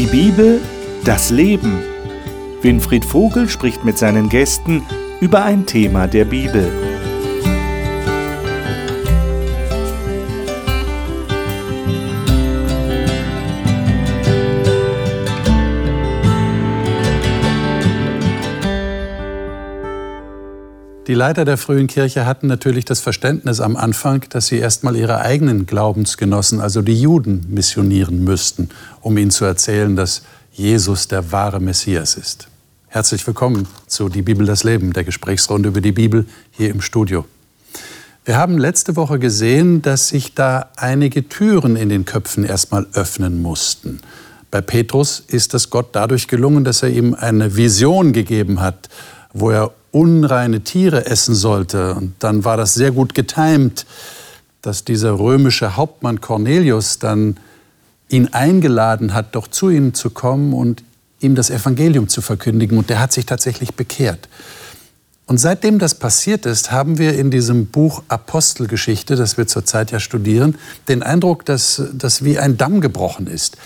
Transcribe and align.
Die 0.00 0.06
Bibel, 0.06 0.62
das 1.04 1.28
Leben. 1.28 1.78
Winfried 2.62 3.04
Vogel 3.04 3.50
spricht 3.50 3.84
mit 3.84 3.98
seinen 3.98 4.30
Gästen 4.30 4.82
über 5.20 5.44
ein 5.44 5.66
Thema 5.66 6.06
der 6.06 6.24
Bibel. 6.24 6.89
Leiter 21.20 21.44
der 21.44 21.58
frühen 21.58 21.86
Kirche 21.86 22.24
hatten 22.24 22.46
natürlich 22.46 22.86
das 22.86 23.00
Verständnis 23.00 23.60
am 23.60 23.76
Anfang, 23.76 24.24
dass 24.30 24.46
sie 24.46 24.56
erstmal 24.56 24.96
ihre 24.96 25.20
eigenen 25.20 25.66
Glaubensgenossen, 25.66 26.62
also 26.62 26.80
die 26.80 26.98
Juden, 26.98 27.44
missionieren 27.50 28.24
müssten, 28.24 28.70
um 29.02 29.18
ihnen 29.18 29.30
zu 29.30 29.44
erzählen, 29.44 29.94
dass 29.96 30.22
Jesus 30.50 31.08
der 31.08 31.30
wahre 31.30 31.60
Messias 31.60 32.14
ist. 32.14 32.48
Herzlich 32.86 33.26
willkommen 33.26 33.68
zu 33.86 34.08
Die 34.08 34.22
Bibel 34.22 34.46
das 34.46 34.64
Leben, 34.64 34.94
der 34.94 35.04
Gesprächsrunde 35.04 35.68
über 35.68 35.82
die 35.82 35.92
Bibel 35.92 36.24
hier 36.52 36.70
im 36.70 36.80
Studio. 36.80 37.26
Wir 38.24 38.38
haben 38.38 38.56
letzte 38.56 38.96
Woche 38.96 39.18
gesehen, 39.18 39.82
dass 39.82 40.08
sich 40.08 40.32
da 40.32 40.70
einige 40.76 41.28
Türen 41.28 41.76
in 41.76 41.90
den 41.90 42.06
Köpfen 42.06 42.44
erstmal 42.44 42.86
öffnen 42.94 43.42
mussten. 43.42 44.00
Bei 44.50 44.62
Petrus 44.62 45.22
ist 45.26 45.52
es 45.52 45.68
Gott 45.68 45.90
dadurch 45.92 46.28
gelungen, 46.28 46.64
dass 46.64 46.82
er 46.82 46.88
ihm 46.88 47.12
eine 47.12 47.56
Vision 47.56 48.14
gegeben 48.14 48.62
hat, 48.62 48.88
wo 49.34 49.50
er 49.50 49.70
unreine 49.92 50.60
Tiere 50.60 51.06
essen 51.06 51.34
sollte. 51.34 51.94
Und 51.94 52.14
dann 52.20 52.44
war 52.44 52.56
das 52.56 52.74
sehr 52.74 52.92
gut 52.92 53.14
getimt, 53.14 53.86
dass 54.62 54.84
dieser 54.84 55.18
römische 55.18 55.76
Hauptmann 55.76 56.20
Cornelius 56.20 56.98
dann 56.98 57.38
ihn 58.08 58.28
eingeladen 58.32 59.14
hat, 59.14 59.34
doch 59.34 59.48
zu 59.48 59.70
ihm 59.70 59.94
zu 59.94 60.10
kommen 60.10 60.52
und 60.52 60.82
ihm 61.20 61.34
das 61.34 61.50
Evangelium 61.50 62.08
zu 62.08 62.22
verkündigen. 62.22 62.76
Und 62.78 62.90
der 62.90 63.00
hat 63.00 63.12
sich 63.12 63.26
tatsächlich 63.26 63.74
bekehrt. 63.74 64.28
Und 65.26 65.38
seitdem 65.38 65.78
das 65.78 65.94
passiert 65.94 66.44
ist, 66.44 66.72
haben 66.72 66.98
wir 66.98 67.16
in 67.16 67.30
diesem 67.30 67.66
Buch 67.66 68.02
Apostelgeschichte, 68.08 69.14
das 69.14 69.38
wir 69.38 69.46
zurzeit 69.46 69.92
ja 69.92 70.00
studieren, 70.00 70.56
den 70.88 71.04
Eindruck, 71.04 71.44
dass 71.44 71.82
das 71.92 72.24
wie 72.24 72.38
ein 72.38 72.56
Damm 72.56 72.80
gebrochen 72.80 73.28
ist. 73.28 73.56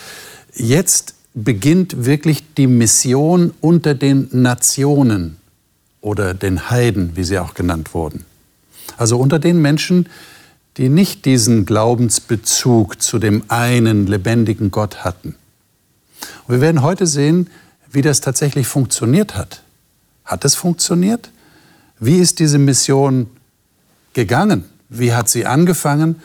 Jetzt 0.54 1.14
beginnt 1.32 2.04
wirklich 2.04 2.54
die 2.54 2.66
Mission 2.66 3.54
unter 3.60 3.94
den 3.94 4.28
Nationen 4.30 5.38
oder 6.04 6.34
den 6.34 6.68
Heiden, 6.68 7.16
wie 7.16 7.24
sie 7.24 7.38
auch 7.38 7.54
genannt 7.54 7.94
wurden. 7.94 8.26
Also 8.98 9.18
unter 9.18 9.38
den 9.38 9.60
Menschen, 9.62 10.06
die 10.76 10.90
nicht 10.90 11.24
diesen 11.24 11.64
Glaubensbezug 11.64 13.00
zu 13.00 13.18
dem 13.18 13.42
einen 13.48 14.06
lebendigen 14.06 14.70
Gott 14.70 15.02
hatten. 15.02 15.34
Und 16.46 16.56
wir 16.56 16.60
werden 16.60 16.82
heute 16.82 17.06
sehen, 17.06 17.48
wie 17.90 18.02
das 18.02 18.20
tatsächlich 18.20 18.66
funktioniert 18.66 19.34
hat. 19.34 19.62
Hat 20.26 20.44
es 20.44 20.54
funktioniert? 20.54 21.30
Wie 21.98 22.18
ist 22.18 22.38
diese 22.38 22.58
Mission 22.58 23.30
gegangen? 24.12 24.64
Wie 24.90 25.14
hat 25.14 25.30
sie 25.30 25.46
angefangen? 25.46 26.20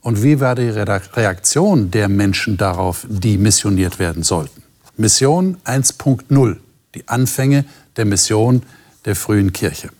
Und 0.00 0.22
wie 0.22 0.38
war 0.38 0.54
die 0.54 0.68
Reaktion 0.68 1.90
der 1.90 2.08
Menschen 2.08 2.56
darauf, 2.56 3.04
die 3.08 3.36
missioniert 3.36 3.98
werden 3.98 4.22
sollten? 4.22 4.62
Mission 4.96 5.56
1.0, 5.64 6.56
die 6.94 7.08
Anfänge 7.08 7.64
der 7.96 8.04
Mission 8.04 8.62
der 9.04 9.16
frühen 9.16 9.52
Kirche. 9.52 9.90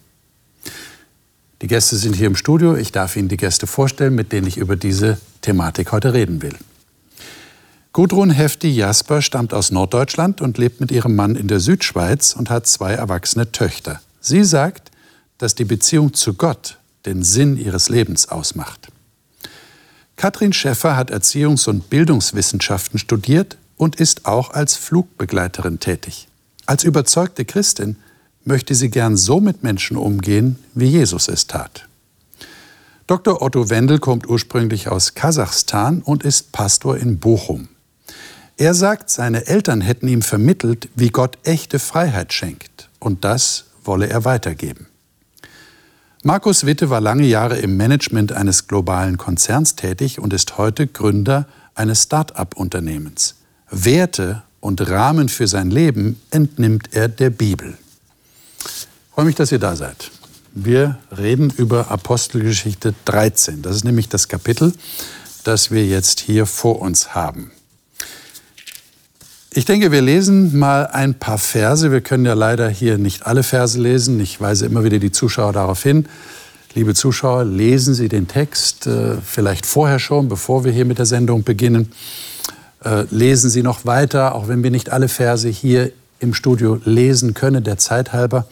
Die 1.63 1.67
Gäste 1.67 1.97
sind 1.97 2.15
hier 2.15 2.27
im 2.27 2.37
Studio. 2.37 2.77
Ich 2.77 2.93
darf 2.93 3.17
Ihnen 3.17 3.29
die 3.29 3.37
Gäste 3.37 3.67
vorstellen, 3.67 4.15
mit 4.15 4.33
denen 4.33 4.47
ich 4.47 4.57
über 4.57 4.77
diese 4.77 5.19
Thematik 5.41 5.93
heute 5.93 6.13
reden 6.13 6.43
will. 6.43 6.57
Gudrun 7.93 8.31
Hefti 8.31 8.69
Jasper 8.69 9.23
stammt 9.23 9.55
aus 9.55 9.71
Norddeutschland 9.71 10.41
und 10.41 10.59
lebt 10.59 10.81
mit 10.81 10.91
ihrem 10.91 11.15
Mann 11.15 11.37
in 11.37 11.47
der 11.47 11.61
Südschweiz 11.61 12.35
und 12.35 12.51
hat 12.51 12.67
zwei 12.67 12.93
erwachsene 12.93 13.53
Töchter. 13.53 14.01
Sie 14.21 14.43
sagt, 14.43 14.91
dass 15.39 15.55
die 15.55 15.65
Beziehung 15.65 16.13
zu 16.13 16.35
Gott 16.35 16.79
den 17.07 17.23
Sinn 17.23 17.57
ihres 17.57 17.89
Lebens 17.89 18.29
ausmacht. 18.29 18.89
Katrin 20.17 20.53
Schäffer 20.53 20.97
hat 20.97 21.13
Erziehungs- 21.13 21.69
und 21.69 21.89
Bildungswissenschaften 21.89 22.99
studiert 22.99 23.59
und 23.77 23.97
ist 23.97 24.27
auch 24.27 24.51
als 24.51 24.75
Flugbegleiterin 24.77 25.81
tätig. 25.81 26.29
Als 26.67 26.83
überzeugte 26.85 27.45
Christin 27.45 27.97
möchte 28.45 28.75
sie 28.75 28.91
gern 28.91 29.17
so 29.17 29.41
mit 29.41 29.63
Menschen 29.63 29.97
umgehen, 29.97 30.59
wie 30.75 30.87
Jesus 30.87 31.29
es 31.29 31.47
tat. 31.47 31.89
Dr. 33.07 33.43
Otto 33.43 33.69
Wendel 33.69 33.99
kommt 33.99 34.29
ursprünglich 34.29 34.89
aus 34.89 35.15
Kasachstan 35.15 36.01
und 36.03 36.23
ist 36.23 36.53
Pastor 36.53 36.97
in 36.97 37.19
Bochum. 37.19 37.69
Er 38.57 38.73
sagt, 38.73 39.11
seine 39.11 39.47
Eltern 39.47 39.81
hätten 39.81 40.09
ihm 40.09 40.23
vermittelt, 40.23 40.89
wie 40.95 41.11
Gott 41.11 41.39
echte 41.43 41.79
Freiheit 41.79 42.33
schenkt. 42.33 42.89
Und 43.01 43.25
das 43.25 43.65
wolle 43.83 44.09
er 44.09 44.25
weitergeben. 44.25 44.87
Markus 46.23 46.65
Witte 46.65 46.89
war 46.89 47.03
lange 47.03 47.27
Jahre 47.27 47.59
im 47.59 47.77
Management 47.77 48.33
eines 48.33 48.67
globalen 48.67 49.19
Konzerns 49.19 49.77
tätig 49.77 50.19
und 50.19 50.33
ist 50.33 50.57
heute 50.57 50.87
Gründer 50.87 51.47
eines 51.75 52.05
Start-up-Unternehmens. 52.05 53.35
Werte 53.71 54.43
und 54.61 54.89
Rahmen 54.89 55.29
für 55.29 55.47
sein 55.47 55.71
Leben 55.71 56.19
entnimmt 56.31 56.91
er 56.93 57.09
der 57.09 57.29
Bibel. 57.29 57.77
Freue 59.15 59.27
mich, 59.27 59.37
dass 59.37 59.53
ihr 59.53 59.61
da 59.61 59.77
seid. 59.77 60.11
Wir 60.55 60.99
reden 61.17 61.53
über 61.57 61.89
Apostelgeschichte 61.93 62.95
13. 63.05 63.63
Das 63.63 63.77
ist 63.77 63.85
nämlich 63.85 64.09
das 64.09 64.27
Kapitel, 64.27 64.73
das 65.45 65.71
wir 65.71 65.87
jetzt 65.87 66.19
hier 66.19 66.47
vor 66.47 66.83
uns 66.83 67.15
haben. 67.15 67.53
Ich 69.53 69.67
denke, 69.67 69.93
wir 69.93 70.03
lesen 70.03 70.59
mal 70.59 70.89
ein 70.89 71.15
paar 71.15 71.39
Verse. 71.39 71.93
Wir 71.93 72.01
können 72.01 72.25
ja 72.25 72.35
leider 72.35 72.69
hier 72.69 72.99
nicht 72.99 73.25
alle 73.25 73.45
Verse 73.45 73.81
lesen. 73.81 74.19
Ich 74.19 74.41
weise 74.41 74.67
immer 74.67 74.83
wieder 74.83 74.99
die 74.99 75.13
Zuschauer 75.13 75.53
darauf 75.53 75.81
hin. 75.81 76.09
Liebe 76.75 76.95
Zuschauer, 76.95 77.45
lesen 77.45 77.95
Sie 77.95 78.09
den 78.09 78.27
Text 78.27 78.89
äh, 78.89 79.19
vielleicht 79.25 79.65
vorher 79.65 80.01
schon, 80.01 80.29
bevor 80.29 80.65
wir 80.65 80.73
hier 80.73 80.87
mit 80.87 80.99
der 80.99 81.07
Sendung 81.07 81.45
beginnen. 81.45 81.93
Äh, 82.85 83.05
lesen 83.13 83.49
Sie 83.49 83.63
noch 83.63 83.87
weiter, 83.87 84.35
auch 84.35 84.49
wenn 84.49 84.65
wir 84.65 84.73
nicht 84.73 84.91
alle 84.91 85.07
Verse 85.07 85.49
hier 85.49 85.93
im 86.19 86.35
Studio 86.35 86.81
lesen 86.85 87.33
können, 87.33 87.63
der 87.63 87.79
Zeit 87.79 88.13
halber. 88.13 88.47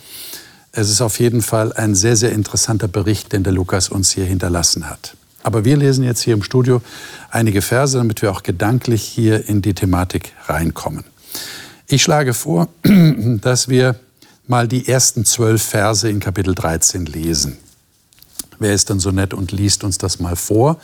Es 0.74 0.88
ist 0.88 1.02
auf 1.02 1.20
jeden 1.20 1.42
Fall 1.42 1.74
ein 1.74 1.94
sehr, 1.94 2.16
sehr 2.16 2.32
interessanter 2.32 2.88
Bericht, 2.88 3.34
den 3.34 3.42
der 3.42 3.52
Lukas 3.52 3.90
uns 3.90 4.10
hier 4.10 4.24
hinterlassen 4.24 4.88
hat. 4.88 5.14
Aber 5.42 5.66
wir 5.66 5.76
lesen 5.76 6.02
jetzt 6.02 6.22
hier 6.22 6.32
im 6.32 6.42
Studio 6.42 6.80
einige 7.30 7.60
Verse, 7.60 7.98
damit 7.98 8.22
wir 8.22 8.30
auch 8.30 8.42
gedanklich 8.42 9.02
hier 9.02 9.48
in 9.48 9.60
die 9.60 9.74
Thematik 9.74 10.32
reinkommen. 10.46 11.04
Ich 11.88 12.02
schlage 12.02 12.32
vor, 12.32 12.68
dass 12.82 13.68
wir 13.68 13.96
mal 14.46 14.66
die 14.66 14.88
ersten 14.88 15.26
zwölf 15.26 15.62
Verse 15.62 16.08
in 16.08 16.20
Kapitel 16.20 16.54
13 16.54 17.04
lesen. 17.04 17.58
Wer 18.58 18.72
ist 18.72 18.88
denn 18.88 18.98
so 18.98 19.10
nett 19.10 19.34
und 19.34 19.52
liest 19.52 19.84
uns 19.84 19.98
das 19.98 20.20
mal 20.20 20.36
vor? 20.36 20.78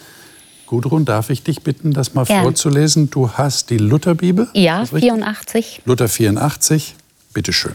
Gudrun, 0.67 1.07
darf 1.07 1.31
ich 1.31 1.45
dich 1.45 1.63
bitten, 1.63 1.95
das 1.95 2.13
mal 2.13 2.27
Gern. 2.27 2.43
vorzulesen? 2.43 3.09
Du 3.09 3.31
hast 3.31 3.71
die 3.71 3.79
Lutherbibel? 3.79 4.49
Ja, 4.53 4.85
84. 4.85 5.81
Luther 5.87 6.09
84, 6.09 6.95
bitteschön. 7.33 7.75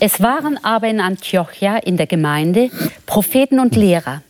Es 0.00 0.20
waren 0.20 0.62
aber 0.62 0.88
in 0.88 1.00
Antiochia 1.00 1.78
in 1.78 1.96
der 1.96 2.06
Gemeinde 2.06 2.70
Propheten 3.06 3.60
und 3.60 3.76
Lehrer, 3.76 4.22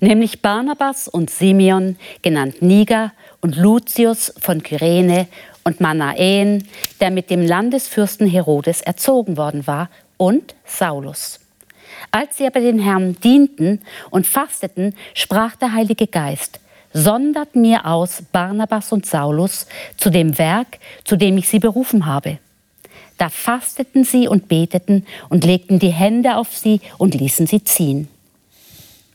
nämlich 0.00 0.42
Barnabas 0.42 1.08
und 1.08 1.30
Simeon, 1.30 1.96
genannt 2.22 2.62
Niger, 2.62 3.12
und 3.40 3.56
Lucius 3.56 4.34
von 4.38 4.62
Kyrene 4.62 5.26
und 5.64 5.80
Manaen, 5.80 6.68
der 7.00 7.10
mit 7.10 7.30
dem 7.30 7.42
Landesfürsten 7.42 8.26
Herodes 8.26 8.82
erzogen 8.82 9.36
worden 9.36 9.66
war, 9.66 9.88
und 10.16 10.54
Saulus. 10.66 11.40
Als 12.10 12.36
sie 12.36 12.46
aber 12.46 12.60
den 12.60 12.78
Herrn 12.78 13.16
dienten 13.22 13.80
und 14.10 14.26
fasteten, 14.26 14.94
sprach 15.14 15.56
der 15.56 15.72
Heilige 15.72 16.06
Geist, 16.06 16.60
sondert 16.92 17.56
mir 17.56 17.86
aus 17.86 18.22
Barnabas 18.32 18.92
und 18.92 19.06
Saulus 19.06 19.66
zu 19.96 20.10
dem 20.10 20.36
Werk, 20.38 20.78
zu 21.04 21.16
dem 21.16 21.38
ich 21.38 21.48
sie 21.48 21.60
berufen 21.60 22.06
habe. 22.06 22.38
Da 23.20 23.28
fasteten 23.28 24.02
sie 24.02 24.28
und 24.28 24.48
beteten 24.48 25.04
und 25.28 25.44
legten 25.44 25.78
die 25.78 25.92
Hände 25.92 26.38
auf 26.38 26.56
sie 26.56 26.80
und 26.96 27.14
ließen 27.14 27.46
sie 27.46 27.62
ziehen. 27.62 28.08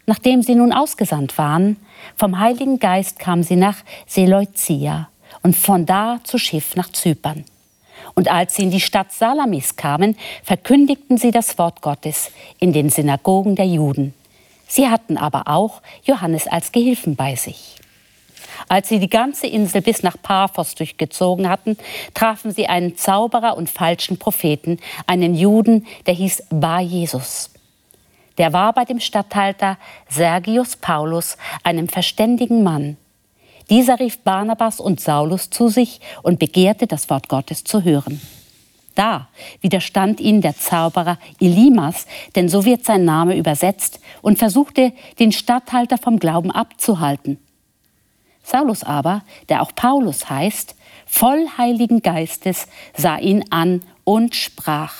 Nachdem 0.05 0.43
sie 0.43 0.53
nun 0.53 0.71
ausgesandt 0.71 1.39
waren, 1.39 1.77
vom 2.15 2.37
Heiligen 2.37 2.77
Geist 2.77 3.17
kamen 3.17 3.41
sie 3.41 3.55
nach 3.55 3.77
Seleucia 4.05 5.09
und 5.41 5.55
von 5.55 5.87
da 5.87 6.19
zu 6.23 6.37
Schiff 6.37 6.75
nach 6.75 6.91
Zypern. 6.91 7.45
Und 8.13 8.29
als 8.29 8.55
sie 8.55 8.61
in 8.61 8.69
die 8.69 8.79
Stadt 8.79 9.11
Salamis 9.11 9.75
kamen, 9.75 10.15
verkündigten 10.43 11.17
sie 11.17 11.31
das 11.31 11.57
Wort 11.57 11.81
Gottes 11.81 12.29
in 12.59 12.73
den 12.73 12.91
Synagogen 12.91 13.55
der 13.55 13.65
Juden. 13.65 14.13
Sie 14.67 14.87
hatten 14.87 15.17
aber 15.17 15.47
auch 15.47 15.81
Johannes 16.03 16.45
als 16.45 16.71
Gehilfen 16.71 17.15
bei 17.15 17.35
sich. 17.35 17.77
Als 18.67 18.89
sie 18.89 18.99
die 18.99 19.09
ganze 19.09 19.47
Insel 19.47 19.81
bis 19.81 20.01
nach 20.01 20.17
Paphos 20.21 20.75
durchgezogen 20.75 21.49
hatten, 21.49 21.77
trafen 22.13 22.51
sie 22.51 22.67
einen 22.67 22.97
Zauberer 22.97 23.57
und 23.57 23.69
falschen 23.69 24.17
Propheten, 24.17 24.79
einen 25.05 25.35
Juden, 25.35 25.85
der 26.07 26.15
hieß 26.15 26.43
Bar 26.49 26.81
Jesus. 26.81 27.51
Der 28.37 28.53
war 28.53 28.73
bei 28.73 28.83
dem 28.83 28.99
Statthalter 28.99 29.77
Sergius 30.09 30.75
Paulus, 30.75 31.37
einem 31.63 31.87
verständigen 31.87 32.63
Mann. 32.63 32.97
Dieser 33.69 33.99
rief 33.99 34.19
Barnabas 34.19 34.79
und 34.79 34.99
Saulus 34.99 35.49
zu 35.49 35.69
sich 35.69 36.01
und 36.21 36.39
begehrte, 36.39 36.85
das 36.87 37.09
Wort 37.09 37.29
Gottes 37.29 37.63
zu 37.63 37.83
hören. 37.83 38.21
Da 38.93 39.27
widerstand 39.61 40.19
ihnen 40.21 40.41
der 40.41 40.55
Zauberer 40.55 41.17
Elimas, 41.39 42.05
denn 42.35 42.47
so 42.47 42.63
wird 42.63 42.85
sein 42.85 43.03
Name 43.05 43.35
übersetzt, 43.35 43.99
und 44.21 44.39
versuchte, 44.39 44.93
den 45.19 45.31
Statthalter 45.31 45.97
vom 45.97 46.17
Glauben 46.19 46.51
abzuhalten. 46.51 47.37
Saulus 48.45 48.83
aber, 48.83 49.23
der 49.49 49.61
auch 49.61 49.71
Paulus 49.75 50.29
heißt, 50.29 50.75
voll 51.05 51.47
Heiligen 51.57 52.01
Geistes, 52.01 52.67
sah 52.95 53.17
ihn 53.17 53.43
an 53.49 53.81
und 54.03 54.35
sprach, 54.35 54.93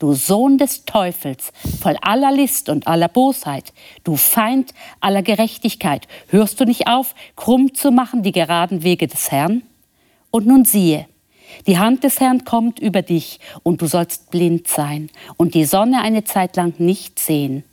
Du 0.00 0.14
Sohn 0.14 0.56
des 0.56 0.86
Teufels, 0.86 1.52
voll 1.78 1.96
aller 2.00 2.32
List 2.32 2.70
und 2.70 2.86
aller 2.86 3.08
Bosheit, 3.08 3.74
du 4.02 4.16
Feind 4.16 4.72
aller 5.00 5.22
Gerechtigkeit, 5.22 6.08
hörst 6.28 6.58
du 6.58 6.64
nicht 6.64 6.88
auf, 6.88 7.14
krumm 7.36 7.74
zu 7.74 7.90
machen 7.90 8.22
die 8.22 8.32
geraden 8.32 8.82
Wege 8.82 9.08
des 9.08 9.30
Herrn? 9.30 9.60
Und 10.30 10.46
nun 10.46 10.64
siehe, 10.64 11.06
die 11.66 11.78
Hand 11.78 12.02
des 12.02 12.18
Herrn 12.18 12.46
kommt 12.46 12.78
über 12.78 13.02
dich 13.02 13.40
und 13.62 13.82
du 13.82 13.86
sollst 13.86 14.30
blind 14.30 14.68
sein 14.68 15.10
und 15.36 15.52
die 15.52 15.66
Sonne 15.66 16.00
eine 16.00 16.24
Zeit 16.24 16.56
lang 16.56 16.72
nicht 16.78 17.18
sehen. 17.18 17.64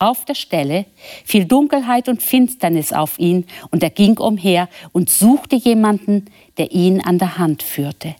Auf 0.00 0.24
der 0.24 0.34
Stelle 0.34 0.86
fiel 1.24 1.44
Dunkelheit 1.44 2.08
und 2.08 2.22
Finsternis 2.22 2.92
auf 2.92 3.18
ihn 3.18 3.46
und 3.70 3.82
er 3.82 3.90
ging 3.90 4.16
umher 4.18 4.68
und 4.92 5.10
suchte 5.10 5.56
jemanden, 5.56 6.26
der 6.56 6.70
ihn 6.70 7.00
an 7.00 7.18
der 7.18 7.38
Hand 7.38 7.62
führte. 7.62 8.14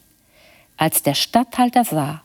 Als 0.76 1.02
der 1.02 1.14
Statthalter 1.14 1.84
sah, 1.84 2.22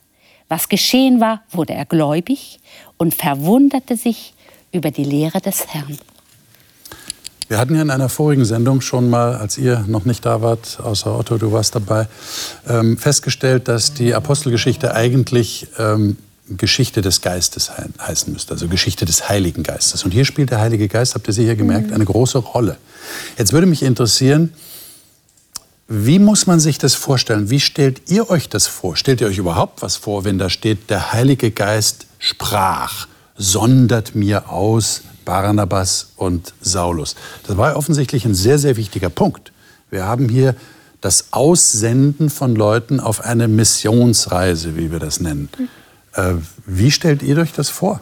was 0.48 0.70
geschehen 0.70 1.20
war, 1.20 1.42
wurde 1.52 1.74
er 1.74 1.86
gläubig 1.86 2.60
und 2.98 3.14
verwunderte 3.14 3.96
sich 3.96 4.34
über 4.72 4.92
die 4.92 5.04
Lehre 5.04 5.40
des 5.40 5.68
Herrn. 5.68 5.98
Wir 7.48 7.60
hatten 7.60 7.76
ja 7.76 7.82
in 7.84 7.92
einer 7.92 8.10
vorigen 8.10 8.46
Sendung 8.46 8.82
schon 8.82 9.10
mal, 9.10 9.36
als 9.36 9.58
ihr 9.58 9.86
noch 9.88 10.06
nicht 10.06 10.26
da 10.26 10.42
wart, 10.42 10.80
außer 10.82 11.18
Otto, 11.18 11.38
du 11.38 11.52
warst 11.52 11.76
dabei, 11.76 12.08
ähm, 12.68 12.98
festgestellt, 12.98 13.68
dass 13.68 13.94
die 13.94 14.16
Apostelgeschichte 14.16 14.96
eigentlich 14.96 15.68
ähm, 15.78 16.18
Geschichte 16.58 17.02
des 17.02 17.22
Geistes 17.22 17.72
heißen 18.00 18.32
müsste, 18.32 18.54
also 18.54 18.68
Geschichte 18.68 19.06
des 19.06 19.30
Heiligen 19.30 19.64
Geistes. 19.64 20.04
Und 20.04 20.12
hier 20.12 20.26
spielt 20.26 20.52
der 20.52 20.60
Heilige 20.60 20.88
Geist, 20.88 21.16
habt 21.16 21.28
ihr 21.28 21.34
sicher 21.34 21.56
gemerkt, 21.56 21.88
mhm. 21.88 21.94
eine 21.94 22.06
große 22.06 22.38
Rolle. 22.38 22.78
Jetzt 23.38 23.54
würde 23.54 23.68
mich 23.68 23.84
interessieren, 23.84 24.54
wie 25.88 26.20
muss 26.20 26.48
man 26.48 26.60
sich 26.60 26.78
das 26.78 26.96
vorstellen? 26.96 27.50
Wie 27.50 27.60
stellt 27.60 28.10
ihr 28.10 28.30
euch 28.30 28.50
das 28.50 28.68
vor? 28.68 28.96
Stellt 28.96 29.22
ihr 29.22 29.28
euch 29.28 29.38
überhaupt 29.38 29.82
was 29.82 29.98
vor, 29.98 30.24
wenn 30.24 30.38
da 30.38 30.50
steht, 30.50 30.90
der 30.90 31.12
Heilige 31.14 31.52
Geist 31.52 32.08
sprach, 32.20 33.08
sondert 33.38 34.16
mir 34.16 34.50
aus 34.50 35.02
Barnabas 35.26 36.14
und 36.16 36.54
Saulus? 36.62 37.16
Das 37.46 37.58
war 37.58 37.76
offensichtlich 37.76 38.26
ein 38.26 38.34
sehr, 38.34 38.60
sehr 38.60 38.78
wichtiger 38.78 39.10
Punkt. 39.10 39.52
Wir 39.90 40.06
haben 40.06 40.30
hier 40.30 40.56
das 41.02 41.28
Aussenden 41.32 42.30
von 42.30 42.56
Leuten 42.56 43.02
auf 43.02 43.20
eine 43.20 43.50
Missionsreise, 43.50 44.78
wie 44.78 44.90
wir 44.90 45.00
das 45.00 45.20
nennen. 45.20 45.50
Äh, 46.14 46.36
wie 46.66 46.92
stellt 46.92 47.24
ihr 47.24 47.38
euch 47.38 47.54
das 47.54 47.70
vor? 47.70 48.02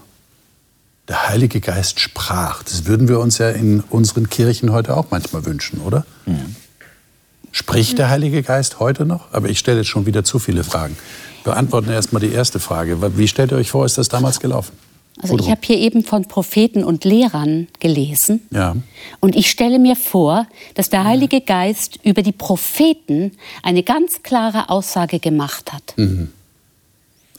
Der 1.07 1.29
Heilige 1.29 1.59
Geist 1.59 1.99
sprach. 1.99 2.63
Das 2.63 2.85
würden 2.85 3.07
wir 3.07 3.19
uns 3.19 3.37
ja 3.37 3.49
in 3.49 3.81
unseren 3.89 4.29
Kirchen 4.29 4.71
heute 4.71 4.95
auch 4.95 5.07
manchmal 5.09 5.45
wünschen, 5.45 5.81
oder? 5.81 6.05
Mhm. 6.25 6.55
Spricht 7.51 7.97
der 7.97 8.09
Heilige 8.09 8.43
Geist 8.43 8.79
heute 8.79 9.05
noch? 9.05 9.33
Aber 9.33 9.49
ich 9.49 9.59
stelle 9.59 9.79
jetzt 9.79 9.89
schon 9.89 10.05
wieder 10.05 10.23
zu 10.23 10.39
viele 10.39 10.63
Fragen. 10.63 10.95
Beantworten 11.43 11.89
erst 11.89 12.13
mal 12.13 12.19
die 12.19 12.31
erste 12.31 12.59
Frage. 12.59 13.17
Wie 13.17 13.27
stellt 13.27 13.51
ihr 13.51 13.57
euch 13.57 13.71
vor, 13.71 13.85
ist 13.85 13.97
das 13.97 14.07
damals 14.07 14.39
gelaufen? 14.39 14.71
Also 15.21 15.37
ich 15.37 15.49
habe 15.49 15.61
hier 15.63 15.77
eben 15.77 16.03
von 16.03 16.25
Propheten 16.25 16.83
und 16.83 17.03
Lehrern 17.03 17.67
gelesen. 17.79 18.41
Ja. 18.49 18.75
Und 19.19 19.35
ich 19.35 19.51
stelle 19.51 19.77
mir 19.77 19.95
vor, 19.95 20.47
dass 20.75 20.89
der 20.89 21.03
Heilige 21.03 21.41
Geist 21.41 21.99
über 22.03 22.21
die 22.21 22.31
Propheten 22.31 23.33
eine 23.61 23.83
ganz 23.83 24.23
klare 24.23 24.69
Aussage 24.69 25.19
gemacht 25.19 25.73
hat. 25.73 25.93
Mhm. 25.97 26.29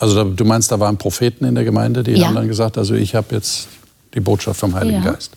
Also 0.03 0.25
du 0.25 0.45
meinst, 0.45 0.73
da 0.73 0.81
waren 0.81 0.99
Propheten 0.99 1.45
in 1.45 1.55
der 1.55 1.63
Gemeinde, 1.63 2.03
die 2.03 2.15
ja. 2.15 2.27
haben 2.27 2.35
dann 2.35 2.49
gesagt, 2.49 2.77
also 2.77 2.93
ich 2.95 3.15
habe 3.15 3.37
jetzt 3.37 3.69
die 4.15 4.19
Botschaft 4.19 4.59
vom 4.59 4.75
Heiligen 4.75 5.05
ja. 5.05 5.13
Geist. 5.13 5.31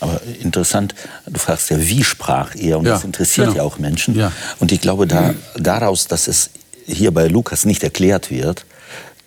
Aber 0.00 0.20
interessant, 0.42 0.96
du 1.26 1.38
fragst 1.38 1.70
ja, 1.70 1.78
wie 1.78 2.02
sprach 2.02 2.56
er? 2.56 2.80
Und 2.80 2.86
ja, 2.86 2.94
das 2.94 3.04
interessiert 3.04 3.46
genau. 3.46 3.58
ja 3.58 3.62
auch 3.62 3.78
Menschen. 3.78 4.16
Ja. 4.16 4.32
Und 4.58 4.72
ich 4.72 4.80
glaube, 4.80 5.06
da, 5.06 5.32
daraus, 5.54 6.08
dass 6.08 6.26
es 6.26 6.50
hier 6.86 7.14
bei 7.14 7.28
Lukas 7.28 7.64
nicht 7.64 7.84
erklärt 7.84 8.32
wird, 8.32 8.66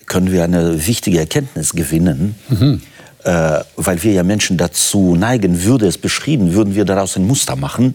können 0.04 0.30
wir 0.30 0.44
eine 0.44 0.86
wichtige 0.86 1.18
Erkenntnis 1.18 1.72
gewinnen. 1.72 2.34
Mhm. 2.50 2.82
Äh, 3.24 3.60
weil 3.76 4.02
wir 4.02 4.12
ja 4.12 4.22
Menschen 4.22 4.58
dazu 4.58 5.16
neigen, 5.16 5.64
würde 5.64 5.86
es 5.86 5.96
beschrieben, 5.96 6.52
würden 6.52 6.74
wir 6.74 6.84
daraus 6.84 7.16
ein 7.16 7.26
Muster 7.26 7.56
machen 7.56 7.94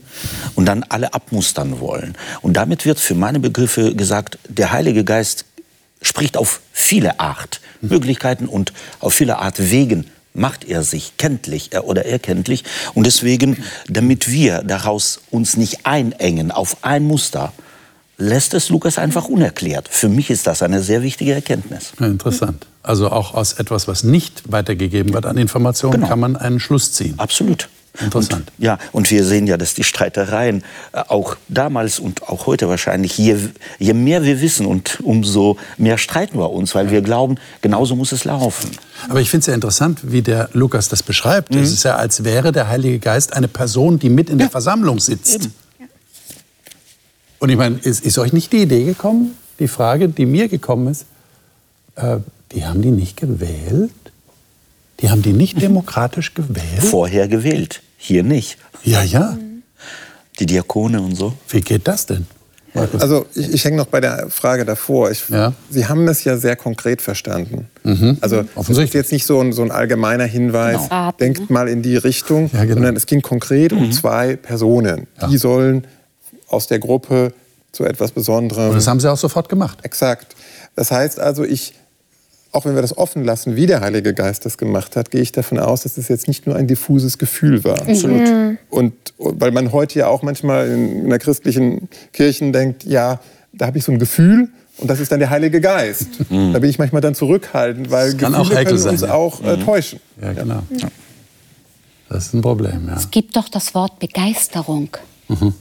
und 0.55 0.65
dann 0.65 0.83
alle 0.89 1.13
abmustern 1.13 1.79
wollen. 1.79 2.15
Und 2.41 2.57
damit 2.57 2.85
wird 2.85 2.99
für 2.99 3.15
meine 3.15 3.39
Begriffe 3.39 3.93
gesagt, 3.93 4.39
der 4.49 4.71
Heilige 4.71 5.03
Geist 5.03 5.45
spricht 6.05 6.37
auf 6.37 6.61
viele 6.71 7.19
Art 7.19 7.61
Möglichkeiten 7.81 8.47
und 8.47 8.73
auf 8.99 9.13
viele 9.13 9.39
Art 9.39 9.71
Wegen 9.71 10.05
macht 10.33 10.65
er 10.65 10.83
sich 10.83 11.17
kenntlich 11.17 11.71
oder 11.81 12.05
erkenntlich. 12.05 12.63
Und 12.93 13.05
deswegen, 13.05 13.63
damit 13.87 14.29
wir 14.29 14.63
daraus 14.63 15.21
uns 15.31 15.57
nicht 15.57 15.85
einengen 15.85 16.51
auf 16.51 16.83
ein 16.83 17.03
Muster, 17.03 17.53
lässt 18.17 18.53
es 18.53 18.69
Lukas 18.69 18.97
einfach 18.97 19.25
unerklärt. 19.25 19.87
Für 19.89 20.09
mich 20.09 20.29
ist 20.29 20.47
das 20.47 20.61
eine 20.61 20.81
sehr 20.81 21.03
wichtige 21.03 21.33
Erkenntnis. 21.33 21.93
Ja, 21.99 22.07
interessant. 22.07 22.67
Also 22.83 23.09
auch 23.09 23.33
aus 23.33 23.53
etwas, 23.53 23.87
was 23.87 24.03
nicht 24.03 24.43
weitergegeben 24.51 25.13
wird 25.13 25.25
an 25.25 25.37
Informationen, 25.37 25.93
genau. 25.93 26.07
kann 26.07 26.19
man 26.19 26.35
einen 26.35 26.59
Schluss 26.59 26.91
ziehen. 26.93 27.15
Absolut. 27.17 27.67
Interessant. 28.01 28.51
Und, 28.57 28.63
ja, 28.63 28.77
und 28.91 29.09
wir 29.09 29.23
sehen 29.23 29.47
ja, 29.47 29.57
dass 29.57 29.73
die 29.73 29.83
Streitereien 29.83 30.63
äh, 30.91 30.99
auch 31.07 31.37
damals 31.47 31.99
und 31.99 32.23
auch 32.23 32.45
heute 32.45 32.69
wahrscheinlich, 32.69 33.17
je, 33.17 33.37
je 33.79 33.93
mehr 33.93 34.23
wir 34.23 34.41
wissen 34.41 34.65
und 34.65 34.99
umso 35.01 35.57
mehr 35.77 35.97
streiten 35.97 36.37
wir 36.37 36.51
uns, 36.51 36.75
weil 36.75 36.91
wir 36.91 37.01
glauben, 37.01 37.35
genauso 37.61 37.95
muss 37.95 38.11
es 38.11 38.25
laufen. 38.25 38.71
Aber 39.09 39.21
ich 39.21 39.29
finde 39.29 39.41
es 39.41 39.47
ja 39.47 39.53
interessant, 39.53 39.99
wie 40.03 40.21
der 40.21 40.49
Lukas 40.53 40.89
das 40.89 41.03
beschreibt. 41.03 41.53
Mhm. 41.53 41.61
Es 41.61 41.71
ist 41.71 41.83
ja, 41.83 41.95
als 41.95 42.23
wäre 42.23 42.51
der 42.51 42.67
Heilige 42.67 42.99
Geist 42.99 43.33
eine 43.33 43.47
Person, 43.47 43.99
die 43.99 44.09
mit 44.09 44.29
in 44.29 44.37
der 44.37 44.49
Versammlung 44.49 44.99
sitzt. 44.99 45.35
Eben. 45.35 45.53
Und 47.39 47.49
ich 47.49 47.57
meine, 47.57 47.77
ist, 47.77 48.03
ist, 48.03 48.17
euch 48.17 48.33
nicht 48.33 48.51
die 48.53 48.63
Idee 48.63 48.85
gekommen, 48.85 49.37
die 49.59 49.67
Frage, 49.67 50.09
die 50.09 50.25
mir 50.25 50.47
gekommen 50.47 50.87
ist, 50.87 51.05
äh, 51.95 52.17
die 52.51 52.65
haben 52.65 52.81
die 52.81 52.91
nicht 52.91 53.17
gewählt? 53.17 53.91
Die 55.01 55.09
haben 55.09 55.21
die 55.21 55.33
nicht 55.33 55.61
demokratisch 55.61 56.33
gewählt? 56.33 56.83
Vorher 56.83 57.27
gewählt. 57.27 57.81
Hier 57.97 58.23
nicht. 58.23 58.57
Ja, 58.83 59.03
ja. 59.03 59.37
Die 60.39 60.45
Diakone 60.45 61.01
und 61.01 61.15
so. 61.15 61.33
Wie 61.49 61.61
geht 61.61 61.87
das 61.87 62.05
denn? 62.05 62.27
Also 62.99 63.25
ich, 63.35 63.53
ich 63.53 63.65
hänge 63.65 63.77
noch 63.77 63.85
bei 63.85 64.01
der 64.01 64.29
Frage 64.29 64.65
davor. 64.65 65.09
Ich, 65.11 65.29
ja. 65.29 65.53
Sie 65.69 65.87
haben 65.87 66.05
das 66.05 66.23
ja 66.23 66.37
sehr 66.37 66.55
konkret 66.55 67.01
verstanden. 67.01 67.67
Mhm. 67.83 68.17
Also 68.21 68.43
es 68.55 68.69
ist 68.69 68.93
jetzt 68.93 69.11
nicht 69.11 69.25
so 69.25 69.39
ein, 69.39 69.53
so 69.53 69.61
ein 69.61 69.71
allgemeiner 69.71 70.25
Hinweis, 70.25 70.89
genau. 70.89 71.11
denkt 71.13 71.49
mal 71.49 71.67
in 71.69 71.81
die 71.81 71.95
Richtung, 71.95 72.49
ja, 72.53 72.63
genau. 72.63 72.75
sondern 72.75 72.95
es 72.95 73.05
ging 73.05 73.21
konkret 73.21 73.71
mhm. 73.71 73.77
um 73.77 73.91
zwei 73.91 74.35
Personen. 74.35 75.07
Ja. 75.21 75.27
Die 75.27 75.37
sollen 75.37 75.87
aus 76.47 76.67
der 76.67 76.79
Gruppe 76.79 77.33
zu 77.71 77.85
etwas 77.85 78.11
Besonderem. 78.11 78.69
Und 78.69 78.75
das 78.75 78.87
haben 78.87 78.99
Sie 78.99 79.11
auch 79.11 79.17
sofort 79.17 79.49
gemacht. 79.49 79.79
Exakt. 79.83 80.35
Das 80.75 80.91
heißt 80.91 81.19
also, 81.19 81.43
ich 81.43 81.73
auch 82.55 82.65
wenn 82.65 82.75
wir 82.75 82.81
das 82.81 82.97
offen 82.97 83.23
lassen, 83.23 83.55
wie 83.55 83.65
der 83.65 83.81
Heilige 83.81 84.13
Geist 84.13 84.45
das 84.45 84.57
gemacht 84.57 84.95
hat, 84.95 85.11
gehe 85.11 85.21
ich 85.21 85.31
davon 85.31 85.59
aus, 85.59 85.83
dass 85.83 85.97
es 85.97 86.07
jetzt 86.07 86.27
nicht 86.27 86.47
nur 86.47 86.55
ein 86.55 86.67
diffuses 86.67 87.17
Gefühl 87.17 87.63
war. 87.63 87.81
Absolut. 87.81 88.21
Mhm. 88.21 88.57
Und 88.69 88.93
weil 89.17 89.51
man 89.51 89.71
heute 89.71 89.99
ja 89.99 90.07
auch 90.07 90.21
manchmal 90.21 90.69
in, 90.69 91.03
in 91.03 91.09
der 91.09 91.19
christlichen 91.19 91.89
Kirchen 92.13 92.53
denkt, 92.53 92.83
ja, 92.85 93.19
da 93.53 93.67
habe 93.67 93.77
ich 93.77 93.83
so 93.83 93.91
ein 93.91 93.99
Gefühl 93.99 94.49
und 94.77 94.89
das 94.89 94.99
ist 94.99 95.11
dann 95.11 95.19
der 95.19 95.29
Heilige 95.29 95.61
Geist. 95.61 96.29
Mhm. 96.29 96.53
Da 96.53 96.59
bin 96.59 96.69
ich 96.69 96.79
manchmal 96.79 97.01
dann 97.01 97.15
zurückhaltend, 97.15 97.91
weil 97.91 98.13
das 98.13 98.17
Gefühle 98.17 98.63
können 98.63 98.71
uns 98.71 98.99
sein, 99.01 99.09
ja. 99.09 99.13
auch 99.13 99.41
äh, 99.41 99.57
mhm. 99.57 99.65
täuschen. 99.65 99.99
Ja, 100.21 100.33
genau. 100.33 100.63
Ja. 100.77 100.87
Das 102.09 102.27
ist 102.27 102.33
ein 102.33 102.41
Problem, 102.41 102.87
ja. 102.87 102.95
Es 102.95 103.11
gibt 103.11 103.35
doch 103.35 103.49
das 103.49 103.73
Wort 103.73 103.99
Begeisterung. 103.99 104.89
Mhm. 105.27 105.53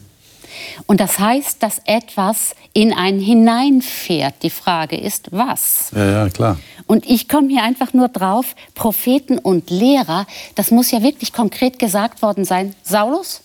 Und 0.87 1.01
das 1.01 1.19
heißt, 1.19 1.63
dass 1.63 1.81
etwas 1.85 2.55
in 2.73 2.93
einen 2.93 3.21
hineinfährt. 3.21 4.35
Die 4.43 4.51
Frage 4.51 4.97
ist, 4.97 5.29
was? 5.33 5.91
Ja, 5.95 6.11
ja, 6.11 6.29
klar. 6.29 6.59
Und 6.87 7.09
ich 7.09 7.29
komme 7.29 7.49
hier 7.49 7.63
einfach 7.63 7.93
nur 7.93 8.09
drauf, 8.09 8.55
Propheten 8.75 9.39
und 9.39 9.71
Lehrer, 9.71 10.27
das 10.55 10.71
muss 10.71 10.91
ja 10.91 11.03
wirklich 11.03 11.33
konkret 11.33 11.79
gesagt 11.79 12.21
worden 12.23 12.45
sein. 12.45 12.75
Saulus, 12.83 13.41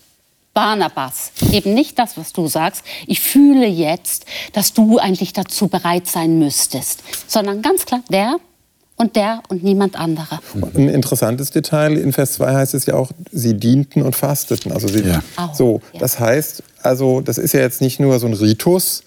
Barnabas, 0.54 1.32
eben 1.52 1.74
nicht 1.74 1.98
das, 2.00 2.18
was 2.18 2.34
du 2.34 2.48
sagst. 2.48 2.84
Ich 3.08 3.22
fühle 3.22 3.68
jetzt, 3.68 4.26
dass 4.54 4.74
du 4.74 4.98
eigentlich 4.98 5.32
dazu 5.32 5.68
bereit 5.68 6.08
sein 6.08 6.40
müsstest, 6.40 7.04
sondern 7.28 7.62
ganz 7.62 7.86
klar, 7.86 8.02
der 8.10 8.38
und 9.00 9.16
der 9.16 9.42
und 9.50 9.64
niemand 9.64 10.00
anderer. 10.00 10.40
Ein 10.76 10.90
interessantes 10.90 11.50
Detail, 11.50 11.98
in 11.98 12.14
Vers 12.14 12.34
2 12.34 12.54
heißt 12.54 12.74
es 12.76 12.86
ja 12.86 12.94
auch, 12.94 13.12
sie 13.32 13.56
dienten 13.56 14.04
und 14.04 14.16
fasteten. 14.16 14.72
Also 14.72 14.88
sie, 14.88 15.02
ja. 15.02 15.24
so, 15.54 15.82
das 15.98 16.20
heißt, 16.20 16.62
also 16.84 17.22
das 17.22 17.38
ist 17.38 17.54
ja 17.54 17.62
jetzt 17.62 17.82
nicht 17.82 18.00
nur 18.00 18.20
so 18.20 18.28
ein 18.28 18.34
Ritus, 18.34 19.04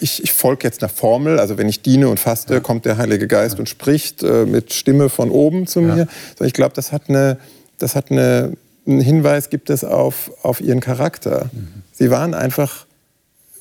ich, 0.00 0.24
ich 0.24 0.32
folge 0.32 0.66
jetzt 0.66 0.82
einer 0.82 0.88
Formel, 0.88 1.38
also 1.38 1.58
wenn 1.58 1.68
ich 1.68 1.82
diene 1.82 2.08
und 2.08 2.18
faste, 2.18 2.54
ja. 2.54 2.60
kommt 2.60 2.86
der 2.86 2.96
Heilige 2.96 3.26
Geist 3.26 3.56
ja. 3.56 3.58
und 3.58 3.68
spricht 3.68 4.22
äh, 4.22 4.46
mit 4.46 4.72
Stimme 4.72 5.10
von 5.10 5.30
oben 5.30 5.66
zu 5.66 5.82
mir. 5.82 6.08
Sondern 6.30 6.46
ich 6.46 6.54
glaube, 6.54 6.74
das 6.74 6.92
hat 6.92 7.10
eine, 7.10 7.36
das 7.76 7.94
hat 7.94 8.10
eine 8.10 8.56
einen 8.86 9.00
Hinweis 9.00 9.50
gibt 9.50 9.70
es 9.70 9.84
auf, 9.84 10.30
auf 10.42 10.60
ihren 10.60 10.80
Charakter. 10.80 11.50
Mhm. 11.52 11.82
Sie 11.92 12.10
waren 12.10 12.34
einfach 12.34 12.85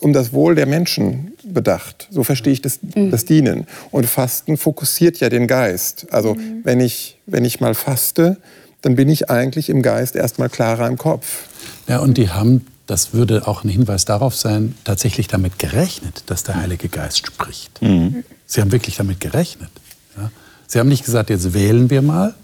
um 0.06 0.14
das 0.14 0.34
Wohl 0.34 0.54
der 0.54 0.68
Menschen 0.68 1.34
bedacht. 1.44 2.08
So 2.12 2.24
verstehe 2.24 2.54
ich 2.54 2.62
das, 2.62 2.80
mhm. 2.84 3.10
das 3.10 3.26
Dienen. 3.26 3.66
Und 3.90 4.06
Fasten 4.06 4.56
fokussiert 4.56 5.20
ja 5.20 5.30
den 5.30 5.48
Geist. 5.48 6.06
Also 6.12 6.36
mhm. 6.36 6.62
wenn, 6.64 6.80
ich, 6.80 7.18
wenn 7.26 7.44
ich 7.44 7.60
mal 7.60 7.74
faste, 7.74 8.38
dann 8.84 8.96
bin 8.96 9.10
ich 9.10 9.32
eigentlich 9.32 9.68
im 9.68 9.82
Geist 9.82 10.16
erstmal 10.16 10.50
klarer 10.50 10.88
im 10.88 11.00
Kopf. 11.00 11.48
Ja, 11.88 12.02
und 12.02 12.20
die 12.20 12.30
haben, 12.30 12.68
das 12.86 13.16
würde 13.16 13.48
auch 13.48 13.64
ein 13.64 13.70
Hinweis 13.70 14.06
darauf 14.06 14.36
sein, 14.36 14.76
tatsächlich 14.84 15.28
damit 15.28 15.58
gerechnet, 15.58 16.22
dass 16.28 16.44
der 16.44 16.54
Heilige 16.54 16.88
Geist 16.88 17.26
spricht. 17.26 17.82
Mhm. 17.82 18.24
Sie 18.46 18.62
haben 18.62 18.72
wirklich 18.72 18.98
damit 18.98 19.20
gerechnet. 19.20 19.72
Ja? 20.16 20.30
Sie 20.68 20.78
haben 20.78 20.90
nicht 20.90 21.04
gesagt, 21.04 21.32
jetzt 21.32 21.56
wählen 21.56 21.90
wir 21.90 22.04
mal 22.04 22.36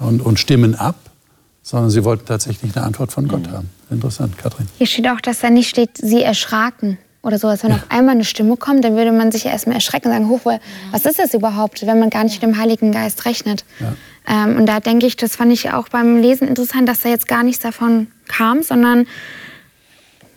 und, 0.00 0.22
und 0.22 0.40
stimmen 0.40 0.74
ab, 0.74 0.96
sondern 1.62 1.90
sie 1.90 2.02
wollten 2.02 2.26
tatsächlich 2.26 2.74
eine 2.74 2.84
Antwort 2.84 3.12
von 3.12 3.28
Gott 3.28 3.46
mhm. 3.46 3.52
haben. 3.52 3.70
Interessant, 3.90 4.38
Kathrin. 4.38 4.68
Hier 4.78 4.86
steht 4.86 5.08
auch, 5.08 5.20
dass 5.20 5.40
da 5.40 5.50
nicht 5.50 5.68
steht, 5.68 5.96
sie 5.96 6.22
erschraken 6.22 6.98
oder 7.22 7.38
sowas. 7.38 7.62
Wenn 7.62 7.70
ja. 7.70 7.76
auf 7.76 7.90
einmal 7.90 8.14
eine 8.14 8.24
Stimme 8.24 8.56
kommt, 8.56 8.84
dann 8.84 8.96
würde 8.96 9.12
man 9.12 9.32
sich 9.32 9.44
ja 9.44 9.50
erstmal 9.50 9.76
erschrecken 9.76 10.08
und 10.08 10.14
sagen, 10.14 10.28
hoch, 10.28 10.40
was 10.90 11.04
ist 11.04 11.18
das 11.18 11.34
überhaupt, 11.34 11.86
wenn 11.86 11.98
man 11.98 12.10
gar 12.10 12.24
nicht 12.24 12.40
mit 12.40 12.50
dem 12.50 12.58
Heiligen 12.58 12.92
Geist 12.92 13.24
rechnet. 13.26 13.64
Ja. 13.80 13.94
Ähm, 14.28 14.56
und 14.56 14.66
da 14.66 14.80
denke 14.80 15.06
ich, 15.06 15.16
das 15.16 15.36
fand 15.36 15.52
ich 15.52 15.70
auch 15.70 15.88
beim 15.88 16.20
Lesen 16.20 16.48
interessant, 16.48 16.88
dass 16.88 17.00
da 17.00 17.08
jetzt 17.08 17.28
gar 17.28 17.42
nichts 17.42 17.62
davon 17.62 18.08
kam, 18.28 18.62
sondern 18.62 19.06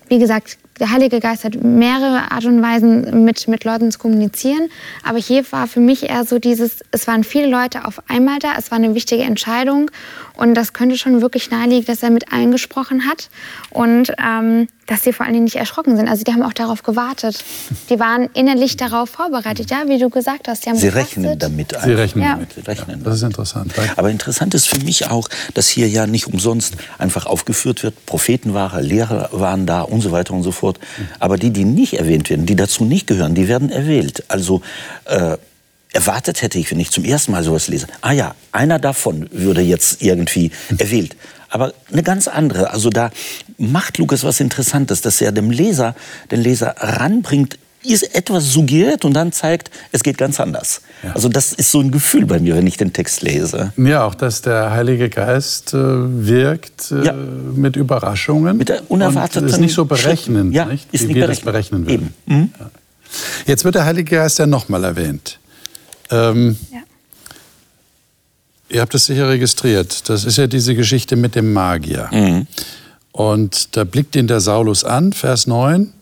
wie 0.08 0.20
gesagt, 0.20 0.58
der 0.80 0.92
Heilige 0.92 1.20
Geist 1.20 1.44
hat 1.44 1.64
mehrere 1.64 2.32
Art 2.32 2.46
und 2.46 2.62
Weisen, 2.62 3.24
mit, 3.24 3.48
mit 3.48 3.64
Leuten 3.64 3.92
zu 3.92 4.00
kommunizieren. 4.00 4.70
Aber 5.04 5.18
hier 5.18 5.50
war 5.52 5.68
für 5.68 5.80
mich 5.80 6.10
eher 6.10 6.26
so 6.26 6.40
dieses, 6.40 6.84
es 6.92 7.08
waren 7.08 7.24
viele 7.24 7.48
Leute 7.48 7.86
auf 7.86 8.02
einmal 8.10 8.40
da, 8.40 8.54
es 8.58 8.72
war 8.72 8.78
eine 8.78 8.96
wichtige 8.96 9.24
Entscheidung. 9.24 9.92
Und 10.36 10.56
das 10.56 10.74
könnte 10.74 10.98
schon 10.98 11.22
wirklich 11.22 11.52
naheliegen, 11.52 11.86
dass 11.86 12.04
er 12.04 12.10
mit 12.10 12.34
allen 12.34 12.52
gesprochen 12.52 13.06
hat. 13.08 13.30
Und 13.70 14.14
ähm, 14.24 14.68
dass 14.94 15.02
sie 15.02 15.12
vor 15.12 15.26
allen 15.26 15.34
Dingen 15.34 15.46
nicht 15.46 15.56
erschrocken 15.56 15.98
sind. 15.98 16.08
Also 16.08 16.24
die 16.24 16.32
haben 16.34 16.44
auch 16.44 16.54
darauf 16.54 16.84
gewartet. 16.84 17.44
Die 17.90 18.00
waren 18.00 18.30
innerlich 18.36 18.78
darauf 18.78 19.10
vorbereitet, 19.10 19.72
ja, 19.72 19.86
wie 19.88 19.98
du 19.98 20.12
gesagt 20.12 20.48
hast. 20.48 20.66
sie 20.66 20.88
rechnen 20.88 21.40
damit. 21.40 21.74
Sie 21.84 21.94
rechnen 21.94 22.24
ja. 22.24 22.34
damit. 22.34 22.54
Sie 22.54 22.62
rechnen 22.62 23.00
ja, 23.00 23.04
das 23.04 23.16
ist 23.16 23.24
interessant. 23.24 23.74
Aber 23.96 24.12
interessant 24.12 24.54
ist 24.54 24.68
für 24.68 24.78
mich 24.78 25.10
auch, 25.10 25.30
dass 25.56 25.68
hier 25.68 25.90
ja 25.90 26.06
nicht 26.06 26.28
umsonst 26.28 26.76
einfach 27.00 27.26
aufgeführt 27.26 27.82
wird, 27.82 28.06
Propheten 28.06 28.54
waren, 28.54 28.84
Lehrer 28.84 29.30
waren 29.32 29.66
da 29.66 29.82
und 29.82 30.02
so 30.02 30.12
weiter 30.12 30.36
und 30.36 30.44
so 30.44 30.52
fort. 30.52 30.80
Aber 31.18 31.38
die, 31.38 31.50
die 31.50 31.66
nicht 31.66 31.94
erwähnt 31.94 32.30
werden, 32.30 32.46
die 32.46 32.56
dazu 32.56 32.86
nicht 32.86 33.08
gehören, 33.08 33.34
die 33.34 33.48
werden 33.48 33.72
erwählt. 33.72 34.24
Also 34.28 34.62
äh, 35.06 35.38
erwartet 35.92 36.44
hätte 36.44 36.60
ich, 36.60 36.70
wenn 36.70 36.80
ich 36.80 36.92
zum 36.92 37.04
ersten 37.04 37.32
Mal 37.32 37.44
sowas 37.44 37.68
lese, 37.68 37.88
ah 38.02 38.12
ja, 38.12 38.36
einer 38.52 38.78
davon 38.78 39.28
würde 39.32 39.62
jetzt 39.62 40.04
irgendwie 40.04 40.52
erwählt 40.78 41.16
aber 41.54 41.72
eine 41.92 42.02
ganz 42.02 42.28
andere. 42.28 42.72
Also 42.72 42.90
da 42.90 43.12
macht 43.60 44.00
Lukas 44.00 44.24
was 44.24 44.40
Interessantes, 44.40 45.02
dass 45.02 45.22
er 45.22 45.32
dem 45.32 45.52
Leser, 45.52 45.96
den 46.32 46.42
Leser 46.42 46.76
ranbringt, 46.80 47.60
ist 47.84 48.16
etwas 48.16 48.52
suggeriert 48.52 49.06
und 49.06 49.14
dann 49.14 49.32
zeigt, 49.32 49.70
es 49.92 50.02
geht 50.04 50.18
ganz 50.18 50.40
anders. 50.40 50.82
Ja. 51.04 51.12
Also 51.14 51.30
das 51.30 51.54
ist 51.54 51.70
so 51.70 51.80
ein 51.80 51.92
Gefühl 51.92 52.26
bei 52.26 52.40
mir, 52.40 52.56
wenn 52.56 52.66
ich 52.66 52.78
den 52.78 52.92
Text 52.92 53.22
lese. 53.22 53.72
Ja, 53.78 54.06
auch, 54.06 54.16
dass 54.16 54.42
der 54.42 54.72
Heilige 54.72 55.10
Geist 55.10 55.74
äh, 55.74 55.78
wirkt 55.78 56.92
äh, 56.92 57.06
ja. 57.06 57.14
mit 57.14 57.76
Überraschungen. 57.76 58.58
Mit 58.58 58.70
der 58.70 58.90
unerwarteten. 58.90 59.44
Und 59.44 59.54
ist 59.54 59.60
nicht 59.60 59.76
so 59.76 59.86
berechnend, 59.86 60.56
ja, 60.56 60.66
nicht? 60.66 60.88
Ist 60.92 61.04
wie 61.04 61.08
nicht 61.08 61.16
wir 61.16 61.28
berechnen. 61.28 61.46
das 61.46 61.54
berechnen 61.54 61.86
würden. 61.86 62.14
Eben. 62.26 62.36
Mhm. 62.38 62.50
Ja. 62.60 62.72
Jetzt 63.46 63.64
wird 63.64 63.76
der 63.76 63.86
Heilige 63.86 64.16
Geist 64.16 64.40
ja 64.40 64.48
nochmal 64.48 64.84
erwähnt. 64.86 65.40
Ähm, 66.10 66.58
ja. 66.72 66.80
Ihr 68.70 68.82
habt 68.82 68.96
es 68.96 69.06
sicher 69.06 69.30
registriert. 69.30 70.10
Das 70.10 70.26
ist 70.26 70.38
ja 70.38 70.48
diese 70.48 70.76
Geschichte 70.76 71.16
mit 71.16 71.36
dem 71.36 71.54
Magier. 71.54 72.10
Mhm. 72.12 72.48
Und 73.12 73.76
da 73.78 73.84
blickt 73.84 74.16
ihn 74.16 74.28
der 74.28 74.40
Saulus 74.40 74.84
an, 74.84 75.14
Vers 75.14 75.46
9, 75.46 75.94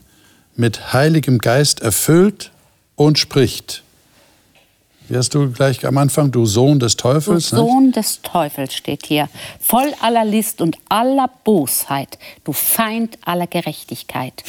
mit 0.56 0.94
heiligem 0.94 1.39
Geist 1.39 1.82
erfüllt 1.82 2.51
und 2.96 3.20
spricht. 3.20 3.84
Wie 5.10 5.18
hast 5.18 5.34
du 5.34 5.51
gleich 5.51 5.86
am 5.86 5.98
Anfang, 5.98 6.32
du 6.32 6.46
Sohn 6.46 6.80
des 6.80 6.96
Teufels? 6.96 7.50
Du 7.50 7.58
Sohn 7.58 7.86
nicht? 7.88 7.98
des 7.98 8.22
Teufels 8.22 8.74
steht 8.74 9.06
hier. 9.06 9.27
Voll 9.60 9.94
aller 10.00 10.24
List 10.24 10.62
und 10.62 10.77
aller 10.88 11.30
Bosheit, 11.44 12.18
du 12.46 12.53
Feind 12.53 13.18
aller 13.25 13.48
Gerechtigkeit. 13.48 14.41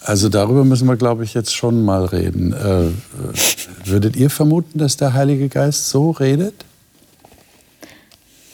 Also 0.00 0.28
darüber 0.28 0.64
müssen 0.64 0.88
wir, 0.88 0.96
glaube 0.96 1.22
ich, 1.22 1.34
jetzt 1.34 1.54
schon 1.54 1.84
mal 1.84 2.04
reden. 2.06 2.52
Äh, 2.52 3.88
würdet 3.88 4.16
ihr 4.16 4.30
vermuten, 4.30 4.78
dass 4.78 4.96
der 4.96 5.12
Heilige 5.12 5.48
Geist 5.48 5.88
so 5.90 6.10
redet? 6.10 6.64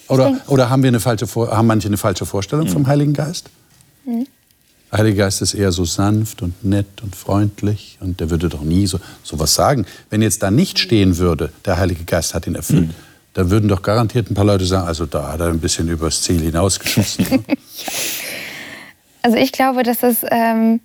Oder, 0.09 0.41
oder 0.47 0.71
haben, 0.71 0.83
wir 0.83 0.89
eine 0.89 1.01
falsche, 1.01 1.27
haben 1.27 1.67
manche 1.67 1.89
eine 1.89 1.97
falsche 1.97 2.27
Vorstellung 2.27 2.67
mhm. 2.67 2.71
vom 2.71 2.87
Heiligen 2.87 3.13
Geist? 3.13 3.51
Mhm. 4.05 4.27
Der 4.91 5.01
Heilige 5.01 5.19
Geist 5.19 5.43
ist 5.43 5.55
eher 5.55 5.73
so 5.73 5.85
sanft 5.85 6.43
und 6.43 6.65
nett 6.65 7.03
und 7.03 7.17
freundlich 7.17 7.99
und 8.01 8.21
der 8.21 8.31
würde 8.31 8.49
doch 8.49 8.63
nie 8.63 8.87
so, 8.87 9.01
so 9.23 9.39
was 9.39 9.55
sagen. 9.55 9.85
Wenn 10.11 10.23
jetzt 10.23 10.43
da 10.43 10.51
nicht 10.51 10.79
stehen 10.79 11.19
würde, 11.19 11.53
der 11.65 11.79
Heilige 11.79 12.05
Geist 12.05 12.35
hat 12.35 12.47
ihn 12.47 12.55
erfüllt, 12.55 12.89
mhm. 12.89 12.95
dann 13.35 13.51
würden 13.51 13.69
doch 13.69 13.83
garantiert 13.83 14.31
ein 14.31 14.35
paar 14.35 14.45
Leute 14.45 14.65
sagen, 14.65 14.87
also 14.87 15.05
da 15.07 15.33
hat 15.33 15.41
er 15.41 15.49
ein 15.49 15.59
bisschen 15.59 15.89
übers 15.89 16.23
Ziel 16.23 16.41
hinausgeschossen. 16.41 17.27
also 19.23 19.37
ich 19.37 19.51
glaube, 19.51 19.83
dass 19.83 20.03
es 20.05 20.19
ähm, 20.31 20.81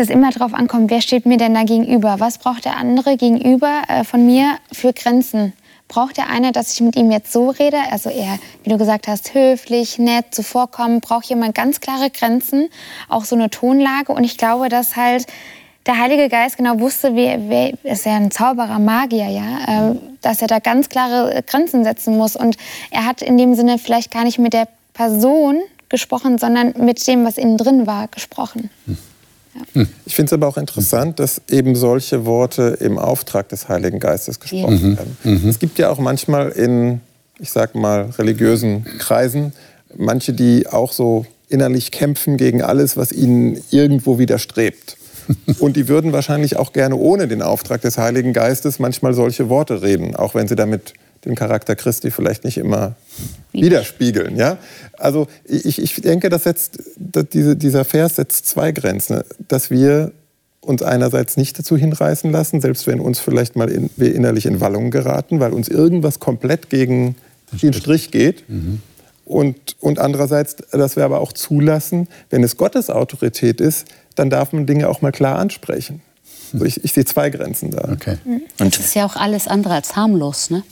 dass 0.00 0.08
immer 0.08 0.30
darauf 0.30 0.54
ankommt, 0.54 0.90
wer 0.90 1.02
steht 1.02 1.26
mir 1.26 1.36
denn 1.36 1.52
da 1.52 1.64
gegenüber? 1.64 2.16
Was 2.20 2.38
braucht 2.38 2.64
der 2.64 2.78
andere 2.78 3.18
gegenüber 3.18 3.82
äh, 3.88 4.02
von 4.02 4.24
mir 4.24 4.56
für 4.72 4.94
Grenzen? 4.94 5.52
Braucht 5.90 6.16
der 6.16 6.30
eine, 6.30 6.52
dass 6.52 6.72
ich 6.72 6.80
mit 6.80 6.96
ihm 6.96 7.10
jetzt 7.10 7.32
so 7.32 7.50
rede, 7.50 7.76
also 7.90 8.08
eher, 8.08 8.38
wie 8.62 8.70
du 8.70 8.78
gesagt 8.78 9.08
hast, 9.08 9.34
höflich, 9.34 9.98
nett, 9.98 10.32
zuvorkommen, 10.32 11.00
braucht 11.00 11.26
jemand 11.26 11.54
ganz 11.54 11.80
klare 11.80 12.10
Grenzen, 12.10 12.68
auch 13.08 13.24
so 13.24 13.34
eine 13.34 13.50
Tonlage. 13.50 14.12
Und 14.12 14.22
ich 14.22 14.38
glaube, 14.38 14.68
dass 14.68 14.94
halt 14.94 15.26
der 15.86 15.98
Heilige 15.98 16.28
Geist 16.28 16.56
genau 16.56 16.78
wusste, 16.78 17.16
wer, 17.16 17.48
wer 17.48 17.72
ist 17.82 18.06
ja 18.06 18.14
ein 18.14 18.30
Zauberer, 18.30 18.78
Magier, 18.78 19.28
ja, 19.28 19.90
äh, 19.90 19.96
dass 20.20 20.40
er 20.40 20.48
da 20.48 20.60
ganz 20.60 20.88
klare 20.88 21.42
Grenzen 21.44 21.82
setzen 21.82 22.16
muss. 22.16 22.36
Und 22.36 22.56
er 22.92 23.04
hat 23.04 23.20
in 23.20 23.36
dem 23.36 23.54
Sinne 23.56 23.76
vielleicht 23.78 24.12
gar 24.12 24.22
nicht 24.22 24.38
mit 24.38 24.52
der 24.52 24.68
Person 24.94 25.60
gesprochen, 25.88 26.38
sondern 26.38 26.72
mit 26.78 27.04
dem, 27.08 27.24
was 27.24 27.36
innen 27.36 27.56
drin 27.56 27.88
war, 27.88 28.06
gesprochen. 28.06 28.70
Hm. 28.86 28.96
Ja. 29.74 29.84
Ich 30.06 30.14
finde 30.14 30.26
es 30.26 30.32
aber 30.32 30.46
auch 30.46 30.56
interessant, 30.56 31.18
dass 31.18 31.42
eben 31.50 31.74
solche 31.74 32.24
Worte 32.24 32.78
im 32.80 32.98
Auftrag 32.98 33.48
des 33.48 33.68
Heiligen 33.68 33.98
Geistes 33.98 34.38
gesprochen 34.38 34.92
ja. 34.92 34.98
werden. 34.98 35.16
Mhm. 35.24 35.48
Es 35.48 35.58
gibt 35.58 35.78
ja 35.78 35.90
auch 35.90 35.98
manchmal 35.98 36.50
in, 36.50 37.00
ich 37.38 37.50
sag 37.50 37.74
mal, 37.74 38.10
religiösen 38.18 38.84
Kreisen 38.98 39.52
manche, 39.96 40.32
die 40.32 40.68
auch 40.68 40.92
so 40.92 41.26
innerlich 41.48 41.90
kämpfen 41.90 42.36
gegen 42.36 42.62
alles, 42.62 42.96
was 42.96 43.12
ihnen 43.12 43.60
irgendwo 43.70 44.18
widerstrebt. 44.18 44.96
Und 45.58 45.76
die 45.76 45.88
würden 45.88 46.12
wahrscheinlich 46.12 46.56
auch 46.56 46.72
gerne 46.72 46.96
ohne 46.96 47.28
den 47.28 47.42
Auftrag 47.42 47.80
des 47.82 47.98
Heiligen 47.98 48.32
Geistes 48.32 48.78
manchmal 48.78 49.14
solche 49.14 49.48
Worte 49.48 49.82
reden, 49.82 50.16
auch 50.16 50.34
wenn 50.34 50.48
sie 50.48 50.56
damit 50.56 50.94
den 51.24 51.34
Charakter 51.34 51.76
Christi 51.76 52.10
vielleicht 52.10 52.44
nicht 52.44 52.58
immer 52.58 52.94
widerspiegeln. 53.52 54.36
Ja? 54.36 54.58
Also 54.98 55.26
ich, 55.44 55.80
ich 55.80 55.94
denke, 55.96 56.28
das 56.30 56.44
setzt, 56.44 56.82
dass 56.96 57.26
diese, 57.28 57.56
dieser 57.56 57.84
Vers 57.84 58.16
setzt 58.16 58.46
zwei 58.46 58.72
Grenzen. 58.72 59.22
Dass 59.48 59.70
wir 59.70 60.12
uns 60.60 60.82
einerseits 60.82 61.36
nicht 61.36 61.58
dazu 61.58 61.76
hinreißen 61.76 62.30
lassen, 62.30 62.60
selbst 62.60 62.86
wenn 62.86 63.00
uns 63.00 63.18
vielleicht 63.18 63.56
mal 63.56 63.70
in, 63.70 63.90
wir 63.96 64.14
innerlich 64.14 64.46
in 64.46 64.60
Wallungen 64.60 64.90
geraten, 64.90 65.40
weil 65.40 65.52
uns 65.52 65.68
irgendwas 65.68 66.20
komplett 66.20 66.70
gegen 66.70 67.16
den 67.62 67.72
Strich 67.72 68.10
geht. 68.10 68.48
Mhm. 68.48 68.80
Und, 69.24 69.76
und 69.80 69.98
andererseits, 69.98 70.56
dass 70.72 70.96
wir 70.96 71.04
aber 71.04 71.20
auch 71.20 71.32
zulassen, 71.32 72.08
wenn 72.30 72.42
es 72.42 72.56
Gottes 72.56 72.90
Autorität 72.90 73.60
ist, 73.60 73.86
dann 74.16 74.28
darf 74.28 74.52
man 74.52 74.66
Dinge 74.66 74.88
auch 74.88 75.02
mal 75.02 75.12
klar 75.12 75.38
ansprechen. 75.38 76.02
Also 76.52 76.64
ich, 76.64 76.84
ich 76.84 76.92
sehe 76.92 77.04
zwei 77.04 77.30
Grenzen 77.30 77.70
da. 77.70 77.90
Okay. 77.92 78.16
Und 78.58 78.76
das 78.76 78.86
ist 78.86 78.94
ja 78.94 79.06
auch 79.06 79.16
alles 79.16 79.46
andere 79.46 79.74
als 79.74 79.94
harmlos, 79.94 80.50
ne? 80.50 80.62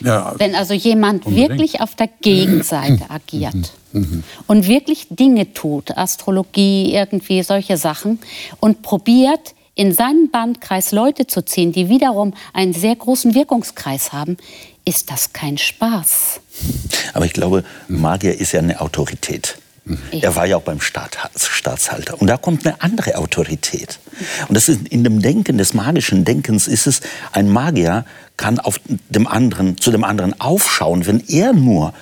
Ja, 0.00 0.34
Wenn 0.38 0.54
also 0.54 0.74
jemand 0.74 1.26
unbedingt. 1.26 1.50
wirklich 1.50 1.80
auf 1.80 1.94
der 1.94 2.08
Gegenseite 2.20 3.10
agiert 3.10 3.72
mhm. 3.92 4.00
Mhm. 4.00 4.24
und 4.46 4.66
wirklich 4.66 5.06
Dinge 5.10 5.52
tut, 5.52 5.96
Astrologie, 5.96 6.94
irgendwie 6.94 7.42
solche 7.42 7.76
Sachen, 7.76 8.18
und 8.60 8.82
probiert, 8.82 9.54
in 9.74 9.92
seinen 9.92 10.30
Bandkreis 10.30 10.92
Leute 10.92 11.26
zu 11.26 11.44
ziehen, 11.44 11.72
die 11.72 11.88
wiederum 11.88 12.34
einen 12.52 12.74
sehr 12.74 12.94
großen 12.94 13.34
Wirkungskreis 13.34 14.12
haben, 14.12 14.36
ist 14.84 15.10
das 15.10 15.32
kein 15.32 15.56
Spaß. 15.56 16.40
Aber 17.14 17.24
ich 17.24 17.32
glaube, 17.32 17.64
Magier 17.88 18.38
ist 18.38 18.52
ja 18.52 18.60
eine 18.60 18.80
Autorität. 18.80 19.56
Er 20.12 20.36
war 20.36 20.46
ja 20.46 20.56
auch 20.56 20.62
beim 20.62 20.80
Staat, 20.80 21.18
Staatshalter. 21.36 22.20
Und 22.20 22.28
da 22.28 22.36
kommt 22.36 22.64
eine 22.64 22.80
andere 22.80 23.16
Autorität. 23.16 23.98
Und 24.46 24.54
das 24.54 24.68
ist 24.68 24.88
in 24.88 25.02
dem 25.02 25.20
Denken 25.20 25.58
des 25.58 25.74
magischen 25.74 26.24
Denkens 26.24 26.68
ist 26.68 26.86
es, 26.86 27.00
ein 27.32 27.48
Magier 27.48 28.04
kann 28.36 28.60
auf 28.60 28.80
dem 29.08 29.26
anderen, 29.26 29.76
zu 29.78 29.90
dem 29.90 30.04
anderen 30.04 30.40
aufschauen, 30.40 31.06
wenn 31.06 31.20
er 31.28 31.52
nur 31.52 31.94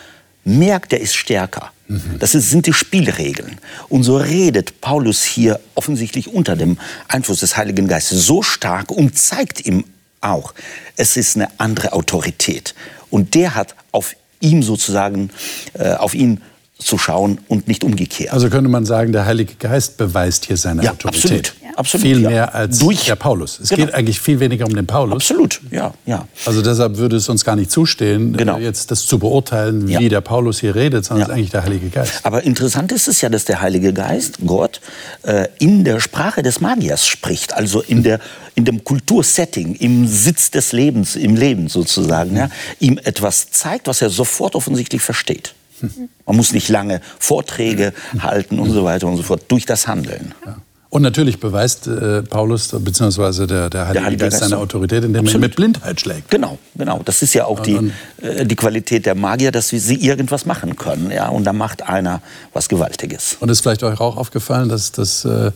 merkt, 0.45 0.93
er 0.93 1.01
ist 1.01 1.15
stärker. 1.15 1.73
Das 2.21 2.33
sind 2.33 2.67
die 2.67 2.73
Spielregeln. 2.73 3.59
Und 3.89 4.05
so 4.05 4.17
redet 4.17 4.81
Paulus 4.81 5.25
hier 5.25 5.59
offensichtlich 5.75 6.29
unter 6.29 6.55
dem 6.55 6.79
Einfluss 7.09 7.41
des 7.41 7.57
Heiligen 7.57 7.89
Geistes 7.89 8.27
so 8.27 8.43
stark 8.43 8.93
und 8.93 9.19
zeigt 9.19 9.67
ihm 9.67 9.85
auch, 10.21 10.55
es 10.97 11.17
ist 11.17 11.35
eine 11.35 11.49
andere 11.59 11.93
Autorität. 11.93 12.75
Und 13.11 13.35
der 13.35 13.57
hat 13.57 13.75
auf 13.91 14.15
ihm 14.39 14.63
sozusagen, 14.63 15.31
äh, 15.75 15.95
auf 15.95 16.15
ihn 16.15 16.41
zu 16.81 16.99
schauen 16.99 17.39
und 17.49 17.69
nicht 17.69 17.85
umgekehrt. 17.85 18.33
Also 18.33 18.49
könnte 18.49 18.69
man 18.71 18.85
sagen, 18.85 19.13
der 19.13 19.27
Heilige 19.27 19.55
Geist 19.55 19.97
beweist 19.97 20.47
hier 20.47 20.57
seine 20.57 20.83
ja, 20.83 20.93
Autorität. 20.93 21.23
Absolut. 21.23 21.55
Ja. 21.63 21.79
absolut 21.79 22.07
viel 22.07 22.23
ja. 22.23 22.31
mehr 22.31 22.55
als 22.55 22.79
Durch. 22.79 23.05
der 23.05 23.17
Paulus. 23.17 23.61
Es 23.61 23.69
genau. 23.69 23.87
geht 23.87 23.95
eigentlich 23.95 24.21
viel 24.21 24.41
weniger 24.41 24.67
um 24.67 24.75
den 24.75 24.87
Paulus. 24.87 25.15
Absolut, 25.15 25.61
ja, 25.71 25.93
ja. 26.07 26.27
Also 26.47 26.63
deshalb 26.63 26.97
würde 26.97 27.17
es 27.17 27.29
uns 27.29 27.45
gar 27.45 27.57
nicht 27.57 27.71
zustehen, 27.71 28.33
genau. 28.37 28.59
jetzt 28.59 28.91
das 28.91 29.07
zu 29.07 29.19
beurteilen, 29.19 29.87
wie 29.89 30.09
der 30.09 30.21
Paulus 30.21 30.61
hier 30.61 30.75
redet, 30.75 31.05
sondern 31.05 31.23
es 31.23 31.29
ist 31.29 31.35
eigentlich 31.35 31.51
der 31.51 31.65
Heilige 31.65 31.89
Geist. 31.91 32.21
Aber 32.25 32.43
interessant 32.43 32.93
ist 32.93 33.09
es 33.09 33.21
ja, 33.21 33.29
dass 33.29 33.45
der 33.45 33.61
Heilige 33.61 33.93
Geist, 33.93 34.39
Gott, 34.47 34.81
äh, 35.23 35.49
in 35.59 35.85
der 35.85 36.01
Sprache 36.01 36.43
des 36.43 36.61
Magiers 36.61 37.07
spricht, 37.07 37.53
also 37.53 37.83
in, 37.83 38.03
der, 38.03 38.21
in 38.55 38.65
dem 38.65 38.85
Kultursetting, 38.85 39.75
im 39.75 40.07
Sitz 40.07 40.51
des 40.51 40.73
Lebens, 40.73 41.17
im 41.17 41.37
Leben 41.37 41.69
sozusagen, 41.69 42.37
ja, 42.37 42.51
ihm 42.79 42.99
etwas 43.03 43.51
zeigt, 43.51 43.87
was 43.87 44.03
er 44.03 44.11
sofort 44.11 44.55
offensichtlich 44.55 45.03
versteht. 45.03 45.55
Man 45.83 46.37
muss 46.37 46.53
nicht 46.53 46.69
lange 46.69 47.01
Vorträge 47.19 47.93
halten 48.19 48.59
und 48.59 48.71
so 48.71 48.85
weiter 48.85 49.07
und 49.07 49.17
so 49.17 49.23
fort 49.23 49.43
durch 49.49 49.67
das 49.67 49.87
Handeln. 49.87 50.35
Ja. 50.45 50.57
Und 50.91 51.03
natürlich 51.03 51.39
beweist 51.39 51.87
äh, 51.87 52.23
Paulus 52.25 52.69
bzw. 52.77 53.47
der, 53.47 53.71
der 53.71 53.87
Heilige, 53.87 54.05
Heilige 54.05 54.25
Geist 54.25 54.41
seine 54.41 54.59
Autorität, 54.59 55.05
indem 55.05 55.25
er 55.25 55.39
mit 55.39 55.55
Blindheit 55.55 56.01
schlägt. 56.01 56.31
Genau, 56.33 56.59
genau. 56.75 57.01
Das 57.05 57.23
ist 57.23 57.33
ja 57.33 57.45
auch 57.45 57.61
die, 57.61 57.93
äh, 58.21 58.45
die 58.45 58.57
Qualität 58.57 59.07
der 59.07 59.15
Magier, 59.15 59.53
dass 59.53 59.69
sie 59.69 59.95
irgendwas 59.95 60.47
machen 60.47 60.75
können. 60.75 61.13
Ja? 61.13 61.29
Und 61.29 61.45
da 61.45 61.53
macht 61.53 61.89
einer 61.89 62.21
was 62.53 62.69
Gewaltiges. 62.69 63.37
Und 63.39 63.51
ist 63.51 63.61
vielleicht 63.61 63.85
euch 63.85 64.01
auch 64.01 64.17
aufgefallen, 64.17 64.69
dass, 64.69 64.91
dass 64.91 65.25
äh, 65.25 65.53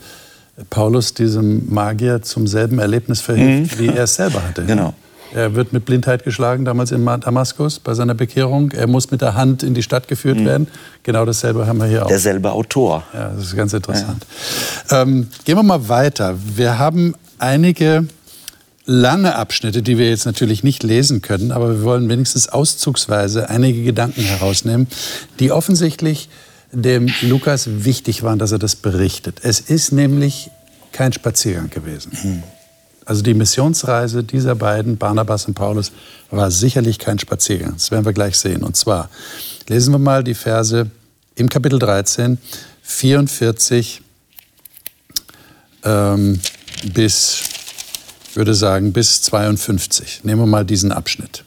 Paulus 0.70 1.14
diesem 1.14 1.68
Magier 1.68 2.22
zum 2.22 2.46
selben 2.46 2.78
Erlebnis 2.78 3.20
verhilft, 3.20 3.80
mhm. 3.80 3.82
wie 3.82 3.88
er 3.88 4.04
es 4.04 4.14
selber 4.14 4.40
hatte. 4.40 4.64
Genau. 4.64 4.94
Er 5.34 5.54
wird 5.54 5.72
mit 5.72 5.84
Blindheit 5.84 6.24
geschlagen, 6.24 6.64
damals 6.64 6.92
in 6.92 7.04
Damaskus 7.04 7.80
bei 7.80 7.94
seiner 7.94 8.14
Bekehrung. 8.14 8.70
Er 8.70 8.86
muss 8.86 9.10
mit 9.10 9.20
der 9.20 9.34
Hand 9.34 9.62
in 9.62 9.74
die 9.74 9.82
Stadt 9.82 10.06
geführt 10.06 10.38
mhm. 10.38 10.46
werden. 10.46 10.68
Genau 11.02 11.24
dasselbe 11.24 11.66
haben 11.66 11.78
wir 11.78 11.86
hier 11.86 12.04
auch. 12.04 12.08
Derselbe 12.08 12.52
Autor. 12.52 13.02
Ja, 13.12 13.30
das 13.30 13.46
ist 13.46 13.56
ganz 13.56 13.72
interessant. 13.72 14.24
Ja. 14.90 15.02
Ähm, 15.02 15.28
gehen 15.44 15.56
wir 15.56 15.62
mal 15.64 15.88
weiter. 15.88 16.36
Wir 16.54 16.78
haben 16.78 17.14
einige 17.38 18.06
lange 18.86 19.34
Abschnitte, 19.34 19.82
die 19.82 19.98
wir 19.98 20.08
jetzt 20.08 20.26
natürlich 20.26 20.62
nicht 20.62 20.82
lesen 20.82 21.20
können, 21.20 21.52
aber 21.52 21.70
wir 21.70 21.82
wollen 21.82 22.08
wenigstens 22.08 22.48
auszugsweise 22.48 23.50
einige 23.50 23.82
Gedanken 23.82 24.22
herausnehmen, 24.22 24.86
die 25.40 25.50
offensichtlich 25.50 26.28
dem 26.70 27.08
Lukas 27.22 27.84
wichtig 27.84 28.22
waren, 28.22 28.38
dass 28.38 28.52
er 28.52 28.58
das 28.58 28.76
berichtet. 28.76 29.40
Es 29.42 29.60
ist 29.60 29.92
nämlich 29.92 30.50
kein 30.92 31.12
Spaziergang 31.12 31.70
gewesen. 31.70 32.12
Mhm. 32.22 32.42
Also 33.04 33.22
die 33.22 33.34
Missionsreise 33.34 34.24
dieser 34.24 34.54
beiden, 34.54 34.96
Barnabas 34.96 35.46
und 35.46 35.54
Paulus, 35.54 35.92
war 36.30 36.50
sicherlich 36.50 36.98
kein 36.98 37.18
Spaziergang. 37.18 37.74
Das 37.74 37.90
werden 37.90 38.04
wir 38.04 38.12
gleich 38.12 38.38
sehen. 38.38 38.62
Und 38.62 38.76
zwar 38.76 39.10
lesen 39.68 39.92
wir 39.92 39.98
mal 39.98 40.24
die 40.24 40.34
Verse 40.34 40.90
im 41.34 41.48
Kapitel 41.48 41.78
13, 41.78 42.38
44 42.82 44.02
ähm, 45.84 46.40
bis, 46.92 47.42
ich 48.30 48.36
würde 48.36 48.54
sagen, 48.54 48.92
bis 48.92 49.22
52. 49.22 50.24
Nehmen 50.24 50.40
wir 50.42 50.46
mal 50.46 50.64
diesen 50.64 50.92
Abschnitt. 50.92 51.44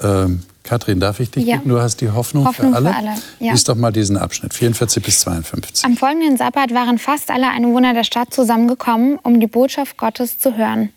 Ähm, 0.00 0.42
Kathrin, 0.70 1.00
darf 1.00 1.18
ich 1.18 1.32
dich 1.32 1.46
ja. 1.46 1.56
bitten? 1.56 1.70
Du 1.70 1.80
hast 1.80 2.00
die 2.00 2.10
Hoffnung, 2.10 2.46
Hoffnung 2.46 2.70
für 2.70 2.76
alle. 2.76 2.90
Für 2.90 2.96
alle. 2.96 3.14
Ja. 3.40 3.50
Lies 3.50 3.64
doch 3.64 3.74
mal 3.74 3.90
diesen 3.90 4.16
Abschnitt, 4.16 4.54
44 4.54 5.02
bis 5.02 5.18
52. 5.18 5.84
Am 5.84 5.96
folgenden 5.96 6.36
Sabbat 6.36 6.72
waren 6.72 6.98
fast 6.98 7.32
alle 7.32 7.48
Einwohner 7.48 7.92
der 7.92 8.04
Stadt 8.04 8.32
zusammengekommen, 8.32 9.18
um 9.20 9.40
die 9.40 9.48
Botschaft 9.48 9.96
Gottes 9.96 10.38
zu 10.38 10.56
hören. 10.56 10.92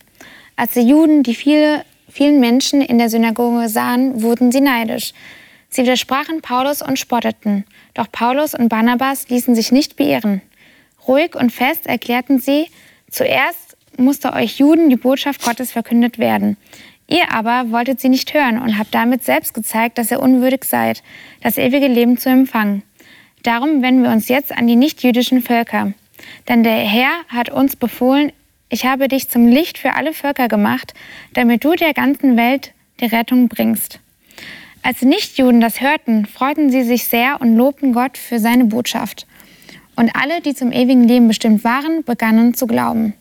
Als 0.56 0.74
die 0.74 0.82
Juden 0.82 1.24
die 1.24 1.34
viele, 1.34 1.84
vielen 2.08 2.40
Menschen 2.40 2.82
in 2.82 3.00
der 3.00 3.10
Synagoge 3.10 3.68
sahen, 3.68 4.22
wurden 4.22 4.52
sie 4.52 4.62
neidisch. 4.62 5.14
Sie 5.70 5.82
widersprachen 5.82 6.42
Paulus 6.42 6.84
und 6.84 7.00
spotteten. 7.00 7.66
Doch 7.96 8.12
Paulus 8.12 8.54
und 8.54 8.70
Barnabas 8.70 9.28
ließen 9.30 9.56
sich 9.56 9.72
nicht 9.72 9.96
beirren. 9.96 10.44
Ruhig 11.08 11.34
und 11.34 11.52
fest 11.52 11.88
erklärten 11.88 12.40
sie, 12.40 12.68
zuerst 13.10 13.76
musste 13.98 14.34
euch 14.34 14.60
Juden 14.60 14.92
die 14.92 14.98
Botschaft 14.98 15.44
Gottes 15.44 15.72
verkündet 15.72 16.20
werden. 16.20 16.58
Ihr 17.08 17.32
aber 17.32 17.72
wolltet 17.72 18.00
sie 18.00 18.10
nicht 18.10 18.34
hören 18.34 18.60
und 18.60 18.78
habt 18.78 18.94
damit 18.94 19.24
selbst 19.24 19.54
gezeigt, 19.54 19.98
dass 19.98 20.12
ihr 20.12 20.22
unwürdig 20.22 20.64
seid, 20.64 21.04
das 21.42 21.58
ewige 21.58 21.88
Leben 21.88 22.18
zu 22.18 22.30
empfangen. 22.30 22.84
Darum 23.44 23.82
wenden 23.82 24.04
wir 24.04 24.12
uns 24.12 24.30
jetzt 24.30 24.56
an 24.56 24.68
die 24.68 24.78
nichtjüdischen 24.78 25.42
Völker. 25.42 25.94
Denn 26.48 26.64
der 26.64 26.78
Herr 26.78 27.12
hat 27.28 27.50
uns 27.50 27.76
befohlen, 27.76 28.32
ich 28.70 28.86
habe 28.86 29.08
dich 29.08 29.30
zum 29.30 29.48
Licht 29.48 29.78
für 29.78 29.94
alle 29.94 30.14
Völker 30.14 30.48
gemacht, 30.48 30.94
damit 31.34 31.64
du 31.64 31.76
der 31.76 31.94
ganzen 31.94 32.38
Welt 32.38 32.74
die 33.02 33.06
Rettung 33.06 33.50
bringst. 33.50 34.00
Als 34.82 35.00
die 35.00 35.06
Nichtjuden 35.06 35.62
das 35.62 35.82
hörten, 35.82 36.26
freuten 36.26 36.70
sie 36.70 36.84
sich 36.84 37.06
sehr 37.06 37.40
und 37.40 37.56
lobten 37.56 37.94
Gott 37.94 38.18
für 38.18 38.40
seine 38.40 38.66
Botschaft. 38.66 39.28
Und 39.96 40.16
alle, 40.16 40.42
die 40.42 40.56
zum 40.56 40.72
ewigen 40.72 41.08
Leben 41.08 41.28
bestimmt 41.28 41.64
waren, 41.64 42.04
begannen 42.04 42.54
zu 42.54 42.66
glauben. 42.66 43.14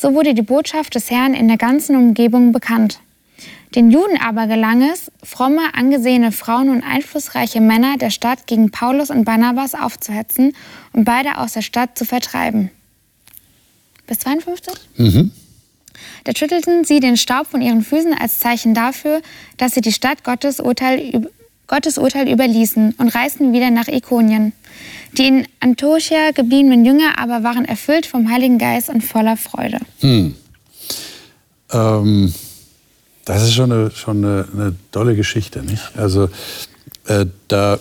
So 0.00 0.14
wurde 0.14 0.32
die 0.32 0.42
Botschaft 0.42 0.94
des 0.94 1.10
Herrn 1.10 1.34
in 1.34 1.48
der 1.48 1.56
ganzen 1.56 1.96
Umgebung 1.96 2.52
bekannt. 2.52 3.00
Den 3.74 3.90
Juden 3.90 4.16
aber 4.20 4.46
gelang 4.46 4.88
es, 4.88 5.10
fromme, 5.24 5.74
angesehene 5.74 6.30
Frauen 6.30 6.68
und 6.68 6.84
einflussreiche 6.84 7.60
Männer 7.60 7.96
der 7.98 8.10
Stadt 8.10 8.46
gegen 8.46 8.70
Paulus 8.70 9.10
und 9.10 9.24
Barnabas 9.24 9.74
aufzuhetzen 9.74 10.54
und 10.92 11.04
beide 11.04 11.38
aus 11.38 11.54
der 11.54 11.62
Stadt 11.62 11.98
zu 11.98 12.04
vertreiben. 12.04 12.70
Bis 14.06 14.20
52? 14.20 14.72
Mhm. 14.98 15.32
Da 16.22 16.32
schüttelten 16.36 16.84
sie 16.84 17.00
den 17.00 17.16
Staub 17.16 17.48
von 17.48 17.60
ihren 17.60 17.82
Füßen 17.82 18.14
als 18.14 18.38
Zeichen 18.38 18.74
dafür, 18.74 19.20
dass 19.56 19.74
sie 19.74 19.80
die 19.80 19.92
Stadt 19.92 20.22
Gottes 20.22 20.60
Urteil, 20.60 21.28
Gottes 21.68 21.98
Urteil 21.98 22.28
überließen 22.28 22.94
und 22.98 23.14
reisten 23.14 23.52
wieder 23.52 23.70
nach 23.70 23.88
Ikonien. 23.88 24.52
Die 25.12 25.26
in 25.26 25.46
Antiochia 25.60 26.32
gebliebenen 26.32 26.84
Jünger 26.84 27.18
aber 27.18 27.44
waren 27.44 27.64
erfüllt 27.64 28.06
vom 28.06 28.30
Heiligen 28.30 28.58
Geist 28.58 28.88
und 28.88 29.02
voller 29.02 29.36
Freude. 29.36 29.78
Hm. 30.00 30.34
Ähm, 31.70 32.34
das 33.24 33.42
ist 33.42 33.54
schon 33.54 33.70
eine, 33.70 33.90
schon 33.90 34.24
eine, 34.24 34.48
eine 34.52 34.76
tolle 34.90 35.14
Geschichte, 35.14 35.62
nicht? 35.62 35.82
Also 35.96 36.30
äh, 37.06 37.26
da 37.48 37.78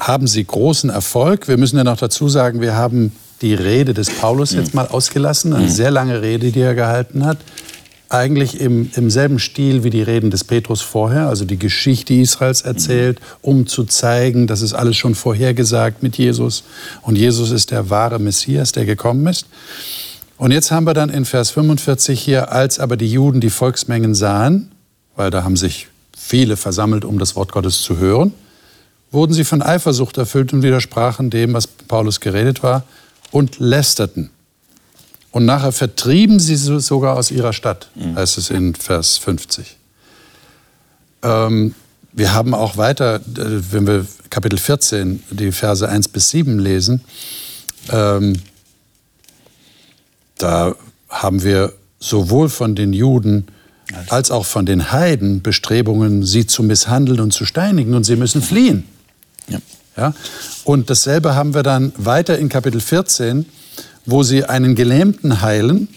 haben 0.00 0.26
sie 0.28 0.44
großen 0.44 0.90
Erfolg. 0.90 1.48
Wir 1.48 1.56
müssen 1.56 1.76
ja 1.76 1.84
noch 1.84 1.98
dazu 1.98 2.28
sagen, 2.28 2.60
wir 2.60 2.76
haben 2.76 3.12
die 3.42 3.54
Rede 3.54 3.92
des 3.92 4.08
Paulus 4.08 4.52
jetzt 4.52 4.68
hm. 4.68 4.76
mal 4.76 4.86
ausgelassen, 4.86 5.52
eine 5.52 5.64
hm. 5.64 5.70
sehr 5.70 5.90
lange 5.90 6.22
Rede, 6.22 6.52
die 6.52 6.60
er 6.60 6.74
gehalten 6.74 7.26
hat 7.26 7.38
eigentlich 8.08 8.60
im, 8.60 8.90
im 8.94 9.10
selben 9.10 9.38
Stil 9.38 9.82
wie 9.84 9.90
die 9.90 10.02
Reden 10.02 10.30
des 10.30 10.44
Petrus 10.44 10.80
vorher, 10.80 11.28
also 11.28 11.44
die 11.44 11.58
Geschichte 11.58 12.14
Israels 12.14 12.62
erzählt, 12.62 13.20
um 13.42 13.66
zu 13.66 13.84
zeigen, 13.84 14.46
das 14.46 14.62
ist 14.62 14.74
alles 14.74 14.96
schon 14.96 15.14
vorhergesagt 15.14 16.02
mit 16.02 16.16
Jesus 16.16 16.64
und 17.02 17.16
Jesus 17.16 17.50
ist 17.50 17.70
der 17.70 17.90
wahre 17.90 18.18
Messias, 18.18 18.72
der 18.72 18.84
gekommen 18.84 19.26
ist. 19.26 19.46
Und 20.38 20.52
jetzt 20.52 20.70
haben 20.70 20.84
wir 20.84 20.94
dann 20.94 21.08
in 21.08 21.24
Vers 21.24 21.50
45 21.50 22.20
hier, 22.20 22.52
als 22.52 22.78
aber 22.78 22.96
die 22.96 23.10
Juden 23.10 23.40
die 23.40 23.50
Volksmengen 23.50 24.14
sahen, 24.14 24.70
weil 25.16 25.30
da 25.30 25.44
haben 25.44 25.56
sich 25.56 25.88
viele 26.16 26.56
versammelt, 26.56 27.04
um 27.04 27.18
das 27.18 27.36
Wort 27.36 27.52
Gottes 27.52 27.82
zu 27.82 27.96
hören, 27.96 28.34
wurden 29.10 29.32
sie 29.32 29.44
von 29.44 29.62
Eifersucht 29.62 30.18
erfüllt 30.18 30.52
und 30.52 30.62
widersprachen 30.62 31.30
dem, 31.30 31.54
was 31.54 31.66
Paulus 31.66 32.20
geredet 32.20 32.62
war, 32.62 32.84
und 33.30 33.58
lästerten. 33.58 34.30
Und 35.36 35.44
nachher 35.44 35.70
vertrieben 35.70 36.40
sie 36.40 36.56
sogar 36.56 37.18
aus 37.18 37.30
ihrer 37.30 37.52
Stadt, 37.52 37.90
mhm. 37.94 38.16
heißt 38.16 38.38
es 38.38 38.48
in 38.48 38.74
Vers 38.74 39.18
50. 39.18 39.76
Ähm, 41.22 41.74
wir 42.14 42.32
haben 42.32 42.54
auch 42.54 42.78
weiter, 42.78 43.20
wenn 43.26 43.86
wir 43.86 44.06
Kapitel 44.30 44.58
14, 44.58 45.22
die 45.32 45.52
Verse 45.52 45.86
1 45.86 46.08
bis 46.08 46.30
7 46.30 46.58
lesen, 46.58 47.02
ähm, 47.90 48.38
da 50.38 50.74
haben 51.10 51.42
wir 51.42 51.74
sowohl 51.98 52.48
von 52.48 52.74
den 52.74 52.94
Juden 52.94 53.48
als 54.08 54.30
auch 54.30 54.46
von 54.46 54.64
den 54.64 54.90
Heiden 54.90 55.42
Bestrebungen, 55.42 56.24
sie 56.24 56.46
zu 56.46 56.62
misshandeln 56.62 57.20
und 57.20 57.34
zu 57.34 57.44
steinigen 57.44 57.92
und 57.92 58.04
sie 58.04 58.16
müssen 58.16 58.40
fliehen. 58.40 58.84
Ja. 59.48 59.58
Ja? 59.98 60.14
Und 60.64 60.88
dasselbe 60.88 61.34
haben 61.34 61.52
wir 61.52 61.62
dann 61.62 61.92
weiter 61.98 62.38
in 62.38 62.48
Kapitel 62.48 62.80
14, 62.80 63.44
wo 64.06 64.22
sie 64.22 64.44
einen 64.44 64.74
Gelähmten 64.74 65.42
heilen, 65.42 65.88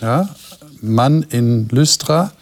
ja, 0.00 0.28
Mann 0.80 1.22
in 1.22 1.68
Lystra. 1.68 2.32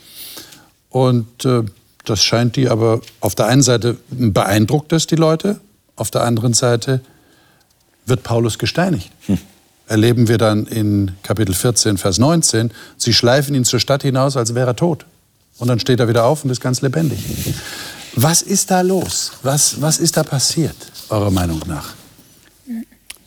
Und 0.88 1.44
äh, 1.44 1.62
das 2.04 2.24
scheint 2.24 2.56
die 2.56 2.68
aber 2.68 3.00
auf 3.20 3.34
der 3.34 3.46
einen 3.46 3.62
Seite 3.62 3.96
beeindruckt 4.10 4.92
es 4.92 5.06
die 5.06 5.16
Leute, 5.16 5.60
auf 5.96 6.10
der 6.10 6.24
anderen 6.24 6.54
Seite 6.54 7.02
wird 8.06 8.22
Paulus 8.22 8.58
gesteinigt. 8.58 9.10
Hm. 9.26 9.38
Erleben 9.86 10.28
wir 10.28 10.38
dann 10.38 10.66
in 10.66 11.12
Kapitel 11.22 11.54
14, 11.54 11.98
Vers 11.98 12.18
19, 12.18 12.70
sie 12.96 13.12
schleifen 13.12 13.54
ihn 13.54 13.64
zur 13.64 13.80
Stadt 13.80 14.02
hinaus, 14.02 14.36
als 14.36 14.54
wäre 14.54 14.70
er 14.70 14.76
tot. 14.76 15.04
Und 15.58 15.68
dann 15.68 15.78
steht 15.78 16.00
er 16.00 16.08
wieder 16.08 16.24
auf 16.24 16.44
und 16.44 16.50
ist 16.50 16.60
ganz 16.60 16.80
lebendig. 16.80 17.18
Was 18.16 18.40
ist 18.40 18.70
da 18.70 18.80
los? 18.80 19.32
Was, 19.42 19.80
was 19.80 19.98
ist 19.98 20.16
da 20.16 20.22
passiert, 20.22 20.76
eurer 21.10 21.30
Meinung 21.30 21.60
nach? 21.66 21.94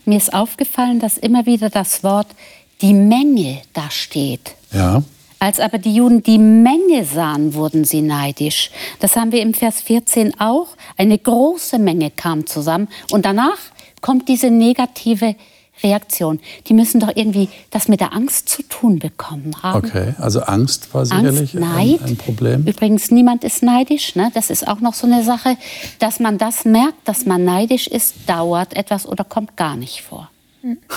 Mir 0.05 0.17
ist 0.17 0.33
aufgefallen, 0.33 0.99
dass 0.99 1.17
immer 1.17 1.45
wieder 1.45 1.69
das 1.69 2.03
Wort 2.03 2.27
die 2.81 2.93
Menge 2.93 3.61
da 3.73 3.89
steht. 3.89 4.55
Ja. 4.71 5.03
Als 5.39 5.59
aber 5.59 5.77
die 5.77 5.93
Juden 5.93 6.23
die 6.23 6.37
Menge 6.37 7.05
sahen, 7.05 7.53
wurden 7.53 7.83
sie 7.83 8.01
neidisch. 8.01 8.71
Das 8.99 9.15
haben 9.15 9.31
wir 9.31 9.41
im 9.41 9.53
Vers 9.53 9.81
14 9.81 10.39
auch. 10.39 10.69
Eine 10.97 11.17
große 11.17 11.79
Menge 11.79 12.11
kam 12.11 12.47
zusammen 12.47 12.87
und 13.11 13.25
danach 13.25 13.57
kommt 13.99 14.29
diese 14.29 14.49
negative 14.49 15.35
Reaktion. 15.83 16.39
Die 16.67 16.73
müssen 16.73 16.99
doch 16.99 17.11
irgendwie 17.13 17.49
das 17.71 17.87
mit 17.87 17.99
der 17.99 18.13
Angst 18.13 18.49
zu 18.49 18.63
tun 18.63 18.99
bekommen 18.99 19.55
haben. 19.61 19.85
Okay, 19.85 20.13
also 20.17 20.41
Angst 20.41 20.93
war 20.93 21.05
sicherlich 21.05 21.55
Angst, 21.55 21.55
Neid. 21.55 22.01
Ein, 22.01 22.09
ein, 22.09 22.17
Problem. 22.17 22.65
Übrigens, 22.65 23.11
niemand 23.11 23.43
ist 23.43 23.63
neidisch. 23.63 24.15
Ne? 24.15 24.31
Das 24.33 24.49
ist 24.49 24.67
auch 24.67 24.79
noch 24.79 24.93
so 24.93 25.07
eine 25.07 25.23
Sache, 25.23 25.57
dass 25.99 26.19
man 26.19 26.37
das 26.37 26.65
merkt, 26.65 27.05
dass 27.05 27.25
man 27.25 27.43
neidisch 27.43 27.87
ist, 27.87 28.15
dauert 28.27 28.75
etwas 28.75 29.05
oder 29.07 29.23
kommt 29.23 29.57
gar 29.57 29.75
nicht 29.75 30.01
vor. 30.01 30.29
Hm. 30.61 30.77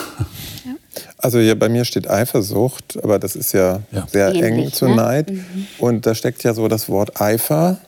Also 1.19 1.41
hier 1.41 1.59
bei 1.59 1.69
mir 1.69 1.85
steht 1.85 2.09
Eifersucht, 2.09 3.03
aber 3.03 3.19
das 3.19 3.37
ist 3.37 3.53
ja, 3.53 3.81
ja. 3.91 4.07
sehr 4.07 4.35
Ähnlich, 4.35 4.67
eng 4.67 4.73
zu 4.73 4.87
ne? 4.87 4.97
Neid. 4.97 5.31
Mhm. 5.31 5.67
Und 5.79 6.07
da 6.07 6.15
steckt 6.15 6.43
ja 6.45 6.55
so 6.55 6.69
das 6.69 6.89
Wort 6.89 7.21
Eifer 7.21 7.79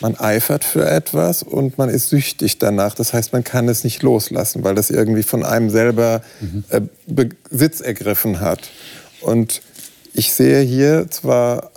man 0.00 0.16
eifert 0.16 0.64
für 0.64 0.88
etwas 0.88 1.42
und 1.42 1.78
man 1.78 1.88
ist 1.88 2.08
süchtig 2.08 2.58
danach. 2.58 2.94
Das 2.94 3.12
heißt, 3.12 3.32
man 3.32 3.44
kann 3.44 3.68
es 3.68 3.84
nicht 3.84 4.02
loslassen, 4.02 4.64
weil 4.64 4.74
das 4.74 4.90
irgendwie 4.90 5.22
von 5.22 5.44
einem 5.44 5.70
selber 5.70 6.22
mhm. 6.40 6.64
äh, 6.68 6.80
Besitz 7.06 7.80
ergriffen 7.80 8.40
hat. 8.40 8.70
Und 9.20 9.62
ich 10.12 10.32
sehe 10.32 10.60
hier 10.60 11.06
zwar 11.10 11.70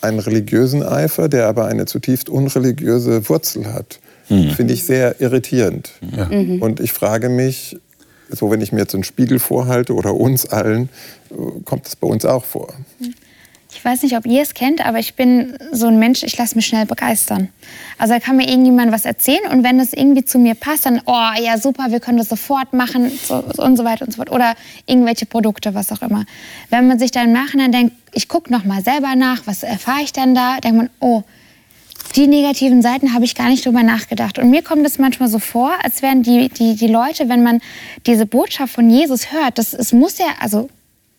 einen 0.00 0.18
religiösen 0.18 0.82
Eifer, 0.82 1.28
der 1.28 1.46
aber 1.48 1.66
eine 1.66 1.86
zutiefst 1.86 2.28
unreligiöse 2.28 3.28
Wurzel 3.28 3.72
hat. 3.72 3.98
Mhm. 4.28 4.50
Finde 4.50 4.74
ich 4.74 4.84
sehr 4.84 5.20
irritierend. 5.20 5.90
Ja. 6.16 6.26
Mhm. 6.26 6.62
Und 6.62 6.80
ich 6.80 6.92
frage 6.92 7.28
mich, 7.28 7.76
so 8.30 8.50
wenn 8.50 8.60
ich 8.60 8.72
mir 8.72 8.80
jetzt 8.80 8.94
einen 8.94 9.04
Spiegel 9.04 9.38
vorhalte 9.38 9.94
oder 9.94 10.14
uns 10.14 10.46
allen, 10.46 10.88
äh, 11.30 11.60
kommt 11.64 11.86
das 11.86 11.96
bei 11.96 12.06
uns 12.06 12.24
auch 12.24 12.44
vor? 12.44 12.72
Mhm 12.98 13.14
ich 13.84 13.90
weiß 13.90 14.02
nicht, 14.02 14.16
ob 14.16 14.24
ihr 14.24 14.40
es 14.40 14.54
kennt, 14.54 14.80
aber 14.82 14.98
ich 14.98 15.12
bin 15.12 15.58
so 15.70 15.88
ein 15.88 15.98
Mensch, 15.98 16.22
ich 16.22 16.38
lasse 16.38 16.56
mich 16.56 16.64
schnell 16.64 16.86
begeistern. 16.86 17.50
Also 17.98 18.14
da 18.14 18.20
kann 18.20 18.38
mir 18.38 18.48
irgendjemand 18.48 18.92
was 18.92 19.04
erzählen 19.04 19.46
und 19.52 19.62
wenn 19.62 19.78
es 19.78 19.92
irgendwie 19.92 20.24
zu 20.24 20.38
mir 20.38 20.54
passt, 20.54 20.86
dann, 20.86 21.02
oh 21.04 21.28
ja, 21.38 21.58
super, 21.58 21.90
wir 21.90 22.00
können 22.00 22.16
das 22.16 22.30
sofort 22.30 22.72
machen 22.72 23.12
so, 23.28 23.44
und 23.58 23.76
so 23.76 23.84
weiter 23.84 24.06
und 24.06 24.12
so 24.12 24.16
fort. 24.16 24.32
Oder 24.32 24.54
irgendwelche 24.86 25.26
Produkte, 25.26 25.74
was 25.74 25.92
auch 25.92 26.00
immer. 26.00 26.24
Wenn 26.70 26.88
man 26.88 26.98
sich 26.98 27.10
dann 27.10 27.26
im 27.26 27.32
Nachhinein 27.32 27.72
denkt, 27.72 27.94
ich 28.14 28.26
gucke 28.26 28.50
noch 28.50 28.64
mal 28.64 28.82
selber 28.82 29.16
nach, 29.16 29.42
was 29.44 29.62
erfahre 29.62 30.00
ich 30.02 30.14
denn 30.14 30.34
da, 30.34 30.60
denkt 30.60 30.78
man, 30.78 30.90
oh, 31.00 31.22
die 32.16 32.26
negativen 32.26 32.80
Seiten 32.80 33.12
habe 33.12 33.26
ich 33.26 33.34
gar 33.34 33.50
nicht 33.50 33.66
drüber 33.66 33.82
nachgedacht. 33.82 34.38
Und 34.38 34.48
mir 34.48 34.62
kommt 34.62 34.86
es 34.86 34.98
manchmal 34.98 35.28
so 35.28 35.38
vor, 35.38 35.72
als 35.82 36.00
wären 36.00 36.22
die, 36.22 36.48
die, 36.48 36.74
die 36.74 36.88
Leute, 36.88 37.28
wenn 37.28 37.42
man 37.42 37.60
diese 38.06 38.24
Botschaft 38.24 38.72
von 38.72 38.88
Jesus 38.88 39.30
hört, 39.30 39.58
das, 39.58 39.74
es 39.74 39.92
muss 39.92 40.16
ja, 40.16 40.28
also 40.40 40.70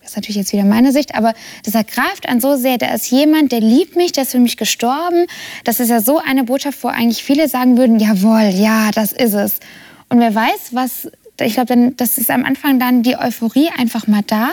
das 0.05 0.11
ist 0.11 0.17
natürlich 0.17 0.35
jetzt 0.35 0.53
wieder 0.53 0.65
meine 0.65 0.91
Sicht, 0.91 1.15
aber 1.15 1.33
das 1.63 1.73
ergreift 1.73 2.29
einen 2.29 2.39
so 2.39 2.57
sehr. 2.57 2.77
Da 2.77 2.93
ist 2.93 3.09
jemand, 3.09 3.51
der 3.51 3.59
liebt 3.59 3.95
mich, 3.95 4.11
der 4.11 4.21
ist 4.21 4.33
für 4.33 4.39
mich 4.39 4.55
gestorben. 4.55 5.25
Das 5.63 5.79
ist 5.79 5.89
ja 5.89 5.99
so 5.99 6.19
eine 6.19 6.43
Botschaft, 6.43 6.83
wo 6.83 6.89
eigentlich 6.89 7.23
viele 7.23 7.49
sagen 7.49 7.75
würden, 7.75 7.99
jawohl, 7.99 8.51
ja, 8.53 8.91
das 8.91 9.13
ist 9.13 9.33
es. 9.33 9.59
Und 10.09 10.19
wer 10.19 10.35
weiß, 10.35 10.73
was, 10.73 11.09
ich 11.41 11.55
glaube, 11.55 11.93
das 11.97 12.19
ist 12.19 12.29
am 12.29 12.45
Anfang 12.45 12.77
dann 12.77 13.01
die 13.01 13.17
Euphorie 13.17 13.69
einfach 13.75 14.05
mal 14.05 14.21
da. 14.27 14.51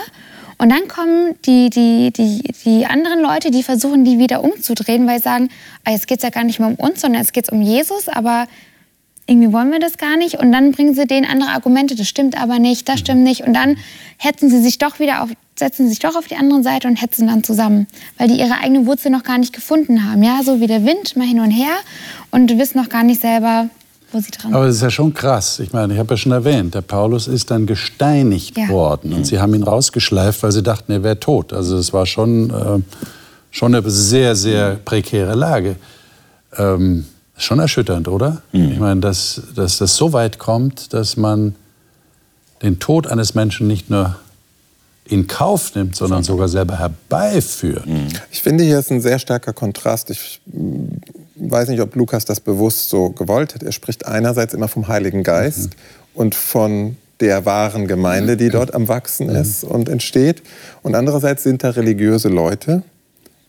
Und 0.57 0.69
dann 0.69 0.87
kommen 0.87 1.35
die, 1.45 1.69
die, 1.69 2.11
die, 2.11 2.41
die 2.65 2.87
anderen 2.87 3.21
Leute, 3.21 3.51
die 3.51 3.61
versuchen, 3.61 4.05
die 4.05 4.17
wieder 4.17 4.43
umzudrehen, 4.43 5.05
weil 5.05 5.19
sie 5.19 5.25
sagen, 5.25 5.49
ah, 5.83 5.91
jetzt 5.91 6.07
geht 6.07 6.17
es 6.17 6.23
ja 6.23 6.31
gar 6.31 6.45
nicht 6.45 6.59
mehr 6.59 6.69
um 6.69 6.75
uns, 6.75 7.01
sondern 7.01 7.21
jetzt 7.21 7.33
geht 7.33 7.43
es 7.43 7.49
um 7.49 7.61
Jesus, 7.61 8.07
aber 8.07 8.47
irgendwie 9.25 9.53
wollen 9.53 9.71
wir 9.71 9.79
das 9.79 9.97
gar 9.97 10.17
nicht. 10.17 10.39
Und 10.39 10.51
dann 10.51 10.71
bringen 10.71 10.93
sie 10.95 11.05
denen 11.05 11.25
andere 11.25 11.51
Argumente, 11.51 11.95
das 11.95 12.07
stimmt 12.07 12.39
aber 12.39 12.59
nicht, 12.59 12.89
das 12.89 12.99
stimmt 12.99 13.23
nicht. 13.23 13.41
Und 13.41 13.53
dann 13.53 13.77
hetzen 14.17 14.49
sie 14.49 14.61
sich 14.61 14.77
doch 14.77 14.99
wieder 14.99 15.23
auf, 15.23 15.29
setzen 15.55 15.87
sich 15.87 15.99
doch 15.99 16.15
auf 16.15 16.27
die 16.27 16.35
andere 16.35 16.61
Seite 16.63 16.87
und 16.87 17.01
hetzen 17.01 17.27
dann 17.27 17.43
zusammen, 17.43 17.87
weil 18.17 18.27
die 18.27 18.39
ihre 18.39 18.57
eigene 18.61 18.85
Wurzel 18.85 19.11
noch 19.11 19.23
gar 19.23 19.37
nicht 19.37 19.53
gefunden 19.53 20.09
haben. 20.09 20.23
Ja, 20.23 20.41
so 20.43 20.59
wie 20.59 20.67
der 20.67 20.85
Wind, 20.85 21.15
mal 21.15 21.27
hin 21.27 21.39
und 21.39 21.51
her 21.51 21.75
und 22.31 22.57
wissen 22.57 22.81
noch 22.81 22.89
gar 22.89 23.03
nicht 23.03 23.21
selber, 23.21 23.69
wo 24.11 24.19
sie 24.19 24.31
dran 24.31 24.51
sind. 24.51 24.55
Aber 24.55 24.65
es 24.65 24.75
ist 24.77 24.81
ja 24.81 24.91
schon 24.91 25.13
krass. 25.13 25.59
Ich 25.59 25.71
meine, 25.71 25.93
ich 25.93 25.99
habe 25.99 26.13
ja 26.13 26.17
schon 26.17 26.33
erwähnt, 26.33 26.75
der 26.75 26.81
Paulus 26.81 27.27
ist 27.27 27.49
dann 27.49 27.65
gesteinigt 27.65 28.57
ja. 28.57 28.67
worden 28.67 29.13
und 29.13 29.25
sie 29.25 29.39
haben 29.39 29.53
ihn 29.53 29.63
rausgeschleift, 29.63 30.43
weil 30.43 30.51
sie 30.51 30.63
dachten, 30.63 30.91
er 30.91 31.03
wäre 31.03 31.19
tot. 31.19 31.53
Also 31.53 31.77
es 31.77 31.93
war 31.93 32.05
schon, 32.05 32.49
äh, 32.49 32.79
schon 33.51 33.73
eine 33.73 33.89
sehr, 33.89 34.35
sehr 34.35 34.75
prekäre 34.83 35.35
Lage. 35.35 35.77
Ähm, 36.57 37.05
schon 37.37 37.59
erschütternd, 37.59 38.07
oder? 38.07 38.41
Mhm. 38.51 38.71
Ich 38.71 38.79
meine, 38.79 39.01
dass, 39.01 39.41
dass 39.55 39.77
das 39.77 39.95
so 39.95 40.13
weit 40.13 40.39
kommt, 40.39 40.93
dass 40.93 41.17
man 41.17 41.55
den 42.61 42.79
Tod 42.79 43.07
eines 43.07 43.35
Menschen 43.35 43.67
nicht 43.67 43.89
nur 43.89 44.15
in 45.05 45.27
Kauf 45.27 45.75
nimmt, 45.75 45.95
sondern 45.95 46.23
sogar 46.23 46.47
selber 46.47 46.79
herbeiführt. 46.79 47.85
Mhm. 47.85 48.07
Ich 48.31 48.41
finde, 48.41 48.63
hier 48.63 48.79
ist 48.79 48.89
ein 48.89 49.01
sehr 49.01 49.19
starker 49.19 49.51
Kontrast. 49.51 50.09
Ich 50.09 50.39
mm, 50.45 50.85
weiß 51.35 51.67
nicht, 51.69 51.81
ob 51.81 51.95
Lukas 51.95 52.23
das 52.23 52.39
bewusst 52.39 52.89
so 52.89 53.09
gewollt 53.09 53.53
hat. 53.53 53.63
Er 53.63 53.73
spricht 53.73 54.05
einerseits 54.05 54.53
immer 54.53 54.69
vom 54.69 54.87
Heiligen 54.87 55.23
Geist 55.23 55.71
mhm. 55.71 55.75
und 56.13 56.35
von 56.35 56.95
der 57.19 57.45
wahren 57.45 57.87
Gemeinde, 57.87 58.37
die 58.37 58.49
dort 58.49 58.73
am 58.73 58.87
Wachsen 58.87 59.27
mhm. 59.27 59.35
ist 59.35 59.63
und 59.63 59.89
entsteht. 59.89 60.41
Und 60.83 60.95
andererseits 60.95 61.43
sind 61.43 61.63
da 61.63 61.71
religiöse 61.71 62.29
Leute, 62.29 62.83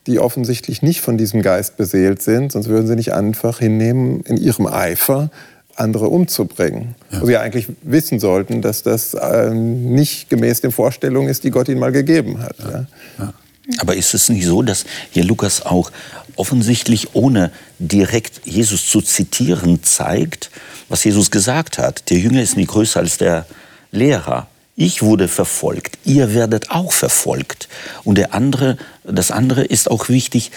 die 0.06 0.18
offensichtlich 0.18 0.82
nicht 0.82 1.00
von 1.00 1.16
diesem 1.16 1.42
Geist 1.42 1.76
beseelt 1.76 2.22
sind, 2.22 2.52
sonst 2.52 2.68
würden 2.68 2.86
sie 2.86 2.96
nicht 2.96 3.12
einfach 3.12 3.58
hinnehmen, 3.58 4.20
in 4.22 4.36
ihrem 4.36 4.66
Eifer 4.66 5.30
andere 5.76 6.08
umzubringen. 6.08 6.94
Ja. 7.10 7.20
Wo 7.20 7.26
sie 7.26 7.32
ja 7.32 7.40
eigentlich 7.40 7.68
wissen 7.82 8.20
sollten, 8.20 8.62
dass 8.62 8.82
das 8.82 9.14
äh, 9.14 9.50
nicht 9.50 10.30
gemäß 10.30 10.60
den 10.60 10.70
Vorstellungen 10.70 11.28
ist, 11.28 11.44
die 11.44 11.50
Gott 11.50 11.68
ihnen 11.68 11.80
mal 11.80 11.92
gegeben 11.92 12.42
hat. 12.42 12.56
Ja. 12.58 12.86
Ja. 13.18 13.32
Aber 13.78 13.96
ist 13.96 14.12
es 14.14 14.28
nicht 14.28 14.44
so, 14.44 14.62
dass 14.62 14.84
hier 15.10 15.24
Lukas 15.24 15.64
auch 15.64 15.90
offensichtlich, 16.36 17.14
ohne 17.14 17.50
direkt 17.78 18.46
Jesus 18.46 18.86
zu 18.86 19.00
zitieren, 19.00 19.82
zeigt, 19.82 20.50
was 20.88 21.02
Jesus 21.02 21.30
gesagt 21.30 21.78
hat? 21.78 22.10
Der 22.10 22.18
Jünger 22.18 22.42
ist 22.42 22.56
nicht 22.56 22.70
größer 22.70 23.00
als 23.00 23.16
der 23.16 23.46
Lehrer. 23.90 24.48
Ich 24.76 25.02
wurde 25.02 25.28
verfolgt, 25.28 25.98
ihr 26.04 26.34
werdet 26.34 26.70
auch 26.70 26.92
verfolgt. 26.92 27.68
Und 28.02 28.18
der 28.18 28.34
andere, 28.34 28.76
das 29.04 29.30
andere 29.30 29.64
ist 29.64 29.88
auch 29.88 30.08
wichtig, 30.08 30.50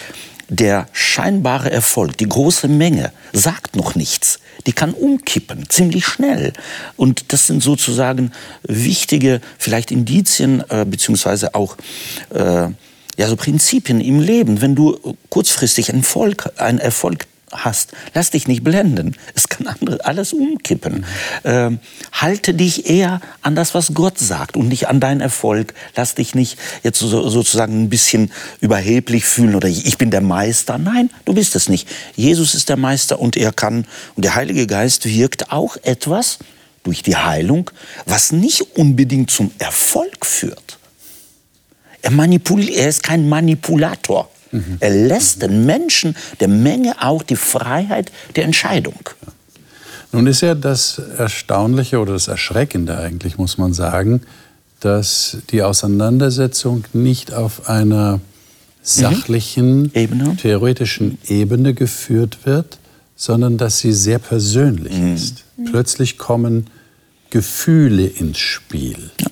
der 0.50 0.88
scheinbare 0.92 1.72
Erfolg, 1.72 2.18
die 2.18 2.28
große 2.28 2.68
Menge, 2.68 3.12
sagt 3.34 3.76
noch 3.76 3.96
nichts. 3.96 4.40
Die 4.66 4.72
kann 4.72 4.94
umkippen, 4.94 5.70
ziemlich 5.70 6.06
schnell. 6.06 6.54
Und 6.96 7.32
das 7.32 7.48
sind 7.48 7.62
sozusagen 7.62 8.32
wichtige, 8.64 9.42
vielleicht 9.60 9.92
Indizien, 9.92 10.64
äh, 10.70 10.86
beziehungsweise 10.86 11.54
auch 11.54 11.78
äh, 12.34 12.70
ja, 13.18 13.28
so 13.28 13.36
Prinzipien 13.36 14.02
im 14.02 14.20
Leben. 14.20 14.62
Wenn 14.62 14.76
du 14.76 14.98
kurzfristig 15.30 15.90
einen 15.90 16.02
Erfolg, 16.02 16.50
einen 16.58 16.80
Erfolg 16.80 17.28
hast. 17.52 17.94
Lass 18.14 18.32
dich 18.32 18.48
nicht 18.48 18.64
blenden. 18.64 19.16
Es 19.34 19.48
kann 19.48 19.68
alles 20.04 20.34
umkippen. 20.34 21.06
Ähm, 21.44 21.80
halte 22.12 22.54
dich 22.54 22.90
eher 22.90 23.22
an 23.42 23.56
das, 23.56 23.74
was 23.74 23.94
Gott 23.94 24.20
sagt 24.20 24.58
und 24.58 24.68
nicht 24.68 24.88
an 24.88 25.00
deinen 25.00 25.22
Erfolg. 25.22 25.74
Lass 25.96 26.16
dich 26.16 26.36
nicht 26.36 26.58
jetzt 26.84 27.00
so, 27.00 27.30
sozusagen 27.30 27.84
ein 27.84 27.90
bisschen 27.90 28.32
überheblich 28.60 29.26
fühlen 29.26 29.56
oder 29.56 29.68
ich 29.68 29.98
bin 29.98 30.12
der 30.12 30.22
Meister. 30.22 30.78
Nein, 30.78 31.10
du 31.26 31.34
bist 31.34 31.56
es 31.56 31.70
nicht. 31.70 31.88
Jesus 32.16 32.54
ist 32.54 32.70
der 32.70 32.78
Meister 32.78 33.20
und 33.20 33.38
er 33.38 33.54
kann, 33.54 33.86
und 34.16 34.26
der 34.26 34.36
Heilige 34.36 34.68
Geist 34.68 35.06
wirkt 35.06 35.52
auch 35.52 35.78
etwas 35.84 36.40
durch 36.84 37.04
die 37.04 37.16
Heilung, 37.16 37.72
was 38.06 38.32
nicht 38.32 38.78
unbedingt 38.78 39.32
zum 39.32 39.52
Erfolg 39.58 40.26
führt. 40.26 40.78
Er, 42.02 42.12
manipuliert, 42.12 42.78
er 42.78 42.90
ist 42.90 43.04
kein 43.04 43.28
Manipulator. 43.28 44.30
Mhm. 44.52 44.78
Er 44.80 44.90
lässt 44.90 45.42
den 45.42 45.66
Menschen, 45.66 46.16
der 46.40 46.48
Menge 46.48 46.96
auch 47.02 47.24
die 47.24 47.36
Freiheit 47.36 48.12
der 48.36 48.46
Entscheidung. 48.46 49.10
Nun 50.12 50.28
ist 50.28 50.42
ja 50.42 50.56
das 50.56 51.00
Erstaunliche 51.18 52.00
oder 52.00 52.14
das 52.14 52.28
Erschreckende 52.28 52.98
eigentlich, 52.98 53.38
muss 53.38 53.58
man 53.58 53.74
sagen, 53.74 54.22
dass 54.80 55.38
die 55.50 55.64
Auseinandersetzung 55.64 56.86
nicht 56.94 57.34
auf 57.34 57.68
einer 57.68 58.22
sachlichen, 58.82 59.84
mhm. 59.84 59.92
Ebene. 59.94 60.38
theoretischen 60.38 61.18
Ebene 61.28 61.74
geführt 61.74 62.40
wird, 62.46 62.78
sondern 63.16 63.58
dass 63.58 63.80
sie 63.80 63.92
sehr 63.92 64.20
persönlich 64.20 64.98
mhm. 64.98 65.16
ist. 65.16 65.44
Plötzlich 65.66 66.18
kommen 66.18 66.68
Gefühle 67.30 68.06
ins 68.06 68.38
Spiel. 68.38 69.12
Ja. 69.20 69.28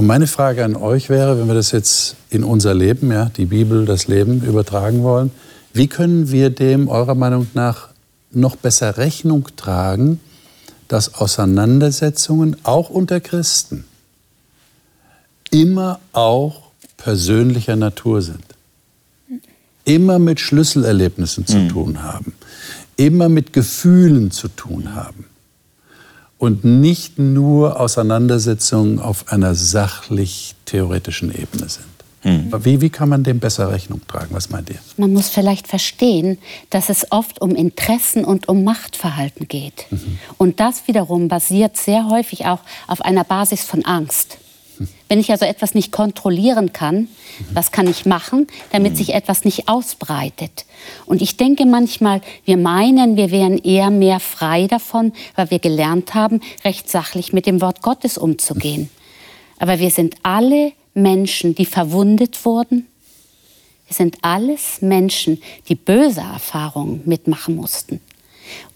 Und 0.00 0.06
meine 0.06 0.26
Frage 0.26 0.64
an 0.64 0.76
euch 0.76 1.10
wäre, 1.10 1.38
wenn 1.38 1.46
wir 1.46 1.54
das 1.54 1.72
jetzt 1.72 2.16
in 2.30 2.42
unser 2.42 2.72
Leben, 2.72 3.12
ja, 3.12 3.26
die 3.26 3.44
Bibel, 3.44 3.84
das 3.84 4.08
Leben 4.08 4.42
übertragen 4.42 5.02
wollen, 5.02 5.30
wie 5.74 5.88
können 5.88 6.30
wir 6.30 6.48
dem 6.48 6.88
eurer 6.88 7.14
Meinung 7.14 7.48
nach 7.52 7.90
noch 8.30 8.56
besser 8.56 8.96
Rechnung 8.96 9.48
tragen, 9.56 10.18
dass 10.88 11.16
Auseinandersetzungen 11.16 12.56
auch 12.62 12.88
unter 12.88 13.20
Christen 13.20 13.84
immer 15.50 16.00
auch 16.14 16.70
persönlicher 16.96 17.76
Natur 17.76 18.22
sind, 18.22 18.46
immer 19.84 20.18
mit 20.18 20.40
Schlüsselerlebnissen 20.40 21.46
zu 21.46 21.58
mhm. 21.58 21.68
tun 21.68 22.02
haben, 22.02 22.32
immer 22.96 23.28
mit 23.28 23.52
Gefühlen 23.52 24.30
zu 24.30 24.48
tun 24.48 24.94
haben 24.94 25.26
und 26.40 26.64
nicht 26.64 27.18
nur 27.18 27.78
Auseinandersetzungen 27.78 28.98
auf 28.98 29.30
einer 29.30 29.54
sachlich-theoretischen 29.54 31.30
Ebene 31.30 31.68
sind. 31.68 31.84
Hm. 32.22 32.50
Wie, 32.64 32.80
wie 32.80 32.90
kann 32.90 33.10
man 33.10 33.24
dem 33.24 33.40
besser 33.40 33.70
Rechnung 33.70 34.00
tragen? 34.06 34.34
Was 34.34 34.48
meint 34.50 34.70
ihr? 34.70 34.78
Man 34.96 35.12
muss 35.12 35.28
vielleicht 35.28 35.68
verstehen, 35.68 36.38
dass 36.70 36.88
es 36.88 37.12
oft 37.12 37.40
um 37.40 37.54
Interessen 37.54 38.24
und 38.24 38.48
um 38.48 38.64
Machtverhalten 38.64 39.48
geht. 39.48 39.86
Mhm. 39.90 40.18
Und 40.36 40.60
das 40.60 40.86
wiederum 40.86 41.28
basiert 41.28 41.78
sehr 41.78 42.08
häufig 42.10 42.46
auch 42.46 42.60
auf 42.86 43.02
einer 43.02 43.24
Basis 43.24 43.64
von 43.64 43.84
Angst. 43.86 44.36
Wenn 45.08 45.20
ich 45.20 45.30
also 45.30 45.44
etwas 45.44 45.74
nicht 45.74 45.92
kontrollieren 45.92 46.72
kann, 46.72 47.08
was 47.52 47.70
kann 47.70 47.88
ich 47.88 48.06
machen, 48.06 48.46
damit 48.72 48.92
mhm. 48.92 48.96
sich 48.96 49.14
etwas 49.14 49.44
nicht 49.44 49.68
ausbreitet? 49.68 50.64
Und 51.06 51.20
ich 51.20 51.36
denke 51.36 51.66
manchmal, 51.66 52.22
wir 52.44 52.56
meinen, 52.56 53.16
wir 53.16 53.30
wären 53.30 53.58
eher 53.58 53.90
mehr 53.90 54.20
frei 54.20 54.66
davon, 54.66 55.12
weil 55.34 55.50
wir 55.50 55.58
gelernt 55.58 56.14
haben, 56.14 56.40
recht 56.64 56.88
sachlich 56.88 57.32
mit 57.32 57.46
dem 57.46 57.60
Wort 57.60 57.82
Gottes 57.82 58.16
umzugehen. 58.16 58.88
Aber 59.58 59.78
wir 59.78 59.90
sind 59.90 60.16
alle 60.22 60.72
Menschen, 60.94 61.54
die 61.54 61.66
verwundet 61.66 62.44
wurden. 62.44 62.86
Wir 63.86 63.94
sind 63.94 64.18
alles 64.22 64.80
Menschen, 64.80 65.42
die 65.68 65.74
böse 65.74 66.20
Erfahrungen 66.20 67.02
mitmachen 67.04 67.56
mussten. 67.56 68.00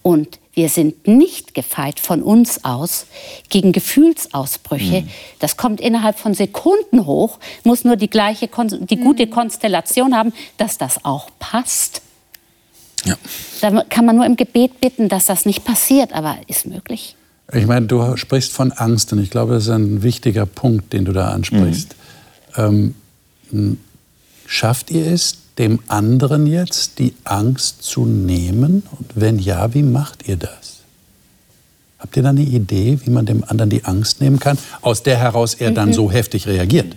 Und 0.01 0.39
wir 0.53 0.69
sind 0.69 1.07
nicht 1.07 1.53
gefeit 1.53 1.99
von 1.99 2.23
uns 2.23 2.63
aus 2.63 3.07
gegen 3.49 3.71
Gefühlsausbrüche. 3.71 5.01
Mhm. 5.01 5.09
Das 5.39 5.57
kommt 5.57 5.81
innerhalb 5.81 6.17
von 6.17 6.33
Sekunden 6.33 7.05
hoch, 7.05 7.39
muss 7.63 7.83
nur 7.83 7.97
die 7.97 8.09
gleiche, 8.09 8.47
die 8.47 8.97
gute 8.97 9.25
mhm. 9.25 9.31
Konstellation 9.31 10.15
haben, 10.15 10.33
dass 10.57 10.77
das 10.77 11.03
auch 11.03 11.29
passt. 11.39 12.01
Ja. 13.03 13.15
Da 13.61 13.83
kann 13.83 14.05
man 14.05 14.15
nur 14.15 14.25
im 14.25 14.35
Gebet 14.35 14.79
bitten, 14.81 15.09
dass 15.09 15.25
das 15.25 15.45
nicht 15.45 15.63
passiert, 15.65 16.13
aber 16.13 16.37
ist 16.47 16.65
möglich. 16.65 17.15
Ich 17.53 17.67
meine, 17.67 17.85
du 17.85 18.17
sprichst 18.17 18.51
von 18.51 18.71
Angst 18.71 19.13
und 19.13 19.19
ich 19.19 19.29
glaube, 19.29 19.53
das 19.53 19.65
ist 19.65 19.69
ein 19.69 20.01
wichtiger 20.01 20.45
Punkt, 20.45 20.93
den 20.93 21.05
du 21.05 21.11
da 21.11 21.29
ansprichst. 21.29 21.95
Mhm. 22.57 22.95
Ähm, 23.51 23.79
schafft 24.47 24.89
ihr 24.89 25.05
es, 25.05 25.37
dem 25.57 25.79
anderen 25.87 26.47
jetzt 26.47 26.99
die 26.99 27.13
Angst 27.23 27.83
zu 27.83 28.05
nehmen? 28.05 28.83
Und 28.91 29.11
wenn 29.15 29.39
ja, 29.39 29.73
wie 29.73 29.83
macht 29.83 30.27
ihr 30.27 30.37
das? 30.37 30.81
Habt 31.99 32.17
ihr 32.17 32.23
da 32.23 32.29
eine 32.29 32.41
Idee, 32.41 32.99
wie 33.03 33.09
man 33.09 33.25
dem 33.25 33.43
anderen 33.43 33.69
die 33.69 33.85
Angst 33.85 34.21
nehmen 34.21 34.39
kann, 34.39 34.57
aus 34.81 35.01
der 35.01 35.17
heraus 35.17 35.55
er 35.55 35.71
dann 35.71 35.89
mhm. 35.89 35.93
so 35.93 36.11
heftig 36.11 36.45
reagiert? 36.47 36.95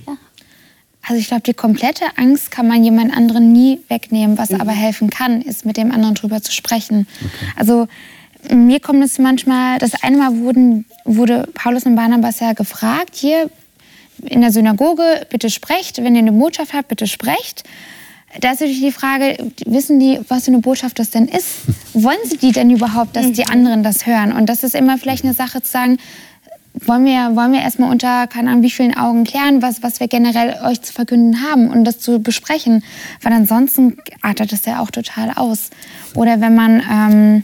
Also 1.02 1.20
ich 1.20 1.28
glaube, 1.28 1.42
die 1.42 1.54
komplette 1.54 2.04
Angst 2.16 2.50
kann 2.50 2.68
man 2.68 2.84
jemand 2.84 3.16
anderen 3.16 3.52
nie 3.52 3.80
wegnehmen. 3.88 4.36
Was 4.36 4.50
mhm. 4.50 4.60
aber 4.60 4.72
helfen 4.72 5.08
kann, 5.08 5.40
ist 5.40 5.64
mit 5.64 5.76
dem 5.76 5.92
anderen 5.92 6.14
drüber 6.14 6.42
zu 6.42 6.52
sprechen. 6.52 7.06
Okay. 7.20 7.52
Also 7.56 7.88
mir 8.54 8.80
kommt 8.80 9.02
es 9.02 9.18
manchmal, 9.18 9.78
das 9.78 9.92
eine 10.02 10.18
Mal 10.18 10.36
wurden, 10.38 10.84
wurde 11.04 11.48
Paulus 11.54 11.84
und 11.84 11.96
Barnabas 11.96 12.40
ja 12.40 12.52
gefragt, 12.52 13.14
hier, 13.14 13.50
in 14.22 14.40
der 14.40 14.52
Synagoge, 14.52 15.26
bitte 15.30 15.48
sprecht. 15.48 15.98
Wenn 15.98 16.14
ihr 16.14 16.22
eine 16.22 16.32
Botschaft 16.32 16.72
habt, 16.72 16.88
bitte 16.88 17.06
sprecht. 17.06 17.64
Da 18.40 18.52
ist 18.52 18.60
natürlich 18.60 18.82
die 18.82 18.92
Frage, 18.92 19.52
wissen 19.64 19.98
die, 19.98 20.20
was 20.28 20.44
für 20.44 20.50
eine 20.50 20.60
Botschaft 20.60 20.98
das 20.98 21.10
denn 21.10 21.26
ist? 21.26 21.46
Wollen 21.94 22.18
sie 22.24 22.36
die 22.36 22.52
denn 22.52 22.70
überhaupt, 22.70 23.16
dass 23.16 23.32
die 23.32 23.46
anderen 23.46 23.82
das 23.82 24.06
hören? 24.06 24.32
Und 24.32 24.46
das 24.46 24.62
ist 24.62 24.74
immer 24.74 24.98
vielleicht 24.98 25.24
eine 25.24 25.34
Sache 25.34 25.62
zu 25.62 25.70
sagen, 25.70 25.98
wollen 26.86 27.04
wir, 27.04 27.34
wollen 27.34 27.52
wir 27.52 27.60
erstmal 27.60 27.90
unter, 27.90 28.26
keine 28.28 28.50
Ahnung, 28.50 28.62
wie 28.62 28.70
vielen 28.70 28.96
Augen 28.96 29.24
klären, 29.24 29.62
was, 29.62 29.82
was 29.82 29.98
wir 29.98 30.06
generell 30.06 30.60
euch 30.64 30.80
zu 30.82 30.92
verkünden 30.92 31.42
haben 31.42 31.68
und 31.70 31.84
das 31.84 31.98
zu 31.98 32.20
besprechen. 32.20 32.84
Weil 33.22 33.32
ansonsten 33.32 33.96
artet 34.22 34.52
das 34.52 34.64
ja 34.64 34.80
auch 34.80 34.90
total 34.90 35.32
aus. 35.34 35.70
Oder 36.14 36.40
wenn 36.40 36.54
man... 36.54 36.82
Ähm, 36.90 37.42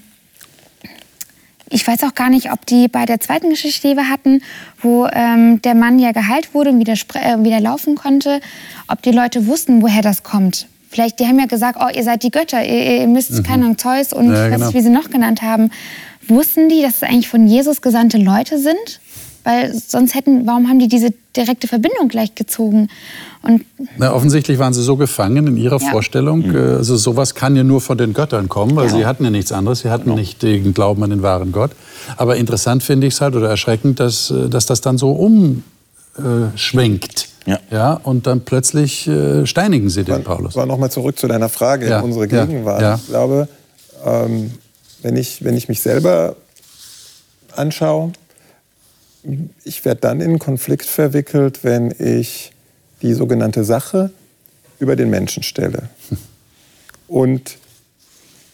ich 1.70 1.84
weiß 1.84 2.04
auch 2.04 2.14
gar 2.14 2.30
nicht, 2.30 2.52
ob 2.52 2.66
die 2.66 2.86
bei 2.86 3.04
der 3.04 3.18
zweiten 3.18 3.50
Geschichte, 3.50 3.88
die 3.88 3.96
wir 3.96 4.08
hatten, 4.08 4.42
wo 4.80 5.06
ähm, 5.06 5.60
der 5.62 5.74
Mann 5.74 5.98
ja 5.98 6.12
geheilt 6.12 6.54
wurde 6.54 6.70
und 6.70 6.78
wieder, 6.78 6.92
äh, 6.92 7.42
wieder 7.42 7.58
laufen 7.58 7.96
konnte, 7.96 8.40
ob 8.86 9.02
die 9.02 9.10
Leute 9.10 9.48
wussten, 9.48 9.82
woher 9.82 10.02
das 10.02 10.22
kommt. 10.22 10.68
Vielleicht, 10.94 11.18
die 11.18 11.26
haben 11.26 11.40
ja 11.40 11.46
gesagt, 11.46 11.76
oh, 11.80 11.88
ihr 11.92 12.04
seid 12.04 12.22
die 12.22 12.30
Götter, 12.30 12.64
ihr, 12.64 13.00
ihr 13.00 13.08
müsst, 13.08 13.32
mhm. 13.32 13.42
keine 13.42 13.64
Ahnung, 13.64 13.78
Zeus 13.78 14.12
und 14.12 14.32
ja, 14.32 14.48
genau. 14.48 14.66
was, 14.66 14.74
wie 14.74 14.80
sie 14.80 14.90
noch 14.90 15.10
genannt 15.10 15.42
haben. 15.42 15.72
Wussten 16.28 16.68
die, 16.68 16.82
dass 16.82 16.98
es 16.98 17.02
eigentlich 17.02 17.28
von 17.28 17.48
Jesus 17.48 17.82
gesandte 17.82 18.16
Leute 18.16 18.60
sind? 18.60 19.00
Weil 19.42 19.74
sonst 19.74 20.14
hätten, 20.14 20.46
warum 20.46 20.68
haben 20.68 20.78
die 20.78 20.86
diese 20.86 21.12
direkte 21.36 21.66
Verbindung 21.66 22.06
gleich 22.06 22.36
gezogen? 22.36 22.90
Und 23.42 23.64
Na, 23.98 24.14
offensichtlich 24.14 24.60
waren 24.60 24.72
sie 24.72 24.84
so 24.84 24.96
gefangen 24.96 25.48
in 25.48 25.56
ihrer 25.56 25.82
ja. 25.82 25.90
Vorstellung. 25.90 26.46
Mhm. 26.46 26.54
Äh, 26.54 26.76
also 26.76 26.96
sowas 26.96 27.34
kann 27.34 27.56
ja 27.56 27.64
nur 27.64 27.80
von 27.80 27.98
den 27.98 28.14
Göttern 28.14 28.48
kommen, 28.48 28.76
weil 28.76 28.86
ja. 28.86 28.94
sie 28.94 29.04
hatten 29.04 29.24
ja 29.24 29.30
nichts 29.30 29.50
anderes. 29.50 29.80
Sie 29.80 29.90
hatten 29.90 30.04
genau. 30.04 30.16
nicht 30.16 30.44
den 30.44 30.74
Glauben 30.74 31.02
an 31.02 31.10
den 31.10 31.22
wahren 31.22 31.50
Gott. 31.50 31.72
Aber 32.16 32.36
interessant 32.36 32.84
finde 32.84 33.08
ich 33.08 33.14
es 33.14 33.20
halt 33.20 33.34
oder 33.34 33.50
erschreckend, 33.50 33.98
dass, 33.98 34.30
äh, 34.30 34.48
dass 34.48 34.66
das 34.66 34.80
dann 34.80 34.96
so 34.96 35.10
umschwenkt. 35.10 37.33
Ja. 37.46 37.58
ja. 37.70 37.92
und 37.94 38.26
dann 38.26 38.42
plötzlich 38.42 39.06
äh, 39.06 39.46
steinigen 39.46 39.90
sie 39.90 40.04
den 40.04 40.14
aber, 40.14 40.24
Paulus. 40.24 40.56
Aber 40.56 40.66
nochmal 40.66 40.90
zurück 40.90 41.18
zu 41.18 41.28
deiner 41.28 41.48
Frage 41.48 41.88
ja. 41.88 41.98
in 41.98 42.04
unsere 42.04 42.28
Gegenwart. 42.28 42.80
Ja. 42.80 42.94
Ich 42.96 43.06
glaube, 43.06 43.48
ähm, 44.04 44.52
wenn, 45.02 45.16
ich, 45.16 45.44
wenn 45.44 45.56
ich 45.56 45.68
mich 45.68 45.80
selber 45.80 46.36
anschaue, 47.54 48.12
ich 49.64 49.84
werde 49.84 50.00
dann 50.00 50.20
in 50.20 50.30
einen 50.30 50.38
Konflikt 50.38 50.86
verwickelt, 50.86 51.64
wenn 51.64 51.94
ich 51.98 52.52
die 53.02 53.14
sogenannte 53.14 53.64
Sache 53.64 54.10
über 54.78 54.96
den 54.96 55.10
Menschen 55.10 55.42
stelle. 55.42 55.88
Und 57.08 57.58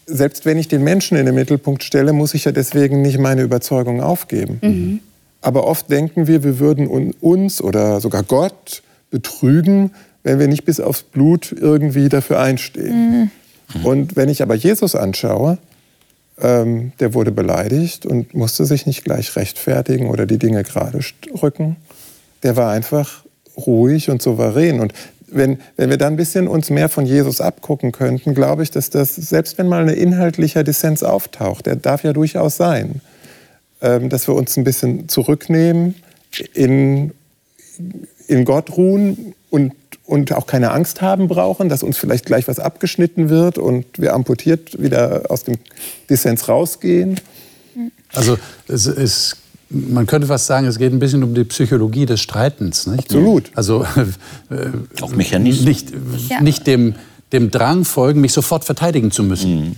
selbst 0.06 0.44
wenn 0.44 0.58
ich 0.58 0.68
den 0.68 0.82
Menschen 0.82 1.16
in 1.16 1.26
den 1.26 1.34
Mittelpunkt 1.34 1.84
stelle, 1.84 2.12
muss 2.12 2.34
ich 2.34 2.44
ja 2.44 2.52
deswegen 2.52 3.02
nicht 3.02 3.18
meine 3.18 3.42
Überzeugung 3.42 4.00
aufgeben. 4.00 4.58
Mhm. 4.60 5.00
Aber 5.40 5.66
oft 5.66 5.90
denken 5.90 6.26
wir, 6.26 6.44
wir 6.44 6.58
würden 6.58 6.86
uns 7.20 7.62
oder 7.62 8.00
sogar 8.00 8.22
Gott 8.22 8.82
betrügen, 9.10 9.92
wenn 10.22 10.38
wir 10.38 10.48
nicht 10.48 10.64
bis 10.64 10.80
aufs 10.80 11.02
Blut 11.02 11.52
irgendwie 11.52 12.08
dafür 12.08 12.40
einstehen. 12.40 13.30
Mhm. 13.74 13.86
Und 13.86 14.16
wenn 14.16 14.28
ich 14.28 14.42
aber 14.42 14.54
Jesus 14.54 14.94
anschaue, 14.94 15.58
ähm, 16.40 16.92
der 17.00 17.14
wurde 17.14 17.32
beleidigt 17.32 18.06
und 18.06 18.34
musste 18.34 18.64
sich 18.64 18.86
nicht 18.86 19.04
gleich 19.04 19.34
rechtfertigen 19.36 20.08
oder 20.08 20.26
die 20.26 20.38
Dinge 20.38 20.62
gerade 20.62 21.00
rücken. 21.42 21.76
Der 22.42 22.56
war 22.56 22.70
einfach 22.72 23.24
ruhig 23.56 24.10
und 24.10 24.22
souverän. 24.22 24.80
Und 24.80 24.92
wenn, 25.30 25.58
wenn 25.76 25.90
wir 25.90 25.96
da 25.96 26.06
ein 26.06 26.16
bisschen 26.16 26.48
uns 26.48 26.70
mehr 26.70 26.88
von 26.88 27.06
Jesus 27.06 27.40
abgucken 27.40 27.92
könnten, 27.92 28.34
glaube 28.34 28.62
ich, 28.62 28.70
dass 28.70 28.90
das, 28.90 29.14
selbst 29.14 29.58
wenn 29.58 29.68
mal 29.68 29.82
ein 29.82 29.94
inhaltlicher 29.94 30.64
Dissens 30.64 31.02
auftaucht, 31.02 31.66
der 31.66 31.76
darf 31.76 32.04
ja 32.04 32.12
durchaus 32.12 32.56
sein, 32.56 33.00
dass 33.80 34.28
wir 34.28 34.34
uns 34.34 34.56
ein 34.56 34.64
bisschen 34.64 35.08
zurücknehmen, 35.08 35.94
in, 36.54 37.12
in 38.28 38.44
Gott 38.44 38.76
ruhen 38.76 39.34
und, 39.48 39.72
und 40.04 40.32
auch 40.32 40.46
keine 40.46 40.70
Angst 40.72 41.00
haben 41.00 41.28
brauchen, 41.28 41.68
dass 41.68 41.82
uns 41.82 41.96
vielleicht 41.96 42.26
gleich 42.26 42.46
was 42.46 42.58
abgeschnitten 42.58 43.28
wird 43.30 43.58
und 43.58 43.86
wir 43.96 44.14
amputiert 44.14 44.80
wieder 44.80 45.22
aus 45.28 45.44
dem 45.44 45.56
Dissens 46.08 46.48
rausgehen. 46.48 47.20
Also 48.12 48.36
es, 48.68 48.86
es 48.86 49.36
man 49.70 50.06
könnte 50.06 50.26
fast 50.26 50.46
sagen, 50.46 50.66
es 50.66 50.78
geht 50.78 50.92
ein 50.92 50.98
bisschen 50.98 51.22
um 51.22 51.34
die 51.34 51.44
Psychologie 51.44 52.04
des 52.04 52.20
Streitens. 52.20 52.86
Nicht? 52.86 53.04
Absolut. 53.04 53.50
Also 53.54 53.84
äh, 54.50 54.66
auch 55.00 55.14
Mechanismus. 55.14 55.64
Nicht, 55.64 55.92
ja. 56.28 56.40
nicht 56.40 56.66
dem, 56.66 56.96
dem 57.32 57.50
Drang 57.50 57.84
folgen, 57.84 58.20
mich 58.20 58.32
sofort 58.32 58.64
verteidigen 58.64 59.12
zu 59.12 59.22
müssen. 59.22 59.60
Mhm. 59.60 59.76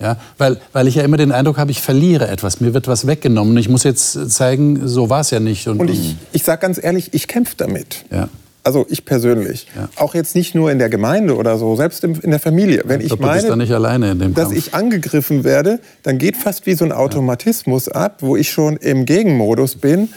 Ja, 0.00 0.16
weil, 0.38 0.60
weil 0.72 0.88
ich 0.88 0.96
ja 0.96 1.02
immer 1.02 1.16
den 1.16 1.32
Eindruck 1.32 1.56
habe, 1.56 1.70
ich 1.70 1.80
verliere 1.80 2.28
etwas, 2.28 2.60
mir 2.60 2.74
wird 2.74 2.88
was 2.88 3.06
weggenommen. 3.06 3.56
Ich 3.56 3.68
muss 3.68 3.84
jetzt 3.84 4.30
zeigen, 4.32 4.88
so 4.88 5.08
war 5.08 5.20
es 5.20 5.30
ja 5.30 5.40
nicht. 5.40 5.68
Und, 5.68 5.80
und 5.80 5.88
ich, 5.88 6.16
ich 6.32 6.42
sage 6.42 6.60
ganz 6.60 6.82
ehrlich, 6.82 7.14
ich 7.14 7.28
kämpfe 7.28 7.54
damit. 7.56 8.04
Ja. 8.10 8.28
Also 8.64 8.86
ich 8.88 9.04
persönlich. 9.04 9.66
Ja. 9.76 9.90
Auch 9.96 10.14
jetzt 10.14 10.34
nicht 10.34 10.54
nur 10.54 10.72
in 10.72 10.78
der 10.78 10.88
Gemeinde 10.88 11.36
oder 11.36 11.58
so, 11.58 11.76
selbst 11.76 12.02
in 12.02 12.30
der 12.30 12.40
Familie. 12.40 12.82
Wenn 12.86 13.00
ich, 13.00 13.06
ich 13.06 13.10
glaub, 13.10 13.20
meine, 13.20 13.42
da 13.42 13.56
dass 14.34 14.48
Kampf. 14.48 14.56
ich 14.56 14.74
angegriffen 14.74 15.44
werde, 15.44 15.80
dann 16.02 16.16
geht 16.16 16.36
fast 16.38 16.64
wie 16.64 16.74
so 16.74 16.84
ein 16.84 16.92
Automatismus 16.92 17.88
ab, 17.88 18.16
wo 18.20 18.36
ich 18.36 18.50
schon 18.50 18.78
im 18.78 19.04
Gegenmodus 19.04 19.76
bin. 19.76 20.08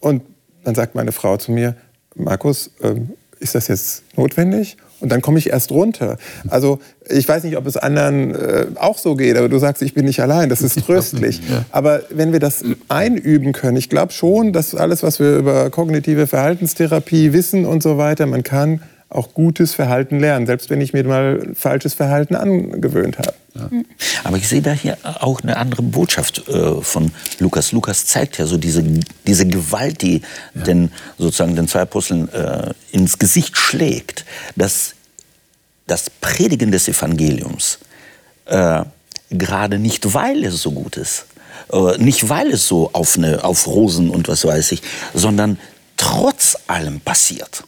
Und 0.00 0.22
dann 0.64 0.74
sagt 0.74 0.96
meine 0.96 1.12
Frau 1.12 1.36
zu 1.36 1.52
mir, 1.52 1.76
Markus, 2.16 2.72
ähm, 2.82 3.10
ist 3.38 3.54
das 3.54 3.68
jetzt 3.68 4.02
notwendig? 4.16 4.76
Und 5.00 5.10
dann 5.10 5.22
komme 5.22 5.38
ich 5.38 5.50
erst 5.50 5.70
runter. 5.70 6.18
Also 6.48 6.78
ich 7.08 7.26
weiß 7.26 7.44
nicht, 7.44 7.56
ob 7.56 7.66
es 7.66 7.76
anderen 7.76 8.34
äh, 8.34 8.66
auch 8.76 8.98
so 8.98 9.16
geht, 9.16 9.36
aber 9.36 9.48
du 9.48 9.58
sagst, 9.58 9.82
ich 9.82 9.94
bin 9.94 10.04
nicht 10.04 10.20
allein, 10.20 10.48
das 10.48 10.62
ist 10.62 10.78
tröstlich. 10.86 11.40
ja. 11.48 11.64
Aber 11.70 12.02
wenn 12.10 12.32
wir 12.32 12.40
das 12.40 12.62
einüben 12.88 13.52
können, 13.52 13.76
ich 13.76 13.88
glaube 13.88 14.12
schon, 14.12 14.52
dass 14.52 14.74
alles, 14.74 15.02
was 15.02 15.18
wir 15.18 15.36
über 15.36 15.70
kognitive 15.70 16.26
Verhaltenstherapie 16.26 17.32
wissen 17.32 17.64
und 17.64 17.82
so 17.82 17.98
weiter, 17.98 18.26
man 18.26 18.42
kann 18.42 18.82
auch 19.10 19.34
gutes 19.34 19.74
Verhalten 19.74 20.20
lernen, 20.20 20.46
selbst 20.46 20.70
wenn 20.70 20.80
ich 20.80 20.92
mir 20.92 21.04
mal 21.04 21.50
falsches 21.54 21.94
Verhalten 21.94 22.36
angewöhnt 22.36 23.18
habe. 23.18 23.34
Ja. 23.54 23.68
Aber 24.22 24.36
ich 24.36 24.48
sehe 24.48 24.62
da 24.62 24.72
hier 24.72 24.96
auch 25.02 25.40
eine 25.42 25.56
andere 25.56 25.82
Botschaft 25.82 26.48
äh, 26.48 26.80
von 26.80 27.10
Lukas. 27.40 27.72
Lukas 27.72 28.06
zeigt 28.06 28.38
ja 28.38 28.46
so 28.46 28.56
diese, 28.56 28.84
diese 29.26 29.46
Gewalt, 29.46 30.02
die 30.02 30.22
ja. 30.54 30.62
den, 30.62 30.92
sozusagen 31.18 31.56
den 31.56 31.66
zwei 31.66 31.80
Aposteln 31.80 32.28
äh, 32.32 32.72
ins 32.92 33.18
Gesicht 33.18 33.56
schlägt, 33.56 34.24
dass 34.54 34.94
das 35.88 36.08
Predigen 36.08 36.70
des 36.70 36.86
Evangeliums 36.86 37.80
äh, 38.46 38.84
gerade 39.30 39.80
nicht, 39.80 40.14
weil 40.14 40.44
es 40.44 40.62
so 40.62 40.70
gut 40.70 40.96
ist, 40.96 41.26
äh, 41.72 41.98
nicht 41.98 42.28
weil 42.28 42.52
es 42.52 42.68
so 42.68 42.90
auf, 42.92 43.16
eine, 43.16 43.42
auf 43.42 43.66
Rosen 43.66 44.08
und 44.10 44.28
was 44.28 44.44
weiß 44.44 44.70
ich, 44.70 44.82
sondern 45.14 45.58
trotz 45.96 46.56
allem 46.68 47.00
passiert. 47.00 47.64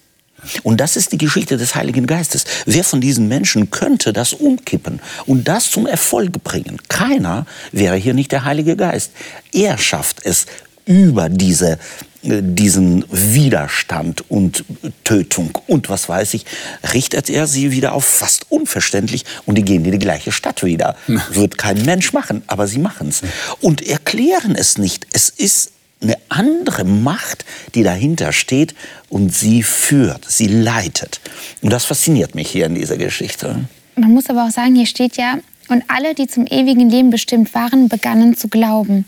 Und 0.62 0.80
das 0.80 0.96
ist 0.96 1.12
die 1.12 1.18
Geschichte 1.18 1.56
des 1.56 1.74
Heiligen 1.74 2.06
Geistes. 2.06 2.44
Wer 2.66 2.84
von 2.84 3.00
diesen 3.00 3.28
Menschen 3.28 3.70
könnte 3.70 4.12
das 4.12 4.32
umkippen 4.32 5.00
und 5.26 5.48
das 5.48 5.70
zum 5.70 5.86
Erfolg 5.86 6.42
bringen? 6.42 6.78
Keiner 6.88 7.46
wäre 7.70 7.96
hier 7.96 8.14
nicht 8.14 8.32
der 8.32 8.44
Heilige 8.44 8.76
Geist. 8.76 9.12
Er 9.52 9.78
schafft 9.78 10.24
es 10.24 10.46
über 10.84 11.28
diese 11.28 11.78
äh, 12.22 12.40
diesen 12.42 13.04
Widerstand 13.10 14.30
und 14.30 14.64
Tötung 15.04 15.58
und 15.66 15.88
was 15.88 16.08
weiß 16.08 16.34
ich, 16.34 16.46
richtet 16.92 17.28
er 17.28 17.46
sie 17.46 17.72
wieder 17.72 17.94
auf 17.94 18.04
fast 18.04 18.46
unverständlich 18.48 19.24
und 19.44 19.56
die 19.56 19.64
gehen 19.64 19.84
in 19.84 19.92
die 19.92 19.98
gleiche 19.98 20.30
Stadt 20.30 20.62
wieder. 20.62 20.96
Wird 21.30 21.58
kein 21.58 21.84
Mensch 21.84 22.12
machen, 22.12 22.42
aber 22.46 22.68
sie 22.68 22.78
machen 22.78 23.08
es. 23.08 23.22
Und 23.60 23.86
erklären 23.86 24.54
es 24.54 24.78
nicht. 24.78 25.06
Es 25.12 25.28
ist 25.30 25.72
eine 26.02 26.16
andere 26.28 26.84
Macht, 26.84 27.44
die 27.74 27.82
dahinter 27.82 28.32
steht 28.32 28.74
und 29.08 29.32
sie 29.32 29.62
führt, 29.62 30.24
sie 30.28 30.46
leitet. 30.46 31.20
Und 31.62 31.72
das 31.72 31.84
fasziniert 31.84 32.34
mich 32.34 32.50
hier 32.50 32.66
in 32.66 32.74
dieser 32.74 32.96
Geschichte. 32.96 33.64
Man 33.96 34.12
muss 34.12 34.28
aber 34.28 34.46
auch 34.46 34.50
sagen, 34.50 34.74
hier 34.74 34.86
steht 34.86 35.16
ja, 35.16 35.38
und 35.68 35.84
alle, 35.88 36.14
die 36.14 36.26
zum 36.26 36.46
ewigen 36.46 36.90
Leben 36.90 37.10
bestimmt 37.10 37.54
waren, 37.54 37.88
begannen 37.88 38.36
zu 38.36 38.48
glauben. 38.48 39.04